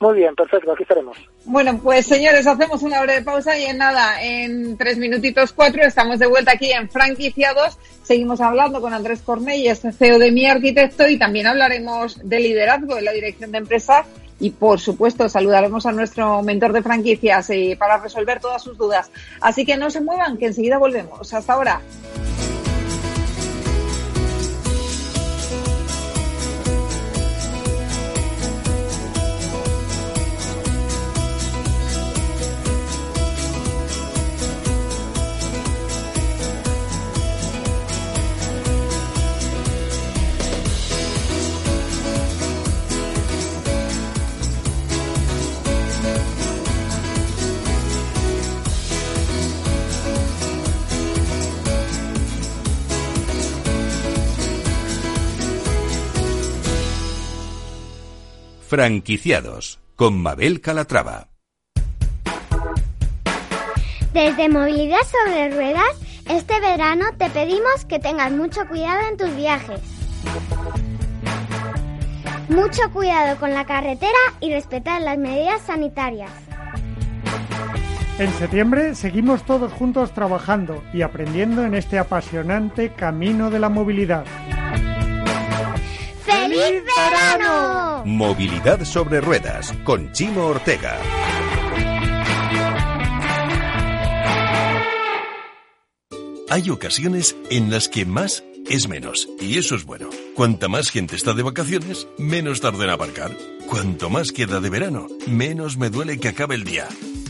Muy 0.00 0.16
bien, 0.16 0.34
perfecto, 0.34 0.72
aquí 0.72 0.82
estaremos. 0.82 1.16
Bueno, 1.46 1.80
pues 1.82 2.06
señores, 2.06 2.46
hacemos 2.46 2.82
una 2.82 3.00
breve 3.00 3.22
pausa 3.22 3.58
y 3.58 3.64
en 3.64 3.78
nada, 3.78 4.22
en 4.22 4.76
tres 4.76 4.98
minutitos 4.98 5.54
cuatro, 5.54 5.82
estamos 5.82 6.18
de 6.18 6.26
vuelta 6.26 6.52
aquí 6.52 6.70
en 6.70 6.90
Franquiciados. 6.90 7.78
Seguimos 8.02 8.42
hablando 8.42 8.82
con 8.82 8.92
Andrés 8.92 9.22
Cornelles, 9.22 9.80
CEO 9.96 10.18
de 10.18 10.30
Mi 10.30 10.46
Arquitecto, 10.46 11.08
y 11.08 11.18
también 11.18 11.46
hablaremos 11.46 12.20
de 12.22 12.38
liderazgo 12.38 12.98
en 12.98 13.06
la 13.06 13.12
dirección 13.12 13.50
de 13.50 13.58
empresas. 13.58 14.06
Y 14.40 14.50
por 14.50 14.78
supuesto, 14.80 15.28
saludaremos 15.28 15.86
a 15.86 15.92
nuestro 15.92 16.42
mentor 16.42 16.72
de 16.72 16.82
franquicias 16.82 17.50
y 17.50 17.74
para 17.76 17.98
resolver 17.98 18.40
todas 18.40 18.62
sus 18.62 18.78
dudas. 18.78 19.10
Así 19.40 19.64
que 19.64 19.76
no 19.76 19.90
se 19.90 20.00
muevan, 20.00 20.36
que 20.36 20.46
enseguida 20.46 20.78
volvemos. 20.78 21.32
Hasta 21.34 21.52
ahora. 21.52 21.80
Franquiciados 58.68 59.80
con 59.96 60.20
Mabel 60.20 60.60
Calatrava. 60.60 61.28
Desde 64.12 64.50
Movilidad 64.50 64.98
sobre 65.10 65.50
Ruedas, 65.54 65.96
este 66.28 66.60
verano 66.60 67.06
te 67.16 67.30
pedimos 67.30 67.86
que 67.88 67.98
tengas 67.98 68.30
mucho 68.30 68.68
cuidado 68.68 69.08
en 69.08 69.16
tus 69.16 69.34
viajes. 69.34 69.80
Mucho 72.50 72.92
cuidado 72.92 73.38
con 73.40 73.54
la 73.54 73.64
carretera 73.64 74.12
y 74.40 74.52
respetar 74.52 75.00
las 75.00 75.16
medidas 75.16 75.62
sanitarias. 75.62 76.30
En 78.18 78.30
septiembre 78.34 78.94
seguimos 78.94 79.44
todos 79.44 79.72
juntos 79.72 80.12
trabajando 80.12 80.84
y 80.92 81.00
aprendiendo 81.00 81.64
en 81.64 81.74
este 81.74 81.98
apasionante 81.98 82.92
camino 82.92 83.48
de 83.48 83.60
la 83.60 83.70
movilidad. 83.70 84.26
¡Feliz 86.58 86.82
verano! 86.84 88.02
Movilidad 88.04 88.84
sobre 88.84 89.20
ruedas 89.20 89.72
con 89.84 90.10
Chimo 90.12 90.46
Ortega. 90.46 90.98
Hay 96.50 96.70
ocasiones 96.70 97.36
en 97.50 97.70
las 97.70 97.88
que 97.88 98.04
más 98.04 98.42
es 98.68 98.88
menos, 98.88 99.28
y 99.40 99.58
eso 99.58 99.76
es 99.76 99.84
bueno. 99.84 100.10
Cuanta 100.34 100.66
más 100.66 100.90
gente 100.90 101.14
está 101.14 101.32
de 101.32 101.44
vacaciones, 101.44 102.08
menos 102.18 102.60
tarda 102.60 102.84
en 102.84 102.90
aparcar. 102.90 103.30
Cuanto 103.68 104.10
más 104.10 104.32
queda 104.32 104.58
de 104.60 104.70
verano, 104.70 105.06
menos 105.28 105.76
me 105.76 105.90
duele 105.90 106.18
que 106.18 106.28
acabe 106.28 106.56
el 106.56 106.64
día. 106.64 106.88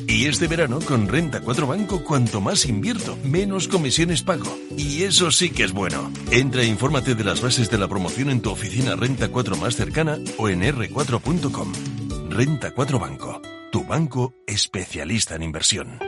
Y 0.09 0.25
este 0.25 0.49
verano 0.49 0.79
con 0.81 1.07
Renta 1.07 1.42
4 1.42 1.66
Banco, 1.66 2.03
cuanto 2.03 2.40
más 2.40 2.64
invierto, 2.64 3.18
menos 3.25 3.68
comisiones 3.68 4.23
pago. 4.23 4.59
Y 4.75 5.03
eso 5.03 5.31
sí 5.31 5.51
que 5.51 5.64
es 5.64 5.73
bueno. 5.73 6.11
Entra 6.31 6.62
e 6.62 6.66
infórmate 6.66 7.14
de 7.14 7.25
las 7.25 7.42
bases 7.42 7.71
de 7.71 7.77
la 7.77 7.88
promoción 7.88 8.31
en 8.31 8.40
tu 8.40 8.51
oficina 8.51 8.97
Renta 8.97 9.29
4 9.29 9.57
más 9.57 9.77
cercana 9.77 10.18
o 10.38 10.49
en 10.49 10.62
r4.com. 10.62 11.73
Renta 12.31 12.71
4 12.71 12.99
Banco, 12.99 13.42
tu 13.71 13.85
banco 13.85 14.33
especialista 14.47 15.35
en 15.35 15.42
inversión. 15.42 16.08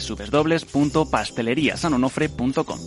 www.pasteleriasanonofre.com. 0.00 2.80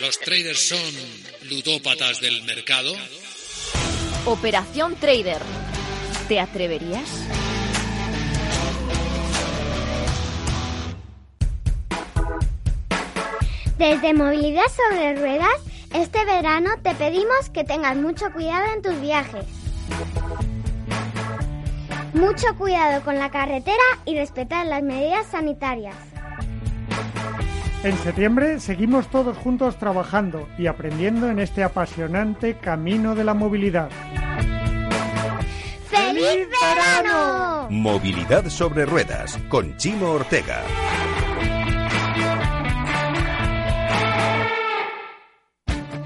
¿Los 0.00 0.18
traders 0.20 0.68
son 0.68 0.78
ludópatas 1.48 2.20
del 2.20 2.42
mercado? 2.42 2.92
Operación 4.26 4.96
Trader. 4.96 5.40
¿Te 6.28 6.40
atreverías? 6.40 7.08
Desde 13.78 14.14
Movilidad 14.14 14.62
sobre 14.76 15.16
Ruedas, 15.16 15.60
este 15.92 16.24
verano 16.24 16.70
te 16.82 16.94
pedimos 16.94 17.50
que 17.52 17.64
tengas 17.64 17.96
mucho 17.96 18.32
cuidado 18.32 18.72
en 18.74 18.82
tus 18.82 19.00
viajes. 19.00 19.44
Mucho 22.14 22.56
cuidado 22.56 23.02
con 23.02 23.18
la 23.18 23.30
carretera 23.30 23.82
y 24.04 24.16
respetar 24.16 24.66
las 24.66 24.84
medidas 24.84 25.26
sanitarias. 25.26 25.96
En 27.82 27.98
septiembre 27.98 28.60
seguimos 28.60 29.08
todos 29.08 29.36
juntos 29.36 29.76
trabajando 29.78 30.48
y 30.56 30.68
aprendiendo 30.68 31.28
en 31.28 31.40
este 31.40 31.64
apasionante 31.64 32.54
camino 32.54 33.16
de 33.16 33.24
la 33.24 33.34
movilidad. 33.34 33.90
¡Feliz 35.90 36.46
verano! 36.62 37.66
Movilidad 37.68 38.48
sobre 38.48 38.86
ruedas 38.86 39.36
con 39.48 39.76
Chimo 39.76 40.12
Ortega. 40.12 40.62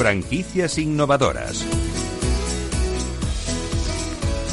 Franquicias 0.00 0.78
innovadoras. 0.78 1.62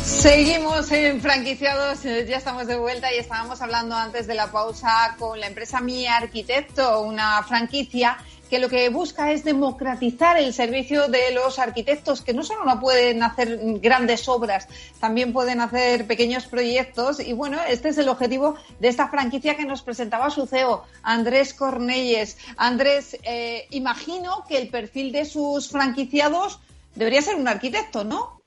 Seguimos 0.04 0.92
en 0.92 1.22
franquiciados, 1.22 2.04
ya 2.04 2.36
estamos 2.36 2.68
de 2.68 2.78
vuelta 2.78 3.14
y 3.14 3.20
estábamos 3.20 3.62
hablando 3.62 3.96
antes 3.96 4.28
de 4.28 4.36
la 4.36 4.52
pausa 4.52 5.16
con 5.18 5.40
la 5.40 5.48
empresa 5.48 5.80
Mi 5.80 6.06
Arquitecto, 6.06 7.00
una 7.00 7.42
franquicia 7.44 8.18
que 8.48 8.60
lo 8.60 8.70
que 8.70 8.90
busca 8.90 9.32
es 9.32 9.44
democratizar 9.44 10.38
el 10.38 10.54
servicio 10.54 11.08
de 11.08 11.32
los 11.34 11.60
arquitectos, 11.60 12.22
que 12.22 12.34
no 12.34 12.44
solo 12.44 12.66
no 12.66 12.80
pueden 12.80 13.24
hacer 13.24 13.60
grandes 13.80 14.28
obras, 14.28 14.68
también 15.00 15.34
pueden 15.34 15.62
hacer 15.62 16.08
pequeños 16.08 16.48
proyectos. 16.48 17.20
Y 17.20 17.34
bueno, 17.34 17.58
este 17.68 17.90
es 17.90 17.98
el 17.98 18.10
objetivo 18.10 18.56
de 18.80 18.88
esta 18.88 19.10
franquicia 19.10 19.56
que 19.56 19.66
nos 19.66 19.82
presentaba 19.82 20.30
su 20.30 20.48
CEO, 20.48 20.84
Andrés 21.04 21.54
Cornelles. 21.54 22.38
Andrés, 22.58 23.18
eh, 23.24 23.68
imagino 23.72 24.44
que 24.48 24.58
el 24.58 24.70
perfil 24.70 25.12
de 25.12 25.26
sus 25.26 25.70
franquiciados 25.70 26.60
debería 26.96 27.22
ser 27.22 27.36
un 27.36 27.48
arquitecto, 27.48 28.04
¿no? 28.04 28.42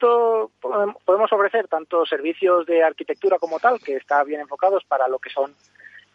Podemos 1.04 1.32
ofrecer 1.32 1.68
tanto 1.68 2.04
servicios 2.04 2.66
de 2.66 2.82
arquitectura 2.82 3.38
como 3.38 3.60
tal, 3.60 3.78
que 3.80 3.96
está 3.96 4.24
bien 4.24 4.40
enfocados 4.40 4.84
para 4.84 5.08
lo 5.08 5.18
que 5.18 5.30
son 5.30 5.54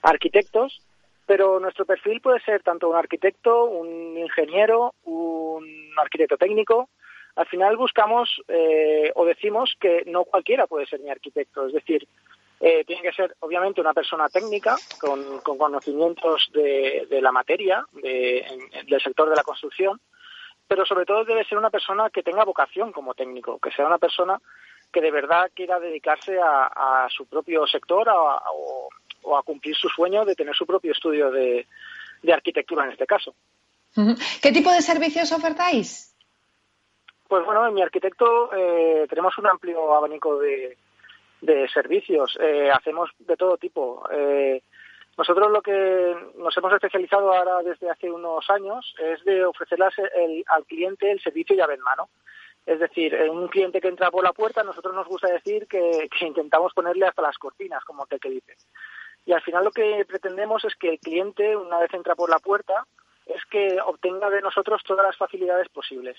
arquitectos, 0.02 0.82
pero 1.26 1.60
nuestro 1.60 1.86
perfil 1.86 2.22
puede 2.22 2.40
ser 2.42 2.62
tanto 2.62 2.90
un 2.90 2.96
arquitecto, 2.96 3.66
un 3.66 4.18
ingeniero, 4.18 4.94
un 5.04 5.66
arquitecto 5.98 6.38
técnico. 6.38 6.90
Al 7.36 7.48
final 7.48 7.76
buscamos 7.78 8.42
eh, 8.48 9.12
o 9.16 9.26
decimos 9.26 9.76
que 9.80 10.04
no 10.06 10.24
cualquiera 10.24 10.68
puede 10.68 10.86
ser 10.86 11.00
mi 11.02 11.10
arquitecto, 11.10 11.68
es 11.68 11.74
decir, 11.74 12.08
eh, 12.62 12.86
tiene 12.86 13.02
que 13.02 13.12
ser 13.12 13.36
obviamente 13.42 13.82
una 13.82 13.94
persona 13.94 14.30
técnica 14.30 14.78
con, 15.02 15.42
conocimientos 15.42 16.50
de, 16.54 17.20
la 17.22 17.32
materia, 17.32 17.86
del 17.94 19.02
sector 19.02 19.30
de 19.30 19.36
la 19.36 19.44
construcción, 19.44 20.00
pero 20.68 20.86
sobre 20.86 21.06
todo 21.06 21.26
debe 21.26 21.44
ser 21.44 21.58
una 21.58 21.70
persona 21.70 22.10
que 22.10 22.24
tenga 22.24 22.46
vocación 22.46 22.92
como 22.92 23.14
técnico, 23.14 23.60
que 23.60 23.72
sea 23.72 23.86
una 23.86 23.98
persona 23.98 24.40
que 24.92 25.02
de 25.02 25.12
verdad 25.12 25.52
quiera 25.54 25.80
dedicarse 25.80 26.40
a, 26.42 27.08
su 27.10 27.26
propio 27.26 27.68
sector 27.68 28.08
o, 28.10 28.90
o 29.26 29.38
a 29.38 29.44
cumplir 29.44 29.76
su 29.76 29.90
sueño 29.90 30.26
de 30.26 30.36
tener 30.36 30.56
su 30.56 30.66
propio 30.66 30.92
estudio 30.92 31.32
de, 31.32 31.68
arquitectura 32.32 32.86
en 32.86 32.92
este 32.92 33.06
caso. 33.06 33.36
¿Qué 34.42 34.52
tipo 34.52 34.72
de 34.72 34.82
servicios 34.82 35.32
ofertáis? 35.32 36.16
Pues 37.28 37.46
bueno, 37.46 37.68
en 37.68 37.74
mi 37.74 37.82
arquitecto 37.82 38.52
eh, 38.54 39.06
tenemos 39.10 39.38
un 39.38 39.48
amplio 39.48 39.94
abanico 39.96 40.40
de, 40.40 40.78
servicios. 41.72 42.38
Eh, 42.42 42.72
hacemos 42.72 43.12
de 43.20 43.38
todo 43.38 43.58
tipo. 43.58 44.08
Eh, 44.12 44.62
nosotros 45.18 45.52
lo 45.52 45.62
que 45.62 46.16
nos 46.38 46.58
hemos 46.58 46.74
especializado 46.74 47.32
ahora 47.32 47.62
desde 47.62 47.90
hace 47.90 48.12
unos 48.12 48.50
años 48.50 48.96
es 49.00 49.24
de 49.24 49.46
ofrecerle 49.46 49.86
al 50.48 50.66
cliente 50.66 51.12
el 51.12 51.22
servicio 51.22 51.56
llave 51.56 51.76
en 51.76 51.82
mano. 51.82 52.10
Es 52.66 52.80
decir, 52.80 53.16
un 53.30 53.48
cliente 53.48 53.80
que 53.80 53.88
entra 53.88 54.10
por 54.10 54.24
la 54.24 54.34
puerta, 54.34 54.64
nosotros 54.64 54.96
nos 54.96 55.08
gusta 55.08 55.28
decir 55.28 55.68
que, 55.68 56.10
intentamos 56.22 56.74
ponerle 56.74 57.06
hasta 57.06 57.22
las 57.22 57.38
cortinas, 57.38 57.84
como 57.86 58.04
usted 58.04 58.20
que 58.20 58.32
dice. 58.32 58.56
Y 59.26 59.34
al 59.34 59.42
final 59.42 59.64
lo 59.64 59.72
que 59.72 60.06
pretendemos 60.08 60.64
es 60.66 60.76
que 60.76 60.90
el 60.90 61.00
cliente, 61.00 61.56
una 61.56 61.80
vez 61.80 61.94
entra 61.94 62.16
por 62.16 62.30
la 62.30 62.40
puerta, 62.40 62.86
es 63.26 63.44
que 63.46 63.80
obtenga 63.82 64.30
de 64.30 64.42
nosotros 64.42 64.84
todas 64.84 65.06
las 65.06 65.18
facilidades 65.18 65.68
posibles. 65.70 66.18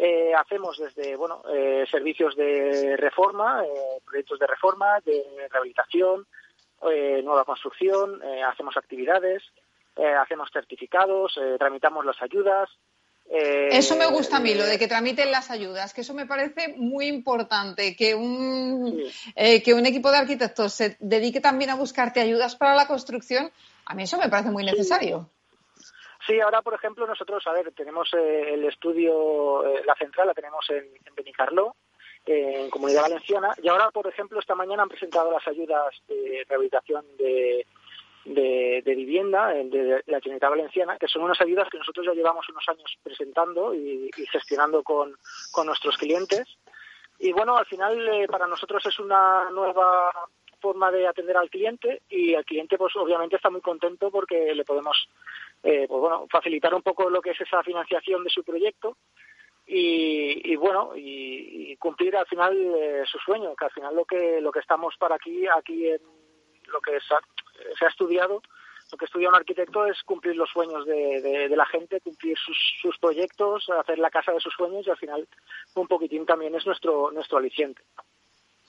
Eh, 0.00 0.32
hacemos 0.32 0.78
desde 0.78 1.16
bueno 1.16 1.42
eh, 1.52 1.84
servicios 1.90 2.36
de 2.36 2.96
reforma, 2.96 3.64
eh, 3.64 4.00
proyectos 4.06 4.38
de 4.38 4.46
reforma, 4.46 5.00
de 5.04 5.48
rehabilitación, 5.50 6.26
nueva 6.80 7.44
construcción, 7.44 8.22
hacemos 8.46 8.76
actividades, 8.76 9.42
hacemos 9.96 10.48
certificados, 10.52 11.36
tramitamos 11.58 12.04
las 12.04 12.22
ayudas, 12.22 12.70
eh, 13.30 13.68
eso 13.72 13.96
me 13.96 14.06
gusta 14.06 14.38
a 14.38 14.40
mí, 14.40 14.54
lo 14.54 14.64
de 14.64 14.78
que 14.78 14.88
tramiten 14.88 15.30
las 15.30 15.50
ayudas, 15.50 15.92
que 15.92 16.00
eso 16.00 16.14
me 16.14 16.26
parece 16.26 16.74
muy 16.76 17.06
importante, 17.06 17.94
que 17.94 18.14
un, 18.14 19.02
eh, 19.36 19.62
que 19.62 19.74
un 19.74 19.84
equipo 19.84 20.10
de 20.10 20.18
arquitectos 20.18 20.72
se 20.72 20.96
dedique 21.00 21.40
también 21.40 21.70
a 21.70 21.76
buscarte 21.76 22.20
ayudas 22.20 22.56
para 22.56 22.74
la 22.74 22.86
construcción, 22.86 23.50
a 23.84 23.94
mí 23.94 24.04
eso 24.04 24.18
me 24.18 24.28
parece 24.28 24.50
muy 24.50 24.64
necesario. 24.64 25.28
Sí, 26.26 26.40
ahora, 26.40 26.62
por 26.62 26.74
ejemplo, 26.74 27.06
nosotros, 27.06 27.46
a 27.46 27.52
ver, 27.52 27.72
tenemos 27.72 28.08
eh, 28.14 28.54
el 28.54 28.64
estudio, 28.64 29.62
la 29.84 29.94
central 29.94 30.28
la 30.28 30.34
tenemos 30.34 30.68
en, 30.70 30.84
en 31.04 31.14
Benicarló, 31.14 31.76
en 32.26 32.68
Comunidad 32.68 33.02
Valenciana, 33.02 33.54
y 33.62 33.68
ahora, 33.68 33.90
por 33.90 34.06
ejemplo, 34.06 34.38
esta 34.38 34.54
mañana 34.54 34.82
han 34.82 34.88
presentado 34.88 35.30
las 35.30 35.46
ayudas 35.48 35.94
de 36.08 36.44
rehabilitación 36.46 37.04
de, 37.16 37.66
de, 38.82 38.94
vivienda 38.94 39.48
de, 39.48 40.02
la 40.06 40.20
Generalitat 40.20 40.50
Valenciana, 40.50 40.98
que 40.98 41.08
son 41.08 41.22
unas 41.22 41.40
ayudas 41.40 41.68
que 41.70 41.78
nosotros 41.78 42.06
ya 42.06 42.12
llevamos 42.12 42.48
unos 42.48 42.68
años 42.68 42.98
presentando 43.02 43.74
y, 43.74 44.10
gestionando 44.30 44.82
con, 44.82 45.16
nuestros 45.64 45.96
clientes. 45.96 46.46
Y 47.18 47.32
bueno, 47.32 47.56
al 47.56 47.66
final 47.66 48.08
eh, 48.08 48.26
para 48.28 48.46
nosotros 48.46 48.84
es 48.86 48.98
una 48.98 49.50
nueva 49.50 50.12
forma 50.60 50.90
de 50.90 51.06
atender 51.06 51.36
al 51.36 51.50
cliente 51.50 52.02
y 52.08 52.34
el 52.34 52.44
cliente 52.44 52.76
pues 52.76 52.94
obviamente 52.96 53.36
está 53.36 53.48
muy 53.48 53.60
contento 53.60 54.10
porque 54.10 54.54
le 54.54 54.64
podemos 54.64 55.08
eh, 55.62 55.86
pues 55.88 56.00
bueno 56.00 56.26
facilitar 56.28 56.74
un 56.74 56.82
poco 56.82 57.08
lo 57.08 57.20
que 57.22 57.30
es 57.30 57.40
esa 57.40 57.62
financiación 57.62 58.24
de 58.24 58.30
su 58.30 58.42
proyecto 58.42 58.96
y, 59.64 60.56
bueno 60.56 60.94
y, 60.96 61.76
cumplir 61.76 62.16
al 62.16 62.26
final 62.26 62.56
eh, 62.74 63.04
su 63.06 63.18
sueño 63.18 63.54
que 63.54 63.66
al 63.66 63.70
final 63.70 63.94
lo 63.94 64.04
que 64.04 64.40
lo 64.40 64.50
que 64.50 64.58
estamos 64.58 64.96
para 64.98 65.14
aquí 65.14 65.46
aquí 65.46 65.90
en 65.90 66.00
lo 66.72 66.80
que 66.80 66.98
se 67.00 67.84
ha 67.84 67.88
estudiado, 67.88 68.42
lo 68.90 68.98
que 68.98 69.04
estudia 69.04 69.28
un 69.28 69.34
arquitecto 69.34 69.86
es 69.86 70.02
cumplir 70.02 70.36
los 70.36 70.48
sueños 70.50 70.86
de, 70.86 71.48
la 71.54 71.66
gente, 71.66 72.00
cumplir 72.00 72.36
sus, 72.38 72.98
proyectos, 72.98 73.68
hacer 73.70 73.98
la 73.98 74.10
casa 74.10 74.32
de 74.32 74.40
sus 74.40 74.54
sueños 74.54 74.86
y 74.86 74.90
al 74.90 74.96
final 74.96 75.28
un 75.74 75.86
poquitín 75.86 76.24
también 76.24 76.54
es 76.54 76.66
nuestro, 76.66 77.10
nuestro 77.12 77.38
aliciente. 77.38 77.82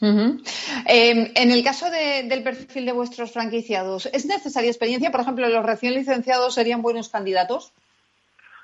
Em, 0.02 1.32
en 1.36 1.52
el 1.52 1.64
caso 1.64 1.90
del 1.90 2.44
perfil 2.44 2.86
de 2.86 2.92
vuestros 2.94 3.34
franquiciados, 3.34 4.06
¿es 4.08 4.26
necesaria 4.26 4.70
experiencia? 4.70 5.12
Por 5.12 5.22
ejemplo, 5.22 5.48
¿los 5.48 5.66
recién 5.66 5.94
licenciados 5.94 6.54
serían 6.54 6.82
buenos 6.82 7.10
candidatos? 7.10 7.74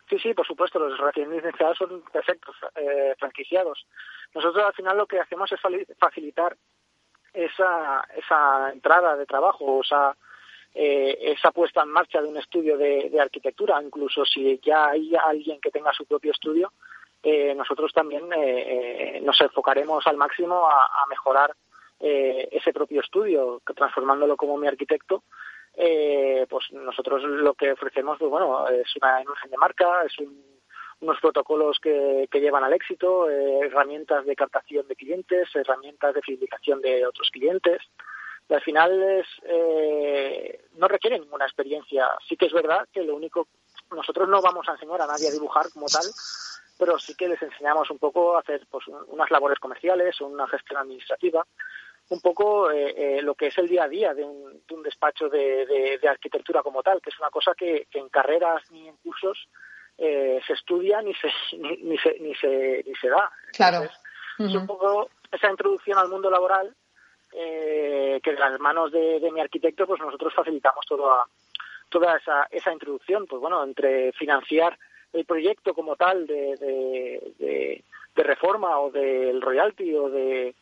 Sí, 0.09 0.19
sí, 0.19 0.33
por 0.33 0.45
supuesto, 0.45 0.79
los 0.79 0.97
recién 0.99 1.31
licenciados 1.31 1.77
son 1.77 2.01
perfectos 2.11 2.55
eh, 2.75 3.15
franquiciados. 3.17 3.85
Nosotros 4.33 4.63
al 4.63 4.73
final 4.73 4.97
lo 4.97 5.07
que 5.07 5.19
hacemos 5.19 5.51
es 5.51 5.59
facilitar 5.97 6.55
esa, 7.33 8.07
esa 8.15 8.71
entrada 8.71 9.15
de 9.15 9.25
trabajo, 9.25 9.81
esa, 9.81 10.15
eh, 10.75 11.17
esa 11.21 11.51
puesta 11.51 11.81
en 11.81 11.89
marcha 11.89 12.21
de 12.21 12.27
un 12.27 12.37
estudio 12.37 12.77
de, 12.77 13.19
arquitectura, 13.19 13.81
incluso 13.81 14.25
si 14.25 14.59
ya 14.63 14.89
hay 14.89 15.13
alguien 15.15 15.59
que 15.61 15.71
tenga 15.71 15.93
su 15.93 16.05
propio 16.05 16.31
estudio, 16.31 16.73
eh, 17.23 17.55
nosotros 17.55 17.91
también 17.93 18.23
eh, 18.35 19.19
nos 19.23 19.39
enfocaremos 19.41 20.05
al 20.05 20.17
máximo 20.17 20.67
a, 20.69 21.05
mejorar 21.09 21.55
ese 21.97 22.73
propio 22.73 23.01
estudio, 23.01 23.61
transformándolo 23.73 24.35
como 24.35 24.57
mi 24.57 24.67
arquitecto. 24.67 25.23
pues 25.73 26.71
nosotros 26.73 27.23
lo 27.23 27.53
que 27.53 27.71
ofrecemos, 27.71 28.19
pues 28.19 28.29
bueno, 28.29 28.67
es 28.67 28.95
una 29.01 29.23
imagen 29.23 29.49
de 29.49 29.57
marca, 29.57 30.03
es 30.05 30.19
un 30.19 30.55
unos 31.01 31.19
protocolos 31.19 31.79
que, 31.79 32.27
llevan 32.33 32.63
al 32.63 32.73
éxito, 32.73 33.29
eh, 33.29 33.59
herramientas 33.65 34.25
de 34.25 34.35
captación 34.35 34.87
de 34.87 34.95
clientes, 34.95 35.49
herramientas 35.53 36.13
de 36.13 36.21
fidelización 36.21 36.81
de 36.81 37.05
otros 37.05 37.29
clientes. 37.31 37.81
Y 38.47 38.53
al 38.53 38.61
final 38.61 39.01
es, 39.01 39.27
eh, 39.43 40.65
no 40.75 40.87
requiere 40.87 41.19
ninguna 41.19 41.45
experiencia. 41.45 42.07
Sí 42.27 42.37
que 42.37 42.45
es 42.45 42.53
verdad 42.53 42.87
que 42.91 43.03
lo 43.03 43.15
único, 43.15 43.47
nosotros 43.91 44.29
no 44.29 44.41
vamos 44.41 44.67
a 44.67 44.73
enseñar 44.73 45.01
a 45.01 45.07
nadie 45.07 45.29
a 45.29 45.31
dibujar 45.31 45.69
como 45.71 45.87
tal, 45.87 46.05
pero 46.77 46.99
sí 46.99 47.15
que 47.15 47.27
les 47.27 47.41
enseñamos 47.41 47.89
un 47.89 47.97
poco 47.97 48.35
a 48.35 48.41
hacer 48.41 48.65
pues, 48.69 48.85
unas 49.07 49.31
labores 49.31 49.59
comerciales, 49.59 50.21
una 50.21 50.47
gestión 50.47 50.79
administrativa, 50.79 51.45
un 52.09 52.21
poco 52.21 52.69
eh, 52.69 53.19
lo 53.23 53.33
que 53.33 53.47
es 53.47 53.57
el 53.57 53.67
día 53.67 53.85
a 53.85 53.89
día 53.89 54.13
de 54.13 54.23
un, 54.23 54.83
despacho 54.83 55.27
de, 55.27 55.99
arquitectura 56.07 56.61
como 56.61 56.83
tal, 56.83 57.01
que 57.01 57.09
es 57.09 57.19
una 57.19 57.31
cosa 57.31 57.53
que 57.55 57.87
en 57.93 58.09
carreras 58.09 58.61
ni 58.69 58.87
en 58.87 58.95
cursos 58.97 59.47
eh, 59.97 60.41
se 60.45 60.53
estudia 60.53 61.01
ni 61.01 61.13
se, 61.15 61.29
ni, 61.57 61.97
se, 61.97 62.19
ni, 62.19 62.35
se, 62.35 62.83
ni 62.85 62.95
se 62.95 63.09
da. 63.09 63.31
Claro. 63.53 63.89
Es 64.37 64.53
un 64.53 64.67
poco 64.67 65.09
esa 65.31 65.49
introducción 65.49 65.97
al 65.97 66.09
mundo 66.09 66.29
laboral 66.29 66.75
eh, 67.37 68.19
que 68.23 68.31
de 68.31 68.39
las 68.39 68.59
manos 68.59 68.91
de, 68.91 69.29
mi 69.31 69.41
arquitecto 69.41 69.85
pues 69.85 69.99
nosotros 69.99 70.33
facilitamos 70.33 70.85
toda, 70.85 71.25
toda 71.89 72.17
esa, 72.17 72.47
esa 72.49 72.71
introducción, 72.71 73.25
pues 73.27 73.41
bueno, 73.41 73.63
entre 73.63 74.13
financiar 74.13 74.77
el 75.13 75.25
proyecto 75.25 75.73
como 75.73 75.95
tal 75.95 76.27
de, 76.27 76.55
de, 77.37 77.83
reforma 78.15 78.79
o 78.79 78.89
del 78.89 79.41
royalty 79.41 79.93
o 79.93 80.09
de, 80.09 80.55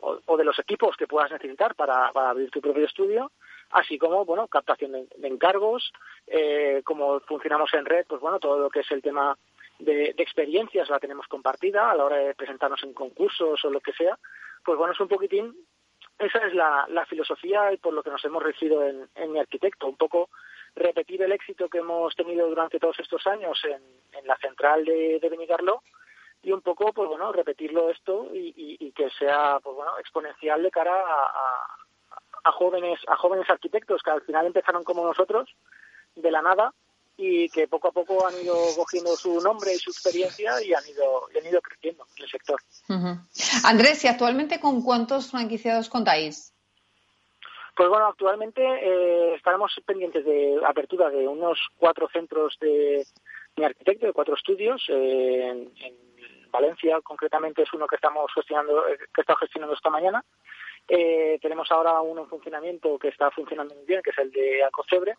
o, 0.00 0.36
de 0.36 0.44
los 0.44 0.58
equipos 0.58 0.96
que 0.96 1.06
puedas 1.06 1.30
necesitar 1.30 1.74
para, 1.74 2.08
abrir 2.08 2.50
tu 2.50 2.60
propio 2.60 2.84
estudio 2.84 3.30
así 3.70 3.98
como, 3.98 4.24
bueno, 4.24 4.46
captación 4.46 4.92
de, 4.92 5.28
encargos, 5.28 5.92
eh, 6.26 6.82
como 6.84 7.18
funcionamos 7.20 7.72
en 7.74 7.84
red, 7.84 8.06
pues 8.08 8.20
bueno, 8.20 8.38
todo 8.38 8.58
lo 8.58 8.70
que 8.70 8.80
es 8.80 8.90
el 8.92 9.02
tema 9.02 9.36
de, 9.78 10.14
experiencias 10.16 10.88
la 10.88 10.98
tenemos 11.00 11.26
compartida 11.26 11.90
a 11.90 11.96
la 11.96 12.04
hora 12.04 12.16
de 12.16 12.34
presentarnos 12.34 12.82
en 12.84 12.92
concursos 12.92 13.64
o 13.64 13.70
lo 13.70 13.80
que 13.80 13.92
sea, 13.92 14.18
pues 14.64 14.78
bueno, 14.78 14.92
es 14.92 15.00
un 15.00 15.08
poquitín, 15.08 15.54
esa 16.18 16.38
es 16.46 16.54
la, 16.54 17.06
filosofía 17.08 17.72
y 17.72 17.76
por 17.76 17.92
lo 17.92 18.02
que 18.02 18.10
nos 18.10 18.24
hemos 18.24 18.42
regido 18.42 18.82
en, 18.84 19.32
mi 19.32 19.38
arquitecto, 19.38 19.86
un 19.86 19.96
poco 19.96 20.30
repetir 20.74 21.22
el 21.22 21.32
éxito 21.32 21.68
que 21.68 21.78
hemos 21.78 22.14
tenido 22.16 22.48
durante 22.48 22.78
todos 22.78 22.98
estos 22.98 23.26
años 23.26 23.60
en, 23.64 24.26
la 24.26 24.36
central 24.38 24.84
de, 24.84 25.20
de 25.20 25.28
y 26.42 26.52
un 26.52 26.62
poco, 26.62 26.92
pues 26.92 27.08
bueno, 27.08 27.32
repetirlo 27.32 27.90
esto 27.90 28.28
y, 28.32 28.92
que 28.92 29.10
sea, 29.10 29.58
pues 29.62 29.76
bueno, 29.76 29.98
exponencial 29.98 30.62
de 30.62 30.70
cara 30.70 30.94
a, 32.44 32.52
jóvenes, 32.52 33.00
a 33.08 33.16
jóvenes 33.16 33.50
arquitectos 33.50 34.02
que 34.02 34.10
al 34.10 34.22
final 34.22 34.46
empezaron 34.46 34.84
como 34.84 35.04
nosotros 35.04 35.54
de 36.14 36.30
la 36.30 36.42
nada 36.42 36.72
y 37.16 37.48
que 37.48 37.66
poco 37.66 37.88
a 37.88 37.92
poco 37.92 38.26
han 38.26 38.34
ido 38.40 38.54
cogiendo 38.76 39.16
su 39.16 39.40
nombre 39.40 39.72
y 39.72 39.78
su 39.78 39.90
experiencia 39.90 40.62
y 40.62 40.74
han 40.74 40.86
ido, 40.86 41.28
han 41.34 41.46
ido 41.46 41.60
creciendo 41.62 42.06
en 42.16 42.24
el 42.24 42.30
sector. 42.30 42.60
Andrés, 43.64 44.04
¿y 44.04 44.08
actualmente 44.08 44.60
con 44.60 44.82
cuántos 44.82 45.30
franquiciados 45.30 45.88
contáis? 45.88 46.52
Pues 47.74 47.88
bueno, 47.88 48.06
actualmente 48.06 48.62
eh, 48.62 49.34
estaremos 49.34 49.78
pendientes 49.84 50.24
de 50.24 50.60
apertura 50.66 51.10
de 51.10 51.28
unos 51.28 51.58
cuatro 51.76 52.08
centros 52.08 52.56
de, 52.58 53.06
mi 53.56 53.64
arquitecto, 53.64 54.06
de 54.06 54.12
cuatro 54.12 54.34
estudios. 54.34 54.82
Eh, 54.88 55.48
en, 55.50 56.06
Valencia, 56.48 57.00
concretamente, 57.02 57.62
es 57.62 57.72
uno 57.74 57.86
que 57.86 57.96
estamos 57.96 58.32
gestionando, 58.32 58.88
eh, 58.88 58.96
que 59.14 59.20
está 59.20 59.36
gestionando 59.36 59.74
esta 59.74 59.90
mañana. 59.90 60.24
tenemos 60.86 61.70
ahora 61.70 62.00
uno 62.00 62.22
en 62.22 62.28
funcionamiento 62.28 62.98
que 62.98 63.08
está 63.08 63.30
funcionando 63.30 63.74
muy 63.74 63.84
bien, 63.84 64.00
que 64.02 64.10
es 64.10 64.18
el 64.18 64.30
de 64.30 64.64
Alcocebre 64.64 65.16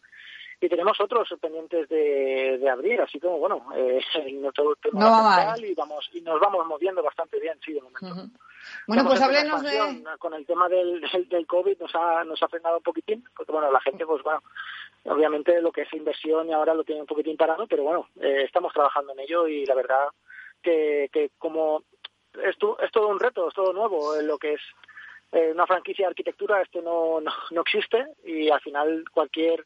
y 0.59 0.69
tenemos 0.69 0.99
otros 0.99 1.29
pendientes 1.39 1.87
de, 1.87 2.57
de 2.57 2.69
abrir, 2.69 2.99
así 3.01 3.19
como, 3.19 3.37
bueno, 3.37 3.67
eh, 3.75 3.99
el 4.15 4.41
tema 4.81 5.55
y, 5.59 5.73
vamos, 5.75 6.09
y 6.13 6.21
nos 6.21 6.39
vamos 6.39 6.65
moviendo 6.65 7.03
bastante 7.03 7.39
bien, 7.39 7.59
sí, 7.63 7.73
de 7.73 7.81
momento. 7.81 8.31
Bueno, 8.87 9.05
pues 9.05 9.21
háblenos 9.21 9.61
de... 9.61 10.03
Con 10.17 10.33
el 10.33 10.45
tema 10.45 10.67
del, 10.67 11.01
del, 11.29 11.45
COVID 11.45 11.79
nos 11.79 11.93
ha, 11.95 12.23
nos 12.23 12.41
ha 12.41 12.47
frenado 12.47 12.77
un 12.77 12.83
poquitín, 12.83 13.23
porque, 13.35 13.51
bueno, 13.51 13.71
la 13.71 13.79
gente, 13.81 14.05
pues, 14.05 14.23
bueno, 14.23 14.41
obviamente 15.05 15.61
lo 15.61 15.71
que 15.71 15.81
es 15.81 15.93
inversión 15.93 16.49
y 16.49 16.53
ahora 16.53 16.73
lo 16.73 16.83
tiene 16.83 17.01
un 17.01 17.07
poquitín 17.07 17.37
parado, 17.37 17.67
pero, 17.67 17.83
bueno, 17.83 18.09
eh, 18.19 18.43
estamos 18.45 18.73
trabajando 18.73 19.13
en 19.13 19.19
ello 19.19 19.47
y 19.47 19.65
la 19.65 19.75
verdad 19.75 20.07
que, 20.61 21.09
que 21.13 21.31
como 21.37 21.83
es, 22.33 22.55
es 22.55 22.91
todo 22.91 23.07
un 23.07 23.19
reto, 23.19 23.47
es 23.47 23.53
todo 23.53 23.73
nuevo, 23.73 24.15
en 24.15 24.27
lo 24.27 24.37
que 24.37 24.53
es 24.53 24.61
eh, 25.31 25.51
una 25.53 25.67
franquicia 25.67 26.05
de 26.05 26.11
arquitectura, 26.11 26.61
esto 26.61 26.81
no, 26.81 27.21
no, 27.21 27.31
no 27.51 27.61
existe 27.61 28.07
y 28.25 28.49
al 28.49 28.61
final 28.61 29.03
cualquier 29.11 29.65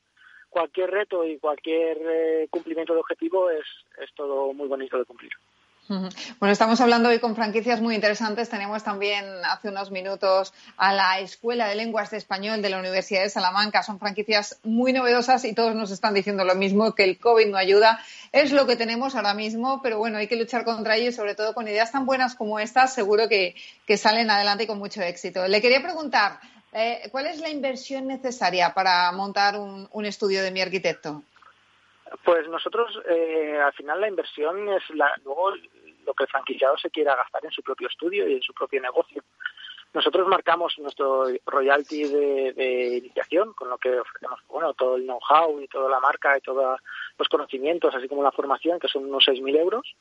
cualquier 0.52 0.92
reto 0.92 1.26
y 1.26 1.40
cualquier 1.40 1.98
eh, 1.98 2.48
cumplimiento 2.52 2.94
de 2.94 3.00
objetivo 3.00 3.50
es, 3.50 3.66
es 3.98 4.14
todo 4.14 4.54
muy 4.54 4.68
bonito 4.68 5.00
de 5.00 5.06
cumplir. 5.06 5.32
Bueno, 6.40 6.54
estamos 6.54 6.80
hablando 6.80 7.10
hoy 7.10 7.20
con 7.20 7.36
franquicias 7.36 7.82
muy 7.82 7.96
interesantes. 7.96 8.50
Tenemos 8.50 8.82
también 8.82 9.26
hace 9.44 9.68
unos 9.68 9.92
minutos 9.92 10.54
a 10.78 10.94
la 10.94 11.20
Escuela 11.20 11.68
de 11.68 11.76
Lenguas 11.76 12.12
de 12.12 12.18
Español 12.18 12.62
de 12.62 12.70
la 12.70 12.80
Universidad 12.80 13.24
de 13.24 13.30
Salamanca. 13.30 13.84
Son 13.84 14.00
franquicias 14.00 14.60
muy 14.64 14.94
novedosas 14.94 15.44
y 15.44 15.54
todos 15.54 15.76
nos 15.76 15.92
están 15.92 16.14
diciendo 16.14 16.46
lo 16.46 16.56
mismo, 16.56 16.96
que 16.96 17.04
el 17.04 17.20
COVID 17.20 17.48
no 17.48 17.58
ayuda. 17.58 18.00
Es 18.32 18.54
lo 18.54 18.68
que 18.68 18.78
tenemos 18.78 19.16
ahora 19.16 19.34
mismo, 19.34 19.82
pero 19.82 19.98
bueno, 19.98 20.18
hay 20.18 20.28
que 20.28 20.38
luchar 20.38 20.64
contra 20.64 20.96
ello 20.96 21.10
y 21.10 21.14
sobre 21.14 21.36
todo 21.36 21.54
con 21.54 21.68
ideas 21.68 21.92
tan 21.92 22.06
buenas 22.06 22.36
como 22.36 22.60
estas, 22.60 22.94
seguro 22.94 23.28
que, 23.28 23.56
que 23.86 23.98
salen 23.98 24.32
adelante 24.32 24.68
con 24.68 24.78
mucho 24.78 25.02
éxito. 25.02 25.46
Le 25.50 25.62
quería 25.62 25.82
preguntar, 25.82 26.40
eh, 26.74 27.10
¿Cuál 27.12 27.28
es 27.28 27.40
la 27.40 27.50
inversión 27.50 28.08
necesaria 28.08 28.74
para 28.74 29.12
montar 29.12 29.56
un, 29.58 30.06
estudio 30.06 30.42
de 30.44 30.52
mi 30.52 30.62
arquitecto? 30.62 31.24
Pues 32.24 32.48
nosotros, 32.48 33.02
eh, 33.10 33.60
al 33.64 33.74
final, 33.74 34.02
la 34.02 34.08
inversión 34.08 34.70
es 34.70 34.84
la, 34.96 35.12
luego 35.24 35.52
lo 36.06 36.14
que 36.14 36.24
el 36.24 36.30
franquiciado 36.30 36.78
se 36.78 36.90
quiera 36.90 37.16
gastar 37.16 37.46
en 37.46 37.52
su 37.52 37.62
propio 37.62 37.88
estudio 37.88 38.28
y 38.28 38.36
en 38.36 38.42
su 38.42 38.54
propio 38.54 38.82
negocio. 38.82 39.24
Nosotros 39.94 40.26
marcamos 40.28 40.80
nuestro 40.80 41.26
royalty 41.46 42.04
de, 42.06 42.98
iniciación, 42.98 43.54
con 43.54 43.70
lo 43.70 43.78
que 43.78 44.00
ofrecemos 44.00 44.40
bueno, 44.48 44.74
todo 44.74 44.96
el 44.96 45.04
know-how 45.04 45.60
y 45.60 45.68
toda 45.68 45.90
la 45.90 46.00
marca 46.00 46.38
y 46.38 46.42
todos 46.42 46.80
los 47.18 47.28
conocimientos, 47.28 47.94
así 47.94 48.08
como 48.08 48.24
la 48.24 48.32
formación, 48.32 48.80
que 48.80 48.88
son 48.88 49.06
unos 49.06 49.28
6.000 49.28 49.58
euros, 49.58 49.96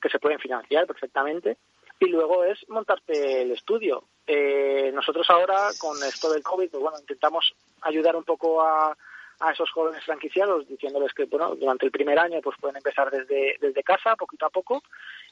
que 0.00 0.08
se 0.08 0.20
pueden 0.20 0.38
financiar 0.38 0.86
perfectamente 0.86 1.56
y 1.98 2.06
luego 2.06 2.44
es 2.44 2.58
montarte 2.68 3.42
el 3.42 3.50
estudio. 3.50 4.04
Eh, 4.26 4.90
nosotros 4.94 5.28
ahora, 5.30 5.70
con 5.78 5.96
esto 6.04 6.32
del 6.32 6.42
COVID, 6.42 6.70
pues 6.70 6.82
bueno, 6.82 6.98
intentamos 7.00 7.54
ayudar 7.82 8.14
un 8.14 8.24
poco 8.24 8.62
a, 8.62 8.96
a 9.42 9.50
esos 9.50 9.70
jóvenes 9.70 10.04
franquiciados 10.04 10.68
diciéndoles 10.68 11.12
que 11.12 11.24
bueno 11.24 11.54
durante 11.56 11.84
el 11.84 11.90
primer 11.90 12.18
año 12.18 12.40
pues 12.40 12.56
pueden 12.60 12.76
empezar 12.76 13.10
desde, 13.10 13.56
desde 13.60 13.82
casa 13.82 14.14
poquito 14.14 14.46
a 14.46 14.50
poco 14.50 14.82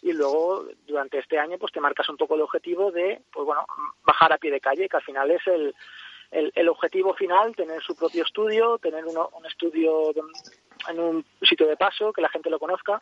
y 0.02 0.12
luego 0.12 0.66
durante 0.86 1.18
este 1.18 1.38
año 1.38 1.58
pues 1.58 1.72
te 1.72 1.80
marcas 1.80 2.08
un 2.08 2.16
poco 2.16 2.34
el 2.34 2.40
objetivo 2.40 2.90
de 2.90 3.20
pues 3.32 3.46
bueno 3.46 3.64
bajar 4.04 4.32
a 4.32 4.38
pie 4.38 4.50
de 4.50 4.60
calle 4.60 4.88
que 4.88 4.96
al 4.96 5.02
final 5.04 5.30
es 5.30 5.46
el, 5.46 5.74
el, 6.32 6.52
el 6.54 6.68
objetivo 6.68 7.14
final 7.14 7.54
tener 7.54 7.80
su 7.82 7.94
propio 7.94 8.24
estudio 8.24 8.78
tener 8.78 9.04
uno, 9.04 9.30
un 9.32 9.46
estudio 9.46 10.12
en 10.88 10.98
un 10.98 11.24
sitio 11.42 11.68
de 11.68 11.76
paso 11.76 12.12
que 12.12 12.22
la 12.22 12.30
gente 12.30 12.50
lo 12.50 12.58
conozca 12.58 13.00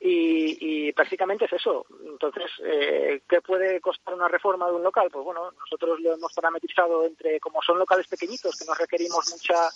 y, 0.00 0.92
prácticamente 0.92 1.46
es 1.46 1.52
eso. 1.54 1.86
Entonces, 2.04 2.50
eh, 2.62 3.22
¿qué 3.28 3.40
puede 3.40 3.80
costar 3.80 4.14
una 4.14 4.28
reforma 4.28 4.66
de 4.68 4.74
un 4.74 4.82
local? 4.82 5.08
Pues 5.10 5.24
bueno, 5.24 5.50
nosotros 5.52 5.98
lo 6.00 6.14
hemos 6.14 6.32
parametrizado 6.32 7.04
entre, 7.04 7.40
como 7.40 7.62
son 7.62 7.78
locales 7.78 8.06
pequeñitos, 8.06 8.56
que 8.56 8.64
no 8.64 8.74
requerimos 8.74 9.30
mucha 9.30 9.70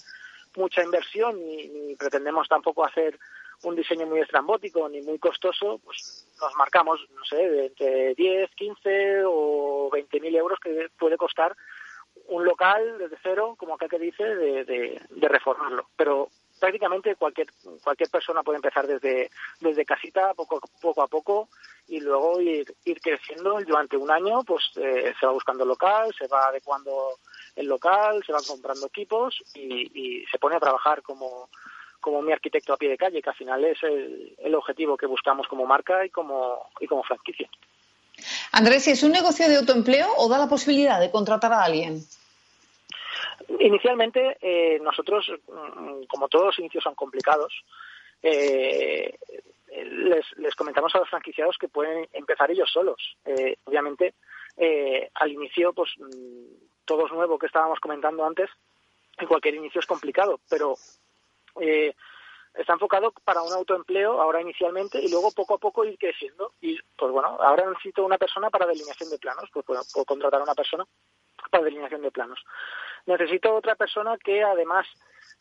mucha 0.57 0.83
inversión 0.83 1.38
ni, 1.44 1.94
pretendemos 1.96 2.48
tampoco 2.48 2.85
hacer 2.85 3.18
un 3.62 3.74
diseño 3.74 4.07
muy 4.07 4.20
estrambótico 4.20 4.88
ni 4.88 5.02
muy 5.02 5.18
costoso, 5.18 5.81
pues 5.85 6.26
nos 6.40 6.54
marcamos, 6.54 7.00
no 7.14 7.24
sé, 7.24 7.37
de 7.37 7.66
entre 7.66 8.14
10, 8.14 8.50
15 8.54 9.22
o 9.26 9.90
20 9.92 10.20
mil 10.20 10.35
euros 10.37 10.59
que 10.61 10.88
puede 10.98 11.16
costar 11.16 11.57
un 12.26 12.44
local 12.44 12.98
desde 12.98 13.18
cero, 13.22 13.54
como 13.59 13.74
acá 13.74 13.88
que 13.88 13.98
dice, 13.98 14.22
de, 14.24 14.64
de 15.09 15.28
reformarlo. 15.28 15.88
Pero 15.96 16.28
prácticamente 16.59 17.16
cualquier 17.16 17.49
cualquier 17.83 18.11
persona 18.11 18.42
puede 18.42 18.57
empezar 18.57 18.87
desde 18.87 19.31
desde 19.61 19.85
casita 19.85 20.35
poco 20.35 20.61
poco 20.81 21.03
a 21.03 21.07
poco 21.07 21.49
y 21.88 22.01
luego 22.01 22.40
ir, 22.40 22.75
ir 22.85 23.01
creciendo 23.01 23.59
durante 23.66 23.97
un 23.97 24.11
año 24.11 24.42
pues 24.44 24.71
eh, 24.77 25.14
se 25.18 25.27
va 25.27 25.33
buscando 25.33 25.64
local 25.64 26.14
se 26.18 26.27
va 26.27 26.49
adecuando 26.49 27.18
el 27.57 27.66
local 27.66 28.23
se 28.25 28.33
van 28.33 28.44
comprando 28.44 28.87
equipos 28.87 29.42
y, 29.55 30.25
se 30.31 30.38
pone 30.38 30.57
a 30.57 30.61
trabajar 30.61 31.03
como 31.03 31.49
como 32.01 32.23
mi 32.23 32.33
arquitecto 32.33 32.73
a 32.73 32.77
pie 32.77 32.90
de 32.90 32.99
calle 32.99 33.23
que 33.23 33.31
al 33.31 33.37
final 33.37 33.64
es 33.64 33.83
el, 33.83 34.35
el 34.38 34.55
objetivo 34.55 34.97
que 34.97 35.07
buscamos 35.07 35.49
como 35.49 35.66
marca 35.66 36.05
y 36.05 36.11
como 36.11 36.71
y 36.81 36.87
como 36.87 37.03
franquicia 37.03 37.49
Andrés, 38.53 38.88
¿es 38.88 39.03
un 39.03 39.12
negocio 39.12 39.49
de 39.49 39.57
autoempleo 39.57 40.09
o 40.16 40.29
da 40.29 40.38
la 40.38 40.49
posibilidad 40.49 40.99
de 41.01 41.11
contratar 41.11 41.53
a 41.53 41.62
alguien? 41.62 42.03
Inicialmente, 43.61 44.37
eh, 44.40 44.79
nosotros, 44.81 45.31
mm, 45.46 46.05
como 46.05 46.29
todos 46.29 46.46
los 46.46 46.59
inicios 46.59 46.85
son 46.85 46.94
complicados, 46.94 47.53
eh, 48.22 49.16
les, 49.70 50.55
comentamos 50.57 50.94
a 50.94 50.98
los 50.98 51.09
franquiciados 51.09 51.57
que 51.59 51.68
pueden 51.68 52.09
empezar 52.12 52.51
ellos 52.51 52.70
solos. 52.70 53.16
Eh, 53.24 53.57
obviamente, 53.64 54.14
al 55.14 55.31
inicio, 55.31 55.72
pues 55.72 55.90
mm, 55.98 56.85
todo 56.85 57.07
es 57.07 57.12
nuevo 57.12 57.38
que 57.38 57.46
estábamos 57.46 57.79
comentando 57.79 58.24
antes, 58.24 58.51
en 59.18 59.27
cualquier 59.27 59.55
inicio 59.55 59.81
es 59.81 59.87
complicado, 59.87 60.40
pero 60.48 60.74
está 62.55 62.72
enfocado 62.72 63.12
para 63.24 63.42
un 63.42 63.53
autoempleo 63.53 64.20
ahora 64.20 64.40
inicialmente 64.40 65.01
y 65.01 65.09
luego 65.11 65.31
poco 65.33 65.55
a 65.55 65.59
poco 65.59 65.85
ir 65.85 65.96
creciendo. 65.98 66.53
Y 66.61 66.79
pues 66.96 67.12
bueno, 67.12 67.37
ahora 67.40 67.68
necesito 67.68 68.05
una 68.05 68.18
persona 68.18 68.51
para 68.51 68.66
delineación 68.66 69.11
de 69.11 69.18
planos, 69.18 69.48
pues 69.53 69.64
puedo 69.66 70.05
contratar 70.05 70.40
a 70.40 70.44
una 70.44 70.55
persona 70.55 70.87
para 71.51 71.64
delineación 71.64 72.03
de 72.03 72.11
planos. 72.11 72.40
Necesito 73.07 73.55
otra 73.55 73.74
persona 73.74 74.16
que 74.18 74.42
además 74.42 74.87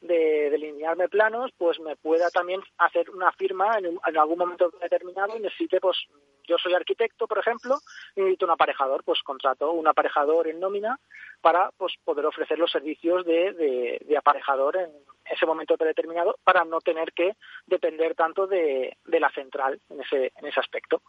de 0.01 0.49
delinearme 0.51 1.09
planos, 1.09 1.51
pues 1.57 1.79
me 1.79 1.95
pueda 1.95 2.29
también 2.29 2.61
hacer 2.77 3.09
una 3.09 3.31
firma 3.31 3.77
en, 3.77 3.99
algún 4.17 4.37
momento 4.37 4.71
determinado 4.81 5.35
y 5.35 5.39
necesite, 5.39 5.79
pues 5.79 5.97
yo 6.43 6.57
soy 6.57 6.73
arquitecto, 6.73 7.27
por 7.27 7.39
ejemplo, 7.39 7.77
y 8.15 8.21
necesito 8.21 8.45
un 8.45 8.51
aparejador, 8.51 9.03
pues 9.03 9.21
contrato 9.23 9.71
un 9.71 9.87
aparejador 9.87 10.47
en 10.47 10.59
nómina 10.59 10.99
para 11.41 11.71
pues 11.77 11.93
poder 12.03 12.25
ofrecer 12.25 12.57
los 12.57 12.71
servicios 12.71 13.25
de, 13.25 13.99
de, 14.01 14.17
aparejador 14.17 14.77
en 14.77 14.91
ese 15.25 15.45
momento 15.45 15.75
determinado 15.77 16.37
para 16.43 16.63
no 16.63 16.79
tener 16.79 17.11
que 17.13 17.33
depender 17.65 18.15
tanto 18.15 18.47
de, 18.47 18.97
de 19.03 19.19
la 19.19 19.29
central 19.31 19.79
en 19.89 20.01
ese, 20.01 20.31
en 20.35 20.45
ese 20.45 20.59
aspecto. 20.59 21.01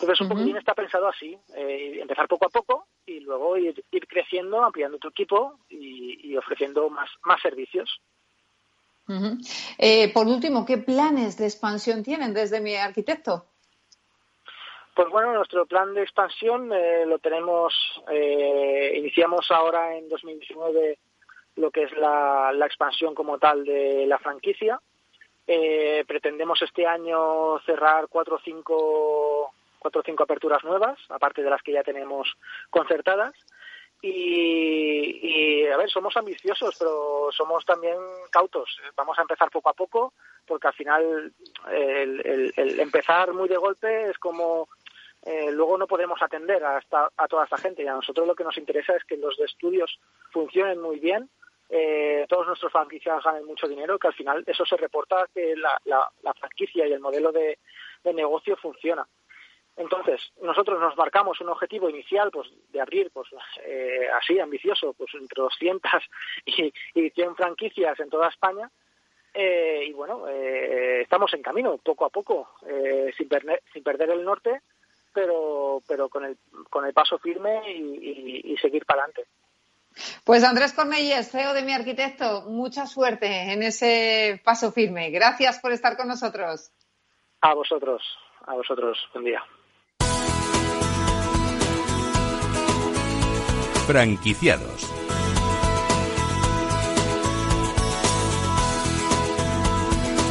Entonces, 0.00 0.20
un 0.20 0.28
poquitín 0.28 0.56
está 0.56 0.74
pensado 0.74 1.08
así, 1.08 1.36
eh, 1.56 1.98
empezar 2.00 2.28
poco 2.28 2.46
a 2.46 2.50
poco 2.50 2.86
y 3.04 3.20
luego 3.20 3.56
ir, 3.56 3.84
creciendo, 4.08 4.62
ampliando 4.62 4.98
tu 4.98 5.08
equipo 5.08 5.58
y, 5.68 6.36
ofreciendo 6.36 6.88
más, 6.88 7.10
más 7.24 7.40
servicios. 7.42 8.00
Eh, 9.78 10.12
por 10.12 10.26
último, 10.26 10.64
¿qué 10.64 10.78
planes 10.78 11.36
de 11.38 11.46
expansión 11.46 12.02
tienen 12.04 12.32
desde 12.32 12.60
mi 12.60 12.76
arquitecto? 12.76 13.46
Pues 14.94 15.08
bueno, 15.08 15.32
nuestro 15.32 15.66
plan 15.66 15.94
de 15.94 16.02
expansión 16.02 16.72
eh, 16.72 17.04
lo 17.06 17.18
tenemos, 17.18 17.74
iniciamos 18.94 19.50
ahora 19.50 19.96
en 19.96 20.08
2019 20.08 20.98
lo 21.58 21.70
que 21.70 21.84
es 21.84 21.92
la, 21.96 22.52
expansión 22.64 23.14
como 23.14 23.38
tal 23.38 23.64
de 23.64 24.06
la 24.06 24.18
franquicia. 24.18 24.80
Eh, 25.46 26.04
pretendemos 26.06 26.60
este 26.62 26.86
año 26.86 27.58
cerrar 27.60 28.08
cuatro 28.08 28.36
o 28.36 28.40
cinco 28.44 29.52
cuatro 29.78 30.00
o 30.00 30.04
cinco 30.04 30.24
aperturas 30.24 30.64
nuevas, 30.64 30.98
aparte 31.08 31.42
de 31.42 31.50
las 31.50 31.62
que 31.62 31.72
ya 31.72 31.82
tenemos 31.82 32.36
concertadas. 32.70 33.34
Y, 34.00 35.66
a 35.66 35.76
ver, 35.76 35.90
somos 35.90 36.16
ambiciosos, 36.16 36.76
pero 36.78 37.30
somos 37.32 37.64
también 37.64 37.96
cautos. 38.30 38.78
Vamos 38.96 39.18
a 39.18 39.22
empezar 39.22 39.50
poco 39.50 39.70
a 39.70 39.74
poco, 39.74 40.12
porque 40.46 40.68
al 40.68 40.74
final 40.74 41.32
el, 41.68 42.52
empezar 42.56 43.32
muy 43.32 43.48
de 43.48 43.56
golpe 43.56 44.10
es 44.10 44.18
como 44.18 44.68
eh, 45.22 45.50
luego 45.50 45.76
no 45.76 45.88
podemos 45.88 46.22
atender 46.22 46.62
a, 46.64 46.80
a 47.16 47.28
toda 47.28 47.44
esta 47.44 47.58
gente. 47.58 47.82
Y 47.82 47.88
a 47.88 47.94
nosotros 47.94 48.26
lo 48.26 48.36
que 48.36 48.44
nos 48.44 48.56
interesa 48.56 48.94
es 48.94 49.04
que 49.04 49.16
los 49.16 49.38
estudios 49.40 49.98
funcionen 50.30 50.80
muy 50.80 51.00
bien, 51.00 51.28
eh, 51.70 52.24
todos 52.28 52.46
nuestros 52.46 52.70
franquiciados 52.70 53.24
ganen 53.24 53.44
mucho 53.44 53.66
dinero, 53.66 53.98
que 53.98 54.06
al 54.06 54.14
final 54.14 54.44
eso 54.46 54.64
se 54.64 54.76
reporta 54.76 55.28
que 55.34 55.54
la, 55.56 56.34
franquicia 56.38 56.86
y 56.86 56.92
el 56.92 57.00
modelo 57.00 57.32
de 57.32 57.58
negocio 58.04 58.56
funciona. 58.56 59.06
Entonces, 59.78 60.20
nosotros 60.42 60.80
nos 60.80 60.96
marcamos 60.96 61.40
un 61.40 61.50
objetivo 61.50 61.88
inicial 61.88 62.32
pues, 62.32 62.48
de 62.72 62.80
abrir, 62.80 63.10
pues 63.12 63.28
eh, 63.64 64.08
así, 64.20 64.38
ambicioso, 64.40 64.92
pues 64.92 65.14
entre 65.14 65.40
200 65.40 65.90
y, 66.46 66.72
y 66.94 67.10
100 67.10 67.36
franquicias 67.36 67.98
en 68.00 68.10
toda 68.10 68.28
España. 68.28 68.68
Eh, 69.32 69.84
y 69.86 69.92
bueno, 69.92 70.26
eh, 70.26 71.02
estamos 71.02 71.32
en 71.32 71.42
camino, 71.42 71.78
poco 71.78 72.04
a 72.04 72.10
poco, 72.10 72.50
sin, 73.16 73.28
sin 73.72 73.82
perder 73.84 74.10
el 74.10 74.24
norte, 74.24 74.62
pero, 75.14 75.80
pero 75.86 76.08
con, 76.08 76.24
el, 76.24 76.36
con 76.70 76.84
el 76.84 76.92
paso 76.92 77.18
firme 77.18 77.70
y, 77.70 78.56
seguir 78.60 78.84
para 78.84 79.04
adelante. 79.04 79.30
Pues 80.24 80.42
Andrés 80.42 80.72
Cornellés, 80.72 81.30
CEO 81.30 81.54
de 81.54 81.62
Mi 81.62 81.72
Arquitecto, 81.72 82.42
mucha 82.48 82.86
suerte 82.86 83.52
en 83.52 83.62
ese 83.62 84.40
paso 84.44 84.72
firme. 84.72 85.10
Gracias 85.10 85.60
por 85.60 85.70
estar 85.70 85.96
con 85.96 86.08
nosotros. 86.08 86.72
A 87.40 87.54
vosotros, 87.54 88.02
a 88.44 88.54
vosotros. 88.54 88.98
Buen 89.12 89.26
día. 89.26 89.44
Franquiciados. 93.88 94.82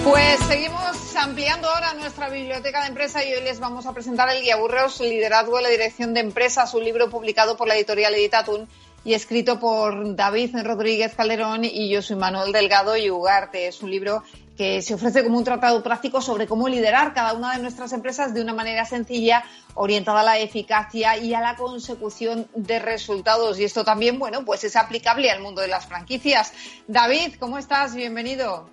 Pues 0.03 0.39
seguimos 0.47 1.15
ampliando 1.15 1.67
ahora 1.67 1.95
nuestra 1.95 2.29
biblioteca 2.29 2.81
de 2.81 2.89
empresa 2.89 3.25
y 3.25 3.33
hoy 3.33 3.41
les 3.41 3.59
vamos 3.59 3.87
a 3.87 3.93
presentar 3.93 4.29
el 4.29 4.43
Guía 4.43 4.57
Burreos, 4.57 4.99
Liderazgo 4.99 5.57
en 5.57 5.63
la 5.63 5.69
Dirección 5.69 6.13
de 6.13 6.19
Empresas, 6.19 6.75
un 6.75 6.83
libro 6.83 7.09
publicado 7.09 7.57
por 7.57 7.67
la 7.67 7.75
editorial 7.75 8.13
Editatun 8.13 8.69
y 9.03 9.15
escrito 9.15 9.59
por 9.59 10.15
David 10.15 10.55
Rodríguez 10.63 11.15
Calderón 11.15 11.63
y 11.63 11.89
yo 11.89 12.03
soy 12.03 12.17
Manuel 12.17 12.51
Delgado 12.51 12.95
y 12.95 13.09
Ugarte. 13.09 13.65
Es 13.65 13.81
un 13.81 13.89
libro 13.89 14.21
que 14.57 14.81
se 14.81 14.95
ofrece 14.95 15.23
como 15.23 15.37
un 15.37 15.43
tratado 15.43 15.83
práctico 15.83 16.19
sobre 16.19 16.47
cómo 16.47 16.67
liderar 16.67 17.13
cada 17.13 17.33
una 17.33 17.55
de 17.55 17.61
nuestras 17.61 17.93
empresas 17.93 18.33
de 18.33 18.41
una 18.41 18.53
manera 18.53 18.85
sencilla, 18.85 19.43
orientada 19.75 20.21
a 20.21 20.23
la 20.23 20.39
eficacia 20.39 21.17
y 21.17 21.33
a 21.33 21.41
la 21.41 21.55
consecución 21.55 22.47
de 22.55 22.79
resultados. 22.79 23.59
Y 23.59 23.63
esto 23.63 23.83
también, 23.83 24.17
bueno, 24.19 24.43
pues 24.45 24.63
es 24.63 24.75
aplicable 24.75 25.29
al 25.29 25.41
mundo 25.41 25.61
de 25.61 25.67
las 25.67 25.87
franquicias. 25.87 26.53
David, 26.87 27.35
¿cómo 27.39 27.57
estás? 27.57 27.95
Bienvenido. 27.95 28.69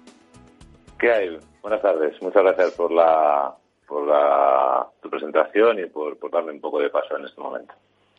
¿Qué 0.98 1.12
hay? 1.12 1.38
Buenas 1.62 1.82
tardes. 1.82 2.20
Muchas 2.22 2.42
gracias 2.42 2.70
por 2.72 2.90
la 2.90 3.54
por 3.86 4.06
la, 4.06 4.86
tu 5.02 5.10
presentación 5.10 5.78
y 5.78 5.86
por 5.86 6.18
darme 6.30 6.52
un 6.52 6.60
poco 6.60 6.80
de 6.80 6.90
paso 6.90 7.16
en 7.18 7.26
este 7.26 7.40
momento. 7.40 7.74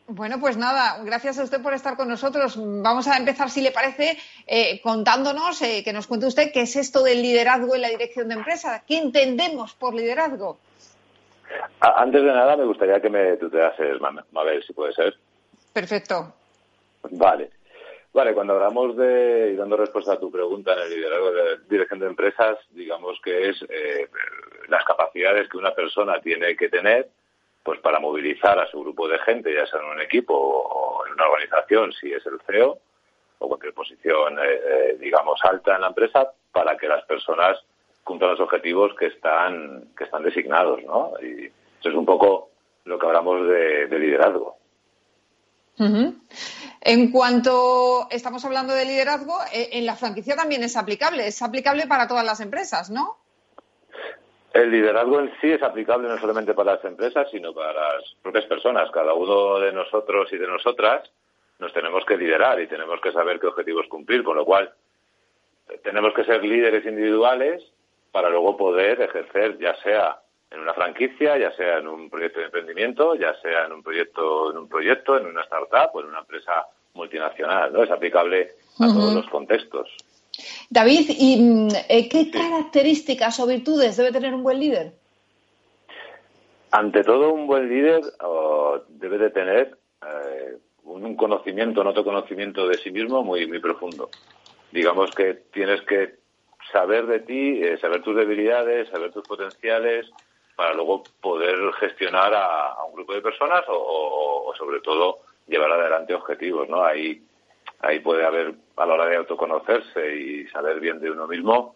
Bueno, 0.07 0.39
pues 0.39 0.55
nada, 0.55 1.01
gracias 1.03 1.39
a 1.39 1.43
usted 1.43 1.61
por 1.61 1.73
estar 1.73 1.97
con 1.97 2.07
nosotros. 2.07 2.57
Vamos 2.57 3.07
a 3.07 3.17
empezar, 3.17 3.49
si 3.49 3.61
le 3.61 3.71
parece, 3.71 4.17
eh, 4.45 4.79
contándonos, 4.81 5.59
eh, 5.63 5.81
que 5.83 5.93
nos 5.93 6.05
cuente 6.05 6.27
usted 6.27 6.51
qué 6.53 6.61
es 6.61 6.75
esto 6.75 7.01
del 7.01 7.23
liderazgo 7.23 7.73
en 7.73 7.81
la 7.81 7.89
dirección 7.89 8.27
de 8.27 8.35
empresa. 8.35 8.83
¿Qué 8.87 8.97
entendemos 8.97 9.73
por 9.73 9.95
liderazgo? 9.95 10.59
Antes 11.79 12.21
de 12.21 12.27
nada, 12.27 12.55
me 12.55 12.65
gustaría 12.65 13.01
que 13.01 13.09
me 13.09 13.37
tuteases, 13.37 13.99
Mabel, 14.31 14.63
si 14.63 14.73
puede 14.73 14.93
ser. 14.93 15.15
Perfecto. 15.73 16.33
Vale. 17.11 17.49
Vale, 18.13 18.33
cuando 18.33 18.53
hablamos 18.53 18.95
de, 18.95 19.51
y 19.53 19.55
dando 19.57 19.75
respuesta 19.75 20.13
a 20.13 20.19
tu 20.19 20.31
pregunta 20.31 20.73
en 20.73 20.79
el 20.83 20.89
liderazgo 20.89 21.31
de 21.31 21.57
dirección 21.67 21.99
de 21.99 22.07
empresas, 22.07 22.57
digamos 22.69 23.19
que 23.21 23.49
es 23.49 23.57
eh, 23.67 24.07
las 24.69 24.85
capacidades 24.85 25.49
que 25.49 25.57
una 25.57 25.73
persona 25.73 26.21
tiene 26.21 26.55
que 26.55 26.69
tener 26.69 27.09
pues 27.65 27.79
para 27.79 27.99
movilizar 27.99 28.59
a 28.59 28.67
su 28.67 28.79
grupo 28.79 29.07
de 29.07 29.17
gente, 29.17 29.51
ya 29.51 29.65
sea 29.65 29.79
en 29.79 29.87
un 29.87 29.99
equipo 29.99 30.35
o 30.35 31.03
en 31.07 31.13
una 31.13 31.25
organización, 31.25 31.91
si 31.99 32.13
es 32.13 32.23
el 32.27 32.39
CEO, 32.45 32.77
o 33.39 33.47
cualquier 33.47 33.73
posición, 33.73 34.37
eh, 34.37 34.43
eh, 34.43 34.97
digamos, 34.99 35.39
alta 35.43 35.73
en 35.73 35.81
la 35.81 35.87
empresa, 35.87 36.31
para 36.51 36.77
que 36.77 36.87
las 36.87 37.03
personas 37.05 37.57
cumplan 38.03 38.31
los 38.31 38.39
objetivos 38.41 38.93
que 38.93 39.07
están, 39.07 39.85
que 39.97 40.03
están 40.03 40.21
designados, 40.21 40.83
¿no? 40.83 41.13
Y 41.19 41.45
eso 41.79 41.89
es 41.89 41.95
un 41.95 42.05
poco 42.05 42.51
lo 42.83 42.99
que 42.99 43.07
hablamos 43.07 43.47
de, 43.47 43.87
liderazgo. 43.97 44.57
En 46.81 47.11
cuanto 47.11 48.07
estamos 48.11 48.45
hablando 48.45 48.75
de 48.75 48.85
liderazgo, 48.85 49.39
eh, 49.51 49.69
en 49.71 49.87
la 49.87 49.95
franquicia 49.95 50.35
también 50.35 50.63
es 50.63 50.77
aplicable, 50.77 51.25
es 51.25 51.41
aplicable 51.41 51.87
para 51.87 52.07
todas 52.07 52.23
las 52.23 52.41
empresas, 52.41 52.91
¿no? 52.91 53.17
El 54.55 54.71
liderazgo 54.71 55.19
en 55.19 55.33
sí 55.41 55.51
es 55.51 55.61
aplicable 55.61 56.07
no 56.07 56.17
solamente 56.17 56.53
para 56.53 56.75
las 56.75 56.85
empresas, 56.85 57.27
sino 57.29 57.53
para 57.53 57.73
las 57.73 58.15
propias 58.23 58.45
personas. 58.45 58.89
Cada 58.89 59.13
uno 59.13 59.59
de 59.59 59.73
nosotros 59.73 60.31
y 60.31 60.37
de 60.37 60.47
nosotras 60.47 61.11
nos 61.59 61.73
tenemos 61.73 62.05
que 62.05 62.15
liderar 62.15 62.61
y 62.61 62.67
tenemos 62.67 63.01
que 63.01 63.11
saber 63.11 63.37
qué 63.37 63.47
objetivos 63.47 63.85
cumplir, 63.89 64.23
con 64.23 64.37
lo 64.37 64.45
cual 64.45 64.73
tenemos 65.83 66.13
que 66.13 66.23
ser 66.23 66.41
líderes 66.41 66.85
individuales 66.85 67.63
para 68.13 68.29
luego 68.29 68.55
poder 68.55 69.01
ejercer, 69.01 69.57
ya 69.57 69.75
sea 69.83 70.21
en 70.49 70.61
una 70.61 70.73
franquicia, 70.73 71.37
ya 71.37 71.51
sea 71.51 71.79
en 71.79 71.89
un 71.89 72.09
proyecto 72.09 72.39
de 72.39 72.45
emprendimiento, 72.45 73.15
ya 73.15 73.35
sea 73.41 73.65
en 73.65 73.73
un 73.73 73.83
proyecto, 73.83 74.51
en 74.51 74.57
un 74.57 74.69
proyecto, 74.69 75.17
en 75.17 75.25
una 75.25 75.41
startup 75.41 75.93
o 75.93 75.99
en 75.99 76.07
una 76.07 76.19
empresa 76.19 76.65
multinacional, 76.93 77.73
¿no? 77.73 77.83
Es 77.83 77.91
aplicable 77.91 78.51
a 78.79 78.87
todos 78.87 79.15
los 79.15 79.29
contextos. 79.29 79.93
David, 80.69 81.09
¿y 81.09 81.37
mm, 81.37 81.67
eh, 81.89 82.09
qué 82.09 82.31
características 82.31 83.39
o 83.39 83.47
virtudes 83.47 83.97
debe 83.97 84.11
tener 84.11 84.33
un 84.33 84.43
buen 84.43 84.59
líder? 84.59 84.93
Ante 86.71 87.03
todo, 87.03 87.33
un 87.33 87.47
buen 87.47 87.69
líder 87.69 88.01
debe 88.89 89.17
de 89.17 89.29
tener 89.29 89.77
eh, 90.01 90.57
un 90.83 91.15
conocimiento, 91.15 91.81
un 91.81 91.87
autoconocimiento 91.87 92.67
de 92.67 92.77
sí 92.77 92.91
mismo 92.91 93.23
muy, 93.23 93.47
muy 93.47 93.59
profundo. 93.59 94.09
Digamos 94.71 95.11
que 95.11 95.35
tienes 95.53 95.81
que 95.81 96.15
saber 96.71 97.05
de 97.05 97.19
ti, 97.19 97.63
eh, 97.63 97.77
saber 97.77 98.01
tus 98.01 98.15
debilidades, 98.15 98.89
saber 98.89 99.11
tus 99.11 99.25
potenciales, 99.25 100.09
para 100.55 100.73
luego 100.73 101.03
poder 101.21 101.57
gestionar 101.79 102.33
a, 102.33 102.83
un 102.87 102.95
grupo 102.95 103.13
de 103.13 103.21
personas 103.21 103.63
o, 103.67 104.45
o, 104.47 104.55
sobre 104.55 104.79
todo, 104.79 105.19
llevar 105.47 105.71
adelante 105.71 106.13
objetivos, 106.13 106.69
¿no? 106.69 106.83
Hay 106.83 107.21
ahí 107.79 107.99
puede 107.99 108.25
haber 108.25 108.55
a 108.77 108.85
la 108.85 108.93
hora 108.93 109.05
de 109.07 109.17
autoconocerse 109.17 110.15
y 110.15 110.47
saber 110.47 110.79
bien 110.79 110.99
de 110.99 111.11
uno 111.11 111.27
mismo, 111.27 111.75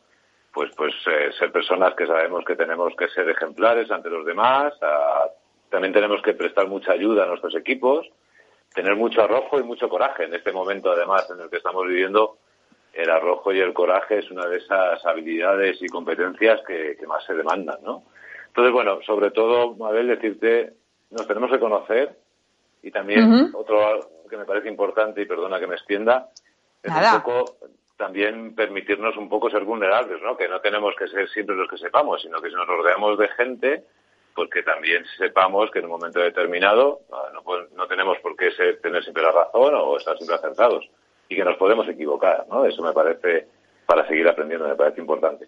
pues 0.53 0.71
pues 0.75 0.93
eh, 1.07 1.31
ser 1.37 1.51
personas 1.51 1.93
que 1.95 2.07
sabemos 2.07 2.43
que 2.45 2.55
tenemos 2.55 2.93
que 2.97 3.07
ser 3.09 3.29
ejemplares 3.29 3.89
ante 3.91 4.09
los 4.09 4.25
demás, 4.25 4.73
también 5.69 5.93
tenemos 5.93 6.21
que 6.21 6.33
prestar 6.33 6.67
mucha 6.67 6.93
ayuda 6.93 7.23
a 7.23 7.27
nuestros 7.27 7.55
equipos, 7.55 8.07
tener 8.73 8.95
mucho 8.95 9.21
arrojo 9.21 9.59
y 9.59 9.63
mucho 9.63 9.87
coraje. 9.87 10.25
En 10.25 10.33
este 10.33 10.51
momento, 10.51 10.91
además, 10.91 11.29
en 11.29 11.41
el 11.41 11.49
que 11.49 11.57
estamos 11.57 11.87
viviendo, 11.87 12.37
el 12.93 13.09
arrojo 13.09 13.53
y 13.53 13.59
el 13.59 13.73
coraje 13.73 14.19
es 14.19 14.31
una 14.31 14.47
de 14.47 14.57
esas 14.57 15.05
habilidades 15.05 15.81
y 15.81 15.87
competencias 15.87 16.61
que, 16.65 16.97
más 17.07 17.23
se 17.25 17.35
demandan, 17.35 17.77
¿no? 17.83 18.03
Entonces, 18.47 18.73
bueno, 18.73 18.99
sobre 19.05 19.31
todo, 19.31 19.75
Mabel, 19.75 20.07
decirte, 20.07 20.73
nos 21.11 21.27
tenemos 21.27 21.51
que 21.51 21.59
conocer 21.59 22.17
y 22.81 22.91
también 22.91 23.51
otro 23.53 24.09
que 24.29 24.37
me 24.37 24.45
parece 24.45 24.69
importante, 24.69 25.21
y 25.21 25.25
perdona 25.25 25.59
que 25.59 25.67
me 25.67 25.75
extienda, 25.75 26.29
es 26.83 26.91
un 26.91 27.21
poco 27.21 27.57
también 27.97 28.55
permitirnos 28.55 29.17
un 29.17 29.27
poco 29.27 29.49
ser 29.49 29.65
vulnerables, 29.65 30.21
¿no? 30.21 30.37
Que 30.37 30.47
no 30.47 30.61
tenemos 30.61 30.95
que 30.97 31.07
ser 31.09 31.27
siempre 31.29 31.55
los 31.55 31.69
que 31.69 31.77
sepamos, 31.77 32.21
sino 32.21 32.41
que 32.41 32.49
si 32.49 32.55
nos 32.55 32.65
rodeamos 32.65 33.19
de 33.19 33.27
gente, 33.29 33.83
pues 34.33 34.49
también 34.65 35.03
sepamos 35.17 35.69
que 35.69 35.79
en 35.79 35.85
un 35.85 35.91
momento 35.91 36.19
determinado 36.19 37.01
ah, 37.11 37.29
no, 37.33 37.43
no 37.75 37.87
tenemos 37.87 38.17
por 38.19 38.37
qué 38.37 38.51
ser, 38.51 38.79
tener 38.79 39.03
siempre 39.03 39.23
la 39.23 39.33
razón 39.33 39.73
o 39.75 39.97
estar 39.97 40.15
siempre 40.15 40.37
acertados 40.37 40.89
y 41.27 41.35
que 41.35 41.43
nos 41.43 41.57
podemos 41.57 41.87
equivocar, 41.89 42.45
¿no? 42.49 42.65
Eso 42.65 42.81
me 42.81 42.93
parece, 42.93 43.47
para 43.85 44.07
seguir 44.07 44.27
aprendiendo, 44.27 44.67
me 44.67 44.75
parece 44.75 45.01
importante. 45.01 45.47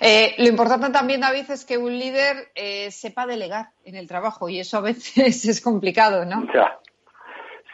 Eh, 0.00 0.34
lo 0.38 0.46
importante 0.46 0.90
también, 0.90 1.20
David, 1.20 1.50
es 1.50 1.64
que 1.64 1.78
un 1.78 1.98
líder 1.98 2.50
eh, 2.54 2.90
sepa 2.90 3.26
delegar 3.26 3.70
en 3.84 3.96
el 3.96 4.06
trabajo 4.06 4.48
y 4.48 4.60
eso 4.60 4.76
a 4.78 4.82
veces 4.82 5.44
es 5.46 5.60
complicado, 5.60 6.24
¿no? 6.24 6.46
Ya, 6.52 6.78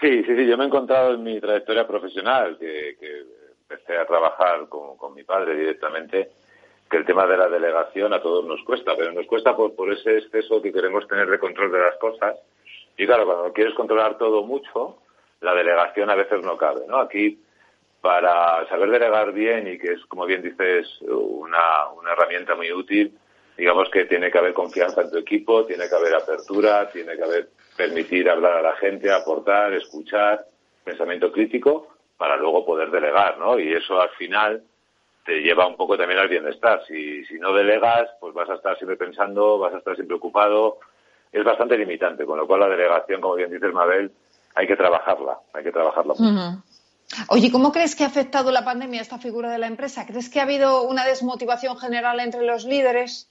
Sí, 0.00 0.22
sí, 0.24 0.36
sí. 0.36 0.46
Yo 0.46 0.56
me 0.56 0.64
he 0.64 0.66
encontrado 0.66 1.14
en 1.14 1.22
mi 1.22 1.40
trayectoria 1.40 1.86
profesional, 1.86 2.56
que, 2.58 2.96
empecé 3.68 3.98
a 3.98 4.06
trabajar 4.06 4.68
con, 4.68 5.14
mi 5.14 5.24
padre 5.24 5.54
directamente, 5.54 6.30
que 6.90 6.96
el 6.96 7.04
tema 7.04 7.26
de 7.26 7.36
la 7.36 7.48
delegación 7.48 8.14
a 8.14 8.22
todos 8.22 8.44
nos 8.46 8.62
cuesta, 8.62 8.94
pero 8.96 9.12
nos 9.12 9.26
cuesta 9.26 9.54
por, 9.54 9.74
por 9.74 9.92
ese 9.92 10.18
exceso 10.18 10.62
que 10.62 10.72
queremos 10.72 11.06
tener 11.06 11.28
de 11.28 11.38
control 11.38 11.70
de 11.72 11.80
las 11.80 11.96
cosas. 11.96 12.36
Y 12.96 13.06
claro, 13.06 13.26
cuando 13.26 13.52
quieres 13.52 13.74
controlar 13.74 14.16
todo 14.16 14.42
mucho, 14.42 14.98
la 15.40 15.54
delegación 15.54 16.08
a 16.10 16.14
veces 16.14 16.42
no 16.42 16.56
cabe, 16.56 16.86
¿no? 16.88 16.98
Aquí 16.98 17.38
para 18.00 18.66
saber 18.68 18.90
delegar 18.90 19.32
bien 19.32 19.66
y 19.66 19.78
que 19.78 19.92
es, 19.92 20.06
como 20.06 20.24
bien 20.24 20.42
dices, 20.42 20.86
una, 21.02 21.88
una 21.96 22.12
herramienta 22.12 22.54
muy 22.54 22.72
útil, 22.72 23.12
digamos 23.56 23.90
que 23.90 24.04
tiene 24.04 24.30
que 24.30 24.38
haber 24.38 24.54
confianza 24.54 25.02
en 25.02 25.10
tu 25.10 25.18
equipo, 25.18 25.66
tiene 25.66 25.88
que 25.88 25.94
haber 25.94 26.14
apertura, 26.14 26.88
tiene 26.90 27.16
que 27.16 27.24
haber 27.24 27.48
permitir 27.78 28.28
hablar 28.28 28.54
a 28.54 28.62
la 28.62 28.76
gente, 28.76 29.10
aportar, 29.10 29.72
escuchar, 29.72 30.44
pensamiento 30.82 31.30
crítico, 31.30 31.86
para 32.16 32.36
luego 32.36 32.66
poder 32.66 32.90
delegar, 32.90 33.38
¿no? 33.38 33.58
Y 33.58 33.72
eso 33.72 34.00
al 34.00 34.10
final 34.10 34.64
te 35.24 35.40
lleva 35.40 35.68
un 35.68 35.76
poco 35.76 35.96
también 35.96 36.18
al 36.18 36.28
bienestar. 36.28 36.82
Si, 36.88 37.24
si 37.26 37.34
no 37.34 37.52
delegas, 37.52 38.10
pues 38.20 38.34
vas 38.34 38.50
a 38.50 38.54
estar 38.54 38.76
siempre 38.76 38.96
pensando, 38.96 39.58
vas 39.60 39.72
a 39.74 39.78
estar 39.78 39.94
siempre 39.94 40.16
ocupado. 40.16 40.78
Es 41.30 41.44
bastante 41.44 41.78
limitante, 41.78 42.26
con 42.26 42.36
lo 42.36 42.48
cual 42.48 42.60
la 42.60 42.68
delegación, 42.68 43.20
como 43.20 43.36
bien 43.36 43.50
dice 43.50 43.66
el 43.66 43.72
Mabel, 43.72 44.10
hay 44.56 44.66
que 44.66 44.76
trabajarla, 44.76 45.38
hay 45.52 45.62
que 45.62 45.70
trabajarla 45.70 46.14
mucho. 46.18 46.62
Oye, 47.28 47.52
¿cómo 47.52 47.70
crees 47.72 47.94
que 47.94 48.02
ha 48.02 48.08
afectado 48.08 48.50
la 48.50 48.64
pandemia 48.64 49.00
esta 49.00 49.18
figura 49.18 49.50
de 49.50 49.58
la 49.58 49.68
empresa? 49.68 50.04
¿Crees 50.04 50.28
que 50.28 50.40
ha 50.40 50.42
habido 50.42 50.82
una 50.82 51.04
desmotivación 51.04 51.78
general 51.78 52.18
entre 52.18 52.42
los 52.42 52.64
líderes? 52.64 53.30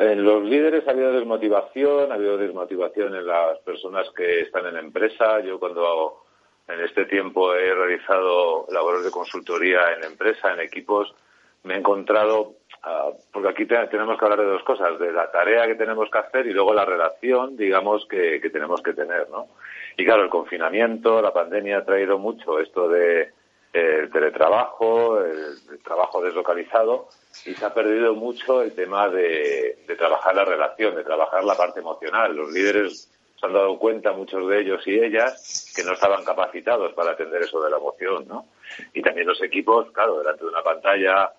En 0.00 0.22
los 0.22 0.44
líderes 0.44 0.86
ha 0.86 0.92
habido 0.92 1.12
desmotivación, 1.12 2.12
ha 2.12 2.14
habido 2.14 2.38
desmotivación 2.38 3.16
en 3.16 3.26
las 3.26 3.58
personas 3.58 4.08
que 4.16 4.42
están 4.42 4.66
en 4.66 4.76
empresa. 4.76 5.40
Yo 5.40 5.58
cuando 5.58 6.22
en 6.68 6.80
este 6.80 7.04
tiempo 7.06 7.52
he 7.52 7.74
realizado 7.74 8.66
labores 8.70 9.02
de 9.02 9.10
consultoría 9.10 9.92
en 9.96 10.04
empresa, 10.04 10.52
en 10.52 10.60
equipos, 10.60 11.12
me 11.64 11.74
he 11.74 11.78
encontrado, 11.78 12.52
ah, 12.84 13.10
porque 13.32 13.48
aquí 13.48 13.66
tenemos 13.66 14.16
que 14.16 14.24
hablar 14.24 14.38
de 14.38 14.52
dos 14.52 14.62
cosas, 14.62 15.00
de 15.00 15.10
la 15.10 15.32
tarea 15.32 15.66
que 15.66 15.74
tenemos 15.74 16.08
que 16.08 16.18
hacer 16.18 16.46
y 16.46 16.52
luego 16.52 16.72
la 16.72 16.84
relación, 16.84 17.56
digamos, 17.56 18.06
que, 18.06 18.40
que 18.40 18.50
tenemos 18.50 18.80
que 18.80 18.92
tener, 18.92 19.28
¿no? 19.30 19.48
Y 19.96 20.04
claro, 20.04 20.22
el 20.22 20.30
confinamiento, 20.30 21.20
la 21.20 21.32
pandemia 21.32 21.78
ha 21.78 21.84
traído 21.84 22.20
mucho 22.20 22.60
esto 22.60 22.88
de 22.88 23.32
el 23.72 24.10
teletrabajo, 24.10 25.20
el, 25.20 25.82
trabajo 25.84 26.22
deslocalizado 26.22 27.08
y 27.44 27.54
se 27.54 27.64
ha 27.64 27.72
perdido 27.72 28.14
mucho 28.14 28.62
el 28.62 28.74
tema 28.74 29.08
de, 29.08 29.78
de, 29.86 29.96
trabajar 29.96 30.34
la 30.34 30.44
relación, 30.44 30.94
de 30.94 31.04
trabajar 31.04 31.44
la 31.44 31.56
parte 31.56 31.80
emocional. 31.80 32.34
Los 32.34 32.50
líderes 32.50 33.10
se 33.38 33.46
han 33.46 33.52
dado 33.52 33.78
cuenta, 33.78 34.12
muchos 34.12 34.48
de 34.48 34.60
ellos 34.60 34.86
y 34.86 34.98
ellas, 34.98 35.72
que 35.76 35.84
no 35.84 35.92
estaban 35.92 36.24
capacitados 36.24 36.92
para 36.94 37.12
atender 37.12 37.42
eso 37.42 37.62
de 37.62 37.70
la 37.70 37.76
emoción, 37.76 38.26
¿no? 38.26 38.46
Y 38.92 39.02
también 39.02 39.26
los 39.26 39.40
equipos, 39.42 39.90
claro, 39.92 40.18
delante 40.18 40.44
de 40.44 40.50
una 40.50 40.62
pantalla, 40.62 41.32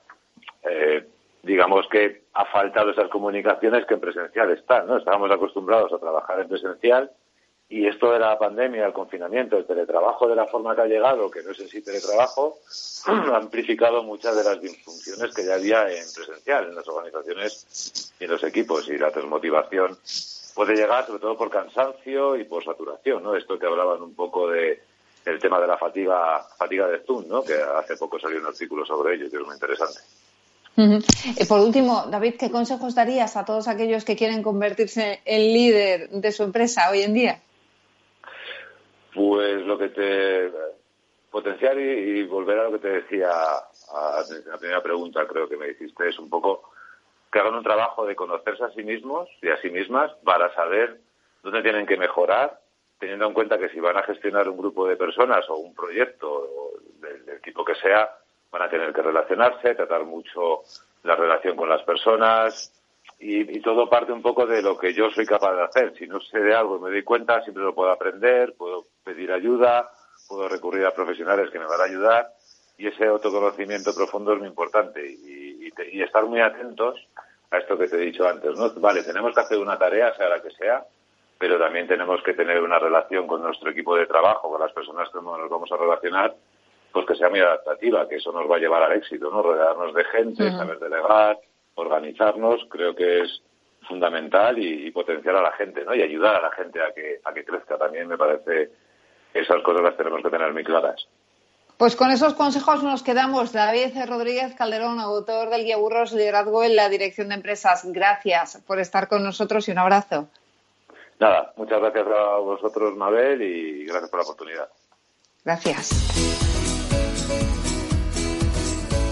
eh, 0.63 1.05
digamos 1.43 1.87
que 1.89 2.23
ha 2.33 2.45
faltado 2.45 2.91
esas 2.91 3.09
comunicaciones 3.09 3.85
que 3.85 3.95
en 3.95 3.99
presencial 3.99 4.51
están, 4.51 4.87
¿no? 4.87 4.97
Estábamos 4.97 5.31
acostumbrados 5.31 5.91
a 5.91 5.99
trabajar 5.99 6.39
en 6.39 6.47
presencial 6.47 7.11
y 7.71 7.85
esto 7.85 8.11
de 8.11 8.19
la 8.19 8.37
pandemia, 8.39 8.87
el 8.87 8.93
confinamiento, 8.93 9.55
el 9.55 9.65
teletrabajo 9.65 10.27
de 10.27 10.35
la 10.35 10.47
forma 10.47 10.75
que 10.75 10.81
ha 10.81 10.87
llegado, 10.87 11.29
que 11.29 11.43
no 11.43 11.51
es 11.51 11.59
en 11.59 11.69
sí 11.69 11.83
teletrabajo, 11.83 12.57
ha 13.05 13.37
amplificado 13.37 14.01
muchas 14.01 14.35
de 14.35 14.43
las 14.43 14.59
disfunciones 14.59 15.33
que 15.35 15.45
ya 15.45 15.53
había 15.53 15.83
en 15.83 16.03
presencial, 16.15 16.65
en 16.65 16.75
las 16.75 16.87
organizaciones 16.87 18.13
y 18.19 18.23
en 18.23 18.31
los 18.31 18.43
equipos. 18.43 18.89
Y 18.89 18.97
la 18.97 19.11
desmotivación 19.11 19.95
puede 20.55 20.75
llegar 20.75 21.05
sobre 21.05 21.19
todo 21.19 21.37
por 21.37 21.51
cansancio 21.51 22.35
y 22.35 22.45
por 22.45 22.63
saturación, 22.63 23.21
¿no? 23.21 23.35
Esto 23.35 23.59
que 23.59 23.67
hablaban 23.67 24.01
un 24.01 24.15
poco 24.15 24.49
de 24.49 24.81
el 25.25 25.39
tema 25.39 25.59
de 25.61 25.67
la 25.67 25.77
fatiga, 25.77 26.43
fatiga 26.57 26.87
de 26.87 26.99
Zoom, 27.05 27.27
¿no? 27.27 27.43
Que 27.43 27.53
hace 27.53 27.97
poco 27.97 28.19
salió 28.19 28.39
un 28.39 28.47
artículo 28.47 28.83
sobre 28.83 29.13
ello, 29.13 29.29
que 29.29 29.37
es 29.37 29.45
muy 29.45 29.53
interesante. 29.53 29.99
Eh, 30.75 31.45
por 31.45 31.59
último, 31.59 32.05
David, 32.09 32.35
¿qué 32.39 32.49
consejos 32.49 32.95
darías 32.95 33.35
a 33.35 33.45
todos 33.45 33.67
aquellos 33.67 34.05
que 34.05 34.15
quieren 34.15 34.41
convertirse 34.41 35.19
en 35.25 35.53
líder 35.53 36.09
de 36.09 36.31
su 36.31 36.43
empresa 36.43 36.89
hoy 36.89 37.01
en 37.01 37.13
día? 37.13 37.41
Pues 39.13 39.65
lo 39.65 39.77
que 39.77 39.89
te 39.89 40.51
potenciar 41.31 41.77
y, 41.79 42.23
volver 42.23 42.59
a 42.59 42.63
lo 42.63 42.71
que 42.73 42.79
te 42.79 42.89
decía 42.89 43.29
a 43.29 44.23
la 44.47 44.57
primera 44.57 44.81
pregunta, 44.81 45.27
creo 45.27 45.47
que 45.47 45.57
me 45.57 45.69
hiciste, 45.69 46.09
es 46.09 46.17
un 46.19 46.29
poco 46.29 46.71
que 47.31 47.39
hagan 47.39 47.55
un 47.55 47.63
trabajo 47.63 48.05
de 48.05 48.15
conocerse 48.15 48.63
a 48.63 48.71
sí 48.71 48.83
mismos 48.83 49.29
y 49.41 49.49
a 49.49 49.61
sí 49.61 49.69
mismas 49.69 50.11
para 50.23 50.53
saber 50.55 50.99
dónde 51.43 51.61
tienen 51.61 51.85
que 51.85 51.97
mejorar, 51.97 52.59
teniendo 52.97 53.27
en 53.27 53.33
cuenta 53.33 53.59
que 53.59 53.69
si 53.69 53.79
van 53.79 53.97
a 53.97 54.03
gestionar 54.03 54.49
un 54.49 54.57
grupo 54.57 54.87
de 54.87 54.97
personas 54.97 55.47
o 55.49 55.57
un 55.57 55.75
proyecto 55.75 56.49
del 56.99 57.41
tipo 57.41 57.63
que 57.63 57.75
sea, 57.75 58.09
van 58.51 58.63
a 58.63 58.69
tener 58.69 58.91
que 58.91 59.01
relacionarse, 59.01 59.75
tratar 59.75 60.03
mucho 60.05 60.61
la 61.03 61.15
relación 61.15 61.55
con 61.55 61.69
las 61.69 61.83
personas, 61.83 62.73
y, 63.19 63.59
todo 63.61 63.89
parte 63.89 64.13
un 64.13 64.21
poco 64.21 64.45
de 64.45 64.61
lo 64.61 64.77
que 64.77 64.93
yo 64.93 65.09
soy 65.11 65.25
capaz 65.25 65.53
de 65.53 65.63
hacer. 65.63 65.93
Si 65.97 66.07
no 66.07 66.21
sé 66.21 66.39
de 66.39 66.55
algo 66.55 66.77
y 66.77 66.81
me 66.81 66.89
doy 66.89 67.03
cuenta, 67.03 67.41
siempre 67.41 67.63
lo 67.63 67.75
puedo 67.75 67.91
aprender, 67.91 68.55
puedo 68.57 68.85
pedir 69.03 69.31
ayuda, 69.31 69.91
puedo 70.27 70.47
recurrir 70.47 70.85
a 70.85 70.91
profesionales 70.91 71.49
que 71.51 71.59
me 71.59 71.65
van 71.65 71.81
a 71.81 71.83
ayudar 71.83 72.29
y 72.77 72.87
ese 72.87 73.05
autoconocimiento 73.07 73.93
profundo 73.93 74.33
es 74.33 74.39
muy 74.39 74.47
importante 74.47 75.05
y, 75.05 75.69
y, 75.91 76.01
estar 76.01 76.25
muy 76.25 76.39
atentos 76.39 76.95
a 77.51 77.57
esto 77.57 77.77
que 77.77 77.87
te 77.87 77.97
he 77.97 78.05
dicho 78.05 78.25
antes. 78.27 78.57
¿no? 78.57 78.69
Vale, 78.79 79.03
tenemos 79.03 79.33
que 79.35 79.41
hacer 79.41 79.57
una 79.57 79.77
tarea, 79.77 80.15
sea 80.15 80.29
la 80.29 80.41
que 80.41 80.51
sea, 80.51 80.85
pero 81.37 81.59
también 81.59 81.87
tenemos 81.87 82.23
que 82.23 82.33
tener 82.33 82.61
una 82.61 82.79
relación 82.79 83.27
con 83.27 83.41
nuestro 83.41 83.69
equipo 83.71 83.97
de 83.97 84.07
trabajo, 84.07 84.49
con 84.49 84.61
las 84.61 84.71
personas 84.71 85.09
que 85.09 85.21
nos 85.21 85.49
vamos 85.49 85.71
a 85.71 85.77
relacionar, 85.77 86.35
pues 86.93 87.05
que 87.05 87.15
sea 87.15 87.29
muy 87.29 87.41
adaptativa, 87.41 88.07
que 88.07 88.15
eso 88.15 88.31
nos 88.31 88.49
va 88.49 88.55
a 88.55 88.59
llevar 88.59 88.83
al 88.83 88.93
éxito, 88.93 89.29
¿no? 89.29 89.41
Rodearnos 89.41 89.93
de 89.93 90.03
gente, 90.05 90.49
saber 90.51 90.79
delegar, 90.79 91.37
organizarnos, 91.79 92.65
creo 92.69 92.95
que 92.95 93.21
es 93.21 93.41
fundamental 93.87 94.57
y, 94.59 94.91
potenciar 94.91 95.35
a 95.35 95.41
la 95.41 95.51
gente, 95.53 95.83
¿no? 95.83 95.95
Y 95.95 96.01
ayudar 96.01 96.35
a 96.35 96.41
la 96.41 96.51
gente 96.51 96.81
a 96.81 96.93
que, 96.93 97.19
a 97.23 97.33
que 97.33 97.43
crezca. 97.43 97.77
También 97.77 98.07
me 98.07 98.17
parece 98.17 98.69
que 99.33 99.39
esas 99.39 99.61
cosas 99.63 99.81
las 99.81 99.97
tenemos 99.97 100.21
que 100.21 100.29
tener 100.29 100.53
muy 100.53 100.63
claras. 100.63 101.07
Pues 101.77 101.95
con 101.95 102.11
esos 102.11 102.33
consejos 102.33 102.83
nos 102.83 103.03
quedamos. 103.03 103.53
David 103.53 103.93
Rodríguez 104.05 104.53
Calderón, 104.53 104.99
autor 104.99 105.49
del 105.49 105.63
Guía 105.63 105.77
Burros 105.77 106.11
Liderazgo 106.11 106.63
en 106.63 106.75
la 106.75 106.89
Dirección 106.89 107.29
de 107.29 107.35
Empresas. 107.35 107.83
Gracias 107.85 108.61
por 108.67 108.79
estar 108.79 109.07
con 109.07 109.23
nosotros 109.23 109.67
y 109.69 109.71
un 109.71 109.77
abrazo. 109.77 110.27
Nada, 111.19 111.53
muchas 111.55 111.79
gracias 111.79 112.05
a 112.07 112.37
vosotros, 112.37 112.95
Mabel, 112.95 113.41
y 113.41 113.85
gracias 113.85 114.09
por 114.09 114.19
la 114.19 114.23
oportunidad. 114.23 114.69
Gracias. 115.45 115.89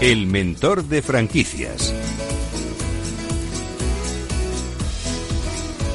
El 0.00 0.26
mentor 0.26 0.84
de 0.84 1.02
franquicias. 1.02 2.27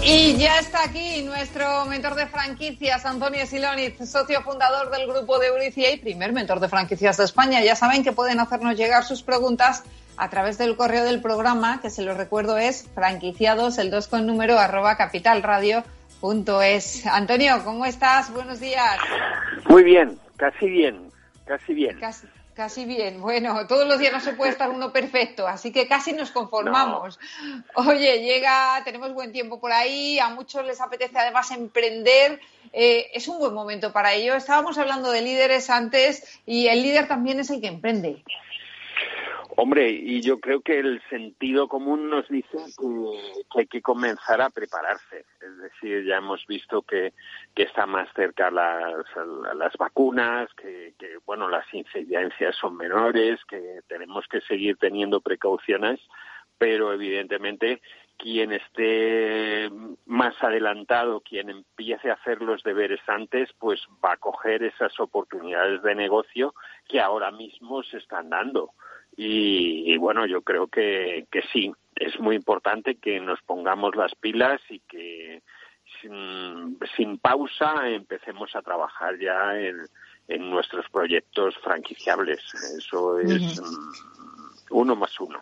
Y 0.06 0.36
ya 0.38 0.60
está 0.60 0.84
aquí 0.84 1.24
nuestro 1.24 1.86
mentor 1.86 2.16
de 2.16 2.28
franquicias, 2.28 3.06
Antonio 3.06 3.46
Siloniz, 3.46 3.96
socio 4.06 4.42
fundador 4.42 4.92
del 4.92 5.08
grupo 5.08 5.40
de 5.40 5.48
Euricia 5.48 5.94
y 5.94 5.98
primer 5.98 6.34
mentor 6.34 6.60
de 6.60 6.68
franquicias 6.68 7.16
de 7.16 7.24
España. 7.24 7.64
Ya 7.64 7.78
saben 7.78 8.04
que 8.04 8.12
pueden 8.12 8.42
hacernos 8.42 8.76
llegar 8.76 9.06
sus 9.06 9.24
preguntas 9.24 9.86
a 10.18 10.30
través 10.30 10.58
del 10.58 10.76
correo 10.76 11.06
del 11.06 11.22
programa, 11.22 11.80
que 11.82 11.90
se 11.90 12.02
lo 12.02 12.16
recuerdo 12.16 12.58
es 12.58 12.90
franquiciados, 12.94 13.78
el 13.78 13.92
2 13.92 14.10
con 14.10 14.28
número, 14.28 14.60
arroba 14.60 14.98
capitalradio.es. 14.98 17.06
Antonio, 17.06 17.62
¿cómo 17.64 17.86
estás? 17.86 18.30
Buenos 18.34 18.60
días. 18.60 18.98
Muy 19.70 19.84
bien, 19.84 20.20
casi 20.36 20.70
bien, 20.70 21.00
casi 21.46 21.74
bien. 21.74 21.98
Casi 22.00 22.28
bien. 22.86 23.22
Bueno, 23.22 23.66
todos 23.68 23.88
los 23.88 24.00
días 24.00 24.14
no 24.14 24.20
se 24.20 24.34
puede 24.34 24.52
estar 24.52 24.70
uno 24.70 24.92
perfecto, 24.92 25.48
así 25.48 25.72
que 25.72 25.88
casi 25.88 26.14
nos 26.14 26.32
conformamos. 26.32 27.20
Oye, 27.76 28.22
llega, 28.22 28.82
tenemos 28.84 29.14
buen 29.14 29.32
tiempo 29.32 29.60
por 29.60 29.72
ahí, 29.72 30.20
a 30.20 30.30
muchos 30.30 30.66
les 30.66 30.80
apetece 30.80 31.18
además 31.18 31.52
emprender. 31.52 32.40
Eh, 32.72 33.12
es 33.14 33.28
un 33.28 33.40
buen 33.40 33.54
momento 33.54 33.92
para 33.92 34.14
ello. 34.14 34.36
Estábamos 34.36 34.78
hablando 34.78 35.12
de 35.12 35.22
líderes 35.22 35.70
antes 35.70 36.42
y 36.46 36.68
el 36.68 36.82
líder 36.82 37.08
también 37.08 37.40
es 37.40 37.50
el 37.50 37.60
que 37.62 37.68
emprende. 37.68 38.24
Hombre, 39.56 39.90
y 39.92 40.22
yo 40.22 40.40
creo 40.40 40.62
que 40.62 40.80
el 40.80 41.02
sentido 41.10 41.68
común 41.68 42.10
nos 42.10 42.28
dice 42.28 42.58
que, 42.78 43.60
hay 43.60 43.68
que 43.68 43.82
comenzar 43.82 44.42
a 44.42 44.50
prepararse. 44.50 45.26
Es 45.42 45.58
decir, 45.58 46.06
ya 46.06 46.18
hemos 46.18 46.46
visto 46.48 46.82
que, 46.82 47.14
que 47.54 47.64
está 47.64 47.86
más 47.86 48.10
cerca 48.16 48.50
las, 48.50 49.06
las 49.56 49.74
vacunas, 49.78 50.50
que, 50.56 50.96
que, 50.98 51.18
bueno, 51.26 51.50
las 51.50 51.72
incidencias 51.74 52.56
son 52.56 52.78
menores, 52.78 53.40
que 53.48 53.82
tenemos 53.88 54.26
que 54.28 54.42
seguir 54.42 54.78
teniendo 54.78 55.22
precauciones, 55.22 56.00
pero 56.58 56.94
evidentemente 56.94 57.82
quien 58.18 58.54
esté 58.54 59.70
más 60.06 60.36
adelantado, 60.42 61.22
quien 61.22 61.50
empiece 61.50 62.10
a 62.10 62.14
hacer 62.14 62.42
los 62.42 62.64
deberes 62.64 63.02
antes, 63.08 63.50
pues 63.60 63.82
va 64.04 64.14
a 64.14 64.18
coger 64.18 64.64
esas 64.64 64.98
oportunidades 65.00 65.82
de 65.84 65.96
negocio 65.96 66.54
que 66.88 67.02
ahora 67.02 67.32
mismo 67.32 67.84
se 67.84 67.98
están 67.98 68.30
dando. 68.30 68.72
Y, 69.16 69.96
bueno, 69.98 70.26
yo 70.26 70.42
creo 70.42 70.68
que, 70.68 71.28
que 71.32 71.42
sí, 71.54 71.72
es 71.96 72.20
muy 72.20 72.36
importante 72.36 72.96
que 72.96 73.20
nos 73.20 73.42
pongamos 73.44 73.96
las 73.96 74.16
pilas 74.16 74.60
y 74.70 74.80
que 74.80 75.42
sin, 76.02 77.18
pausa 77.20 77.88
empecemos 77.90 78.56
a 78.56 78.62
trabajar 78.62 79.18
ya 79.20 79.58
en, 79.58 79.78
en 80.28 80.50
nuestros 80.50 80.90
proyectos 80.90 81.56
franquiciables. 81.64 82.40
Eso 82.78 83.20
es 83.20 83.62
mm, 83.62 83.92
uno 84.72 84.96
más 84.96 85.20
uno. 85.20 85.42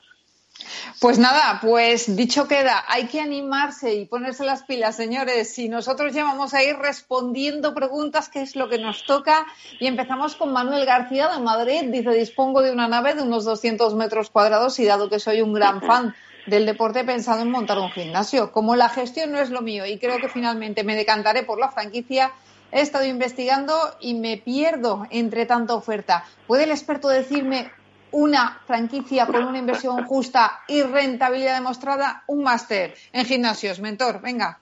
Pues 0.99 1.17
nada, 1.19 1.59
pues 1.61 2.15
dicho 2.15 2.47
queda, 2.47 2.83
hay 2.87 3.07
que 3.07 3.21
animarse 3.21 3.93
y 3.95 4.05
ponerse 4.05 4.43
las 4.43 4.63
pilas, 4.63 4.95
señores. 4.95 5.53
Si 5.53 5.69
nosotros 5.69 6.13
ya 6.13 6.23
vamos 6.23 6.53
a 6.53 6.63
ir 6.63 6.75
respondiendo 6.77 7.73
preguntas, 7.73 8.29
que 8.29 8.41
es 8.41 8.55
lo 8.55 8.69
que 8.69 8.77
nos 8.77 9.05
toca, 9.05 9.45
y 9.79 9.87
empezamos 9.87 10.35
con 10.35 10.53
Manuel 10.53 10.85
García 10.85 11.29
de 11.29 11.39
Madrid. 11.39 11.83
Dice, 11.85 12.11
dispongo 12.11 12.61
de 12.61 12.71
una 12.71 12.87
nave 12.87 13.15
de 13.15 13.23
unos 13.23 13.45
200 13.45 13.95
metros 13.95 14.29
cuadrados 14.29 14.79
y 14.79 14.85
dado 14.85 15.09
que 15.09 15.19
soy 15.19 15.41
un 15.41 15.53
gran 15.53 15.81
fan 15.81 16.15
del 16.45 16.65
deporte, 16.65 17.01
he 17.01 17.03
pensado 17.03 17.41
en 17.41 17.51
montar 17.51 17.79
un 17.79 17.91
gimnasio. 17.91 18.51
Como 18.51 18.75
la 18.75 18.89
gestión 18.89 19.31
no 19.31 19.39
es 19.39 19.49
lo 19.49 19.61
mío 19.61 19.85
y 19.85 19.97
creo 19.99 20.17
que 20.19 20.29
finalmente 20.29 20.83
me 20.83 20.95
decantaré 20.95 21.43
por 21.43 21.59
la 21.59 21.69
franquicia, 21.69 22.31
he 22.71 22.81
estado 22.81 23.05
investigando 23.05 23.75
y 23.99 24.13
me 24.13 24.37
pierdo 24.37 25.05
entre 25.09 25.45
tanta 25.45 25.75
oferta. 25.75 26.25
¿Puede 26.47 26.63
el 26.63 26.71
experto 26.71 27.09
decirme 27.09 27.71
una 28.11 28.59
franquicia 28.65 29.25
con 29.25 29.43
una 29.43 29.59
inversión 29.59 30.03
justa 30.05 30.61
y 30.67 30.81
rentabilidad 30.83 31.55
demostrada, 31.55 32.23
un 32.27 32.43
máster 32.43 32.93
en 33.13 33.25
gimnasios. 33.25 33.79
Mentor, 33.79 34.21
venga. 34.21 34.59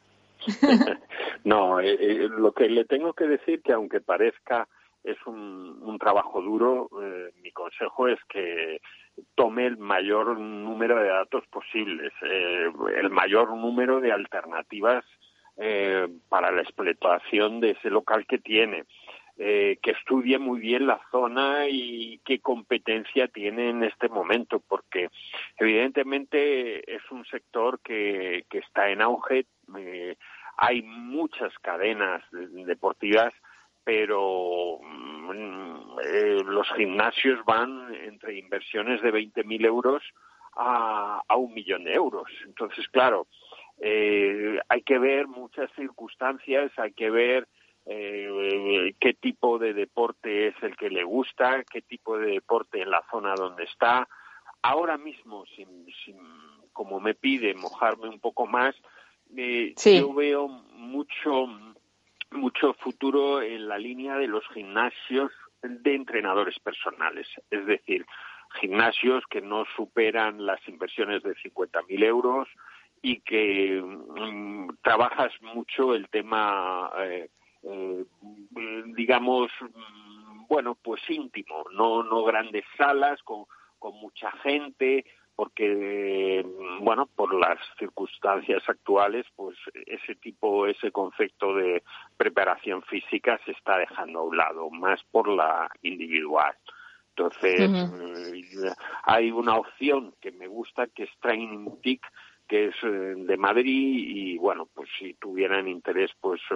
no, 1.43 1.79
eh, 1.79 1.97
eh, 1.99 2.29
lo 2.29 2.51
que 2.51 2.69
le 2.69 2.85
tengo 2.85 3.13
que 3.13 3.25
decir 3.25 3.61
que 3.61 3.73
aunque 3.73 4.01
parezca 4.01 4.67
es 5.03 5.17
un, 5.25 5.79
un 5.81 5.97
trabajo 5.97 6.41
duro, 6.41 6.89
eh, 7.01 7.31
mi 7.41 7.51
consejo 7.51 8.07
es 8.07 8.19
que 8.29 8.81
tome 9.35 9.65
el 9.65 9.77
mayor 9.77 10.37
número 10.37 10.97
de 10.97 11.09
datos 11.09 11.43
posibles, 11.47 12.13
el 12.21 13.09
mayor 13.09 13.49
número 13.55 13.99
de 13.99 14.13
alternativas 14.13 15.03
para 16.29 16.51
la 16.51 16.61
explotación 16.61 17.59
de 17.59 17.71
ese 17.71 17.89
local 17.89 18.25
que 18.25 18.37
tiene. 18.37 18.85
Eh, 19.41 19.79
que 19.81 19.91
estudie 19.91 20.37
muy 20.37 20.59
bien 20.59 20.85
la 20.85 20.99
zona 21.11 21.65
y 21.69 22.19
qué 22.25 22.39
competencia 22.39 23.29
tiene 23.29 23.69
en 23.69 23.85
este 23.85 24.09
momento, 24.09 24.59
porque 24.59 25.07
evidentemente 25.57 26.93
es 26.93 27.09
un 27.09 27.23
sector 27.23 27.79
que, 27.79 28.43
que 28.49 28.57
está 28.57 28.89
en 28.89 29.01
auge. 29.01 29.45
Eh, 29.77 30.17
hay 30.57 30.81
muchas 30.81 31.57
cadenas 31.59 32.21
deportivas, 32.31 33.33
pero 33.85 34.79
mm, 34.81 35.99
eh, 36.03 36.43
los 36.43 36.69
gimnasios 36.73 37.39
van 37.45 37.95
entre 37.95 38.37
inversiones 38.37 39.01
de 39.01 39.13
20.000 39.13 39.65
euros 39.65 40.03
a, 40.57 41.23
a 41.25 41.35
un 41.37 41.53
millón 41.53 41.85
de 41.85 41.93
euros. 41.93 42.29
Entonces, 42.43 42.89
claro, 42.89 43.25
hay 43.81 44.81
que 44.81 44.99
ver 44.99 45.27
muchas 45.27 45.71
circunstancias, 45.77 46.73
hay 46.77 46.91
que 46.91 47.09
ver 47.09 47.47
eh, 47.91 48.93
qué 48.99 49.13
tipo 49.15 49.57
de 49.57 49.73
deporte 49.73 50.49
es 50.49 50.55
el 50.61 50.77
que 50.77 50.91
le 50.91 51.03
gusta, 51.03 51.63
qué 51.63 51.81
tipo 51.81 52.19
de 52.19 52.33
deporte 52.33 52.81
en 52.81 52.91
la 52.91 53.03
zona 53.09 53.33
donde 53.35 53.63
está. 53.63 54.07
Ahora 54.61 54.97
mismo, 54.97 55.45
sin, 55.55 55.87
como 56.71 56.99
me 56.99 57.15
pide 57.15 57.55
mojarme 57.55 58.07
un 58.07 58.19
poco 58.19 58.45
más, 58.45 58.75
eh, 59.35 59.73
yo 59.75 60.13
veo 60.13 60.47
mucho 60.47 61.47
mucho 62.31 62.73
futuro 62.75 63.41
en 63.41 63.67
la 63.67 63.79
línea 63.79 64.15
de 64.17 64.27
los 64.27 64.47
gimnasios 64.49 65.31
de 65.63 65.95
entrenadores 65.95 66.59
personales, 66.59 67.27
es 67.49 67.65
decir, 67.65 68.05
gimnasios 68.61 69.23
que 69.31 69.41
no 69.41 69.65
superan 69.75 70.45
las 70.45 70.59
inversiones 70.67 71.23
de 71.23 71.35
50.000 71.35 72.03
euros 72.03 72.47
y 73.01 73.21
que 73.21 73.81
mm, 73.81 74.69
trabajas 74.83 75.31
mucho 75.41 75.95
el 75.95 76.07
tema 76.09 76.91
eh, 76.99 77.29
eh, 77.63 78.05
digamos, 78.95 79.51
mm, 79.61 80.47
bueno, 80.47 80.75
pues 80.81 81.01
íntimo, 81.09 81.63
no, 81.73 82.03
no 82.03 82.23
grandes 82.23 82.65
salas 82.77 83.21
con, 83.23 83.45
con 83.77 83.95
mucha 83.95 84.31
gente, 84.43 85.05
porque, 85.35 86.43
mm, 86.45 86.83
bueno, 86.83 87.05
por 87.15 87.33
las 87.33 87.57
circunstancias 87.77 88.61
actuales, 88.67 89.25
pues 89.35 89.57
ese 89.85 90.15
tipo, 90.15 90.67
ese 90.67 90.91
concepto 90.91 91.55
de 91.55 91.81
preparación 92.17 92.81
física 92.83 93.39
se 93.45 93.51
está 93.51 93.77
dejando 93.77 94.19
a 94.19 94.23
un 94.23 94.35
lado, 94.35 94.69
más 94.69 95.01
por 95.11 95.29
la 95.29 95.69
individual. 95.81 96.55
Entonces, 97.15 97.69
mm, 97.69 98.67
hay 99.03 99.31
una 99.31 99.55
opción 99.55 100.13
que 100.19 100.31
me 100.31 100.47
gusta 100.47 100.87
que 100.87 101.03
es 101.03 101.09
Training 101.21 101.69
Peak, 101.81 102.01
que 102.49 102.65
es 102.69 102.75
eh, 102.83 103.13
de 103.15 103.37
Madrid 103.37 103.63
y 104.07 104.37
bueno, 104.39 104.67
pues 104.73 104.89
si 104.97 105.13
tuvieran 105.13 105.67
interés, 105.67 106.09
pues 106.19 106.41
eh, 106.51 106.55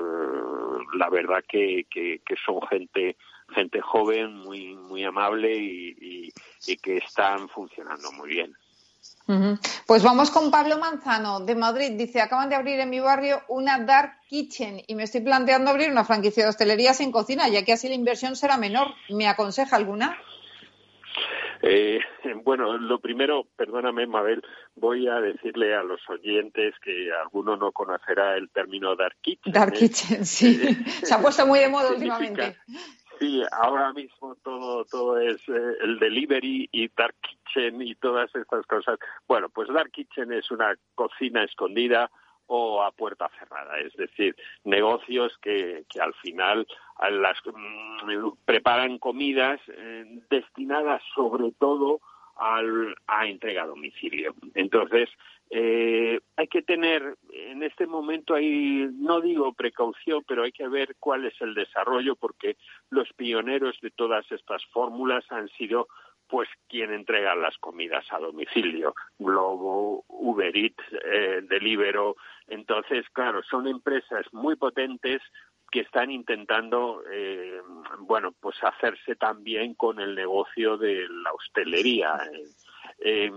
la 0.97 1.09
verdad 1.09 1.43
que, 1.47 1.85
que, 1.89 2.19
son 2.43 2.59
gente 2.67 3.15
gente 3.53 3.79
joven, 3.79 4.35
muy 4.39 4.73
muy 4.75 5.03
amable 5.03 5.55
y, 5.55 6.33
que 6.81 6.97
están 6.97 7.47
funcionando 7.49 8.11
muy 8.13 8.29
bien. 8.29 8.53
Pues 9.85 10.01
vamos 10.03 10.31
con 10.31 10.49
Pablo 10.49 10.79
Manzano 10.79 11.39
de 11.39 11.55
Madrid. 11.55 11.91
Dice, 11.91 12.19
acaban 12.19 12.49
de 12.49 12.55
abrir 12.55 12.79
en 12.79 12.89
mi 12.89 12.99
barrio 12.99 13.41
una 13.47 13.79
Dark 13.79 14.17
Kitchen 14.27 14.81
y 14.87 14.95
me 14.95 15.03
estoy 15.03 15.21
planteando 15.21 15.69
abrir 15.69 15.91
una 15.91 16.03
franquicia 16.03 16.43
de 16.43 16.49
hostelería 16.49 16.93
sin 16.93 17.11
cocina, 17.11 17.47
ya 17.47 17.63
que 17.63 17.73
así 17.73 17.87
la 17.87 17.95
inversión 17.95 18.35
será 18.35 18.57
menor. 18.57 18.87
¿Me 19.09 19.27
aconseja 19.27 19.75
alguna? 19.75 20.17
Eh, 21.63 21.99
bueno, 22.43 22.77
lo 22.77 22.99
primero, 22.99 23.47
perdóname, 23.55 24.05
Mabel, 24.05 24.43
voy 24.75 25.07
a 25.07 25.21
decirle 25.21 25.73
a 25.73 25.81
los 25.81 26.01
oyentes 26.09 26.75
que 26.83 27.09
alguno 27.13 27.55
no 27.55 27.71
conocerá 27.71 28.35
el 28.35 28.49
término 28.49 28.95
Dark 28.95 29.15
Kitchen. 29.21 29.53
Dark 29.53 29.73
¿eh? 29.75 29.79
Kitchen, 29.79 30.25
sí. 30.25 30.55
Se 30.85 31.13
ha 31.13 31.21
puesto 31.21 31.47
muy 31.47 31.59
de 31.59 31.69
moda 31.69 31.91
últimamente. 31.91 32.57
Sí, 33.19 33.41
ahora 33.51 33.93
mismo 33.93 34.35
todo 34.43 34.83
todo 34.85 35.17
es 35.19 35.37
eh, 35.47 35.77
el 35.81 35.99
delivery 35.99 36.67
y 36.71 36.89
dark 36.89 37.15
kitchen 37.21 37.81
y 37.81 37.95
todas 37.95 38.33
estas 38.35 38.65
cosas. 38.65 38.99
Bueno, 39.27 39.47
pues 39.49 39.69
dark 39.69 39.91
kitchen 39.91 40.33
es 40.33 40.51
una 40.51 40.75
cocina 40.95 41.43
escondida 41.43 42.09
o 42.55 42.83
a 42.83 42.91
puerta 42.91 43.31
cerrada, 43.39 43.79
es 43.79 43.93
decir, 43.95 44.35
negocios 44.63 45.35
que, 45.41 45.85
que 45.89 45.99
al 45.99 46.13
final 46.13 46.67
las, 47.09 47.37
mm, 47.43 48.29
preparan 48.45 48.99
comidas 48.99 49.59
eh, 49.69 50.21
destinadas 50.29 51.01
sobre 51.15 51.51
todo 51.57 51.99
al, 52.35 52.95
a 53.07 53.25
entrega 53.25 53.63
a 53.63 53.67
domicilio. 53.67 54.35
Entonces, 54.53 55.09
eh, 55.49 56.19
hay 56.35 56.47
que 56.47 56.61
tener, 56.61 57.17
en 57.31 57.63
este 57.63 57.87
momento 57.87 58.35
hay, 58.35 58.87
no 58.93 59.19
digo 59.19 59.53
precaución, 59.53 60.23
pero 60.27 60.43
hay 60.43 60.51
que 60.51 60.67
ver 60.67 60.95
cuál 60.99 61.25
es 61.25 61.33
el 61.41 61.55
desarrollo, 61.55 62.15
porque 62.15 62.57
los 62.91 63.11
pioneros 63.13 63.79
de 63.81 63.89
todas 63.89 64.31
estas 64.31 64.63
fórmulas 64.67 65.25
han 65.31 65.49
sido 65.57 65.87
pues 66.33 66.49
quien 66.67 66.91
entrega 66.91 67.35
las 67.35 67.55
comidas 67.59 68.03
a 68.09 68.17
domicilio, 68.17 68.95
Globo, 69.19 70.03
Uber 70.07 70.57
Eats, 70.57 70.83
eh. 71.05 71.43
Entonces, 72.47 73.05
claro, 73.13 73.43
son 73.43 73.67
empresas 73.67 74.25
muy 74.31 74.55
potentes 74.55 75.21
que 75.69 75.81
están 75.81 76.09
intentando, 76.09 77.03
eh, 77.11 77.61
bueno, 77.99 78.31
pues 78.39 78.55
hacerse 78.63 79.15
también 79.15 79.75
con 79.75 79.99
el 79.99 80.15
negocio 80.15 80.75
de 80.75 81.07
la 81.07 81.31
hostelería. 81.33 82.19
Eh, 82.97 83.31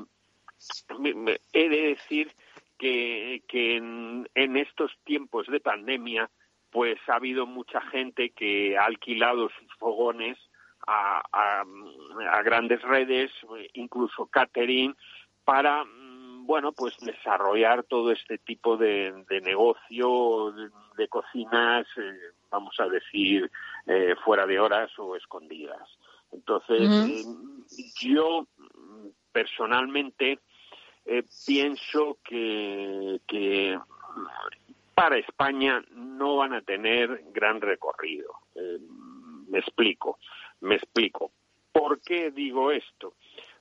he 1.52 1.68
de 1.68 1.82
decir 1.88 2.32
que, 2.78 3.42
que 3.46 3.76
en, 3.76 4.26
en 4.34 4.56
estos 4.56 4.90
tiempos 5.04 5.46
de 5.48 5.60
pandemia, 5.60 6.30
pues 6.70 6.98
ha 7.08 7.16
habido 7.16 7.44
mucha 7.44 7.82
gente 7.82 8.30
que 8.30 8.78
ha 8.78 8.86
alquilado 8.86 9.50
sus 9.50 9.74
fogones 9.74 10.38
a, 10.86 11.22
a, 11.32 12.42
grandes 12.42 12.80
redes, 12.82 13.30
incluso 13.74 14.26
catering, 14.26 14.94
para 15.44 15.84
mm, 15.84 16.16
bueno, 16.46 16.72
pues 16.72 16.96
desarrollar 17.00 17.82
todo 17.84 18.12
este 18.12 18.38
tipo 18.38 18.76
de, 18.76 19.24
negocio 19.42 20.52
de, 20.96 21.08
cocinas, 21.08 21.86
eh, 21.96 22.18
vamos 22.50 22.74
a 22.78 22.86
decir, 22.86 23.50
eh, 23.86 24.14
fuera 24.24 24.46
de 24.46 24.60
horas 24.60 24.90
o 24.98 25.16
escondidas. 25.16 25.88
Entonces, 26.32 26.80
eh, 26.80 27.24
yo 28.00 28.46
personalmente 29.32 30.38
pienso 31.46 32.18
que, 32.24 33.20
que 33.26 33.78
para 34.94 35.18
España 35.18 35.84
no 35.90 36.36
van 36.36 36.54
a 36.54 36.62
tener 36.62 37.24
gran 37.32 37.60
recorrido. 37.60 38.32
me 39.48 39.58
explico. 39.58 40.18
Me 40.60 40.76
explico. 40.76 41.32
¿Por 41.72 42.00
qué 42.00 42.30
digo 42.30 42.70
esto? 42.72 43.14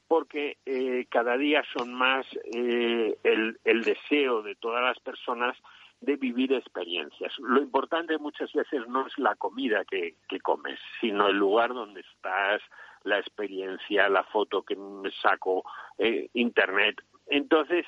Porque 0.07 0.57
eh, 0.65 1.05
cada 1.09 1.37
día 1.37 1.63
son 1.75 1.93
más 1.93 2.25
eh, 2.53 3.17
el, 3.23 3.59
el 3.63 3.83
deseo 3.83 4.41
de 4.41 4.55
todas 4.55 4.83
las 4.83 4.99
personas 4.99 5.57
de 6.01 6.15
vivir 6.15 6.53
experiencias. 6.53 7.33
Lo 7.39 7.61
importante 7.61 8.17
muchas 8.17 8.51
veces 8.53 8.87
no 8.87 9.07
es 9.07 9.17
la 9.17 9.35
comida 9.35 9.83
que, 9.85 10.15
que, 10.29 10.39
comes, 10.39 10.79
sino 11.01 11.27
el 11.27 11.37
lugar 11.37 11.73
donde 11.73 12.01
estás, 12.01 12.61
la 13.03 13.19
experiencia, 13.19 14.09
la 14.09 14.23
foto 14.23 14.63
que 14.63 14.75
me 14.75 15.11
saco, 15.11 15.63
eh, 15.97 16.29
internet. 16.33 17.01
Entonces, 17.27 17.85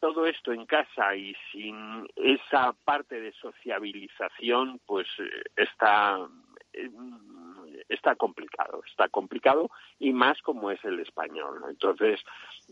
todo 0.00 0.26
esto 0.26 0.52
en 0.52 0.66
casa 0.66 1.16
y 1.16 1.34
sin 1.50 2.06
esa 2.16 2.72
parte 2.84 3.20
de 3.20 3.32
sociabilización, 3.32 4.80
pues 4.86 5.08
está 5.56 6.28
está 7.88 8.14
complicado, 8.16 8.82
está 8.86 9.08
complicado 9.08 9.70
y 9.98 10.12
más 10.12 10.40
como 10.42 10.70
es 10.70 10.84
el 10.84 11.00
español. 11.00 11.62
Entonces, 11.68 12.20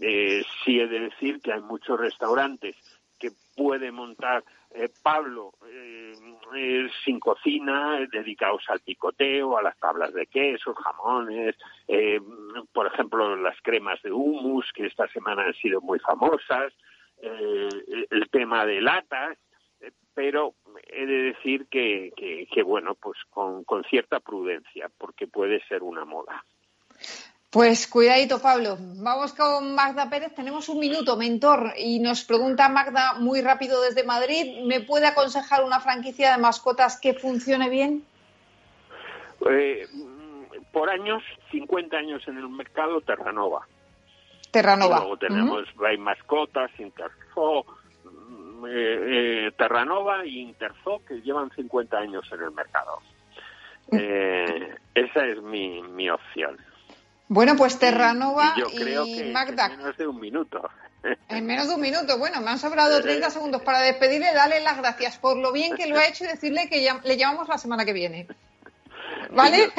eh, 0.01 0.45
sí 0.65 0.81
he 0.81 0.87
de 0.87 1.01
decir 1.01 1.41
que 1.41 1.53
hay 1.53 1.61
muchos 1.61 1.99
restaurantes 1.99 2.77
que 3.19 3.31
puede 3.57 3.91
montar 3.91 4.45
eh, 4.73 4.91
Pablo 5.03 5.55
eh, 5.67 6.13
eh, 6.55 6.91
sin 7.05 7.19
cocina, 7.19 7.99
dedicados 8.13 8.63
al 8.69 8.81
picoteo, 8.81 9.57
a 9.57 9.63
las 9.63 9.79
tablas 9.79 10.13
de 10.13 10.27
queso, 10.27 10.75
jamones, 10.75 11.57
por 12.73 12.87
ejemplo, 12.87 13.37
las 13.37 13.57
cremas 13.63 14.03
de 14.03 14.13
hummus, 14.13 14.71
que 14.75 14.87
esta 14.87 15.09
semana 15.09 15.45
han 15.45 15.55
sido 15.55 15.81
muy 15.81 15.99
famosas, 15.99 16.73
el 17.23 18.29
tema 18.31 18.67
de 18.67 18.83
latas, 18.83 19.39
pero 20.17 20.55
he 20.89 21.05
de 21.05 21.23
decir 21.35 21.67
que, 21.71 22.11
que, 22.51 22.63
bueno, 22.63 22.95
pues 22.95 23.19
con, 23.29 23.65
con 23.65 23.85
cierta 23.85 24.19
prudencia, 24.19 24.91
porque 24.97 25.27
puede 25.27 25.63
ser 25.69 25.83
una 25.83 26.07
moda. 26.07 26.43
Pues 27.51 27.87
cuidadito, 27.87 28.41
Pablo. 28.41 28.79
Vamos 28.81 29.35
con 29.35 29.75
Magda 29.75 30.09
Pérez. 30.09 30.35
Tenemos 30.35 30.71
un 30.71 30.81
minuto, 30.81 31.19
mentor, 31.19 31.75
y 31.77 32.01
nos 32.01 32.25
pregunta 32.25 32.71
Magda 32.71 33.17
muy 33.19 33.43
rápido 33.43 33.83
desde 33.83 34.05
Madrid. 34.05 34.65
¿Me 34.65 34.81
puede 34.81 35.07
aconsejar 35.07 35.63
una 35.63 35.81
franquicia 35.81 36.33
de 36.33 36.39
mascotas 36.39 36.99
que 36.99 37.13
funcione 37.13 37.69
bien? 37.69 38.03
Eh, 39.51 39.87
por 40.73 40.89
años, 40.89 41.23
50 41.51 41.95
años 41.95 42.27
en 42.27 42.39
el 42.39 42.49
mercado, 42.49 43.03
Terranova. 43.03 43.67
Terranova. 44.51 45.01
luego 45.01 45.19
tenemos 45.19 45.67
uh 45.77 45.99
Mascotas, 45.99 46.71
Interfo, 46.79 47.67
eh, 48.69 49.47
eh, 49.47 49.53
Terranova 49.57 50.25
y 50.25 50.41
Interfo, 50.41 51.03
que 51.05 51.21
llevan 51.21 51.51
50 51.51 51.97
años 51.97 52.25
en 52.33 52.43
el 52.43 52.51
mercado. 52.53 53.01
Mm. 53.89 53.97
esa 54.95 55.27
es 55.27 55.41
mi, 55.43 55.81
mi 55.81 56.11
opción. 56.11 56.59
Bueno, 57.29 57.55
pues 57.57 57.79
Terranova 57.79 58.55
y, 58.57 58.61
yo 58.61 58.67
creo 58.67 59.05
que 59.05 59.31
Magda. 59.33 59.67
En 59.67 59.79
menos 59.79 59.97
de 59.97 60.07
un 60.07 60.21
minuto. 60.21 60.69
En 61.29 61.47
menos 61.47 61.69
de 61.69 61.75
un 61.75 61.81
minuto. 61.81 62.19
Bueno, 62.19 62.41
me 62.41 62.51
han 62.51 62.59
sobrado 62.59 63.01
30 63.01 63.31
segundos 63.31 63.63
para 63.63 63.81
despedirle, 63.81 64.33
darle 64.33 64.61
las 64.61 64.79
gracias 64.79 65.19
por 65.19 65.37
lo 65.37 65.53
bien 65.53 65.77
que 65.77 65.87
lo 65.87 65.97
ha 65.97 66.07
hecho 66.07 66.25
y 66.25 66.27
decirle 66.27 66.69
que 66.69 66.89
le 67.05 67.17
llamamos 67.17 67.49
la 67.49 67.59
semana 67.59 67.85
que 67.85 67.93
viene. 67.93 68.27
¿Vale? 69.31 69.71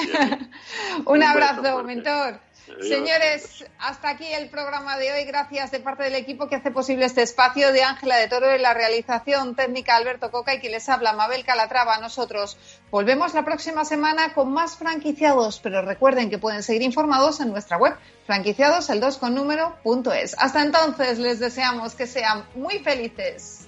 un 1.05 1.23
abrazo, 1.23 1.83
mentor. 1.83 2.39
Señores, 2.81 3.65
hasta 3.79 4.09
aquí 4.09 4.25
el 4.25 4.49
programa 4.49 4.97
de 4.97 5.13
hoy. 5.13 5.23
Gracias 5.23 5.71
de 5.71 5.79
parte 5.79 6.03
del 6.03 6.15
equipo 6.15 6.47
que 6.49 6.57
hace 6.57 6.71
posible 6.71 7.05
este 7.05 7.21
espacio 7.21 7.71
de 7.71 7.83
Ángela 7.83 8.17
de 8.17 8.27
Toro 8.27 8.51
en 8.51 8.61
la 8.61 8.73
realización 8.73 9.55
técnica 9.55 9.95
Alberto 9.95 10.31
Coca 10.31 10.53
y 10.53 10.59
que 10.59 10.69
les 10.69 10.87
habla 10.89 11.13
Mabel 11.13 11.45
Calatrava. 11.45 11.97
Nosotros 11.99 12.57
volvemos 12.91 13.33
la 13.33 13.45
próxima 13.45 13.85
semana 13.85 14.33
con 14.33 14.51
más 14.51 14.75
franquiciados, 14.75 15.59
pero 15.61 15.81
recuerden 15.81 16.29
que 16.29 16.37
pueden 16.37 16.61
seguir 16.61 16.81
informados 16.81 17.39
en 17.39 17.51
nuestra 17.51 17.77
web 17.77 17.95
franquiciados 18.25 18.89
el 18.89 18.99
2 18.99 19.17
con. 19.17 20.35
Hasta 20.37 20.61
entonces 20.61 21.19
les 21.19 21.39
deseamos 21.39 21.95
que 21.95 22.05
sean 22.05 22.45
muy 22.55 22.79
felices. 22.79 23.67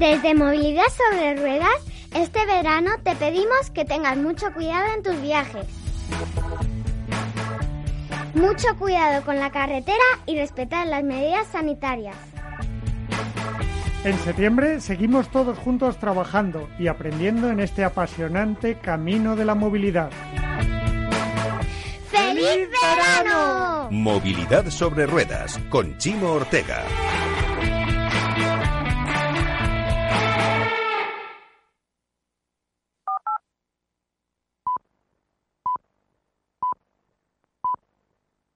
Desde 0.00 0.34
Movilidad 0.34 0.86
sobre 0.88 1.36
Ruedas, 1.36 1.76
este 2.14 2.46
verano 2.46 2.90
te 3.04 3.14
pedimos 3.16 3.70
que 3.74 3.84
tengas 3.84 4.16
mucho 4.16 4.50
cuidado 4.54 4.94
en 4.96 5.02
tus 5.02 5.20
viajes. 5.20 5.66
Mucho 8.32 8.68
cuidado 8.78 9.22
con 9.26 9.38
la 9.38 9.50
carretera 9.50 10.02
y 10.24 10.38
respetar 10.38 10.86
las 10.86 11.04
medidas 11.04 11.46
sanitarias. 11.48 12.16
En 14.02 14.18
septiembre 14.20 14.80
seguimos 14.80 15.28
todos 15.28 15.58
juntos 15.58 15.98
trabajando 15.98 16.70
y 16.78 16.86
aprendiendo 16.86 17.50
en 17.50 17.60
este 17.60 17.84
apasionante 17.84 18.78
camino 18.78 19.36
de 19.36 19.44
la 19.44 19.54
movilidad. 19.54 20.08
¡Feliz 22.10 22.70
verano! 22.82 23.88
Movilidad 23.90 24.64
sobre 24.70 25.04
ruedas 25.04 25.60
con 25.68 25.98
Chimo 25.98 26.30
Ortega. 26.30 26.84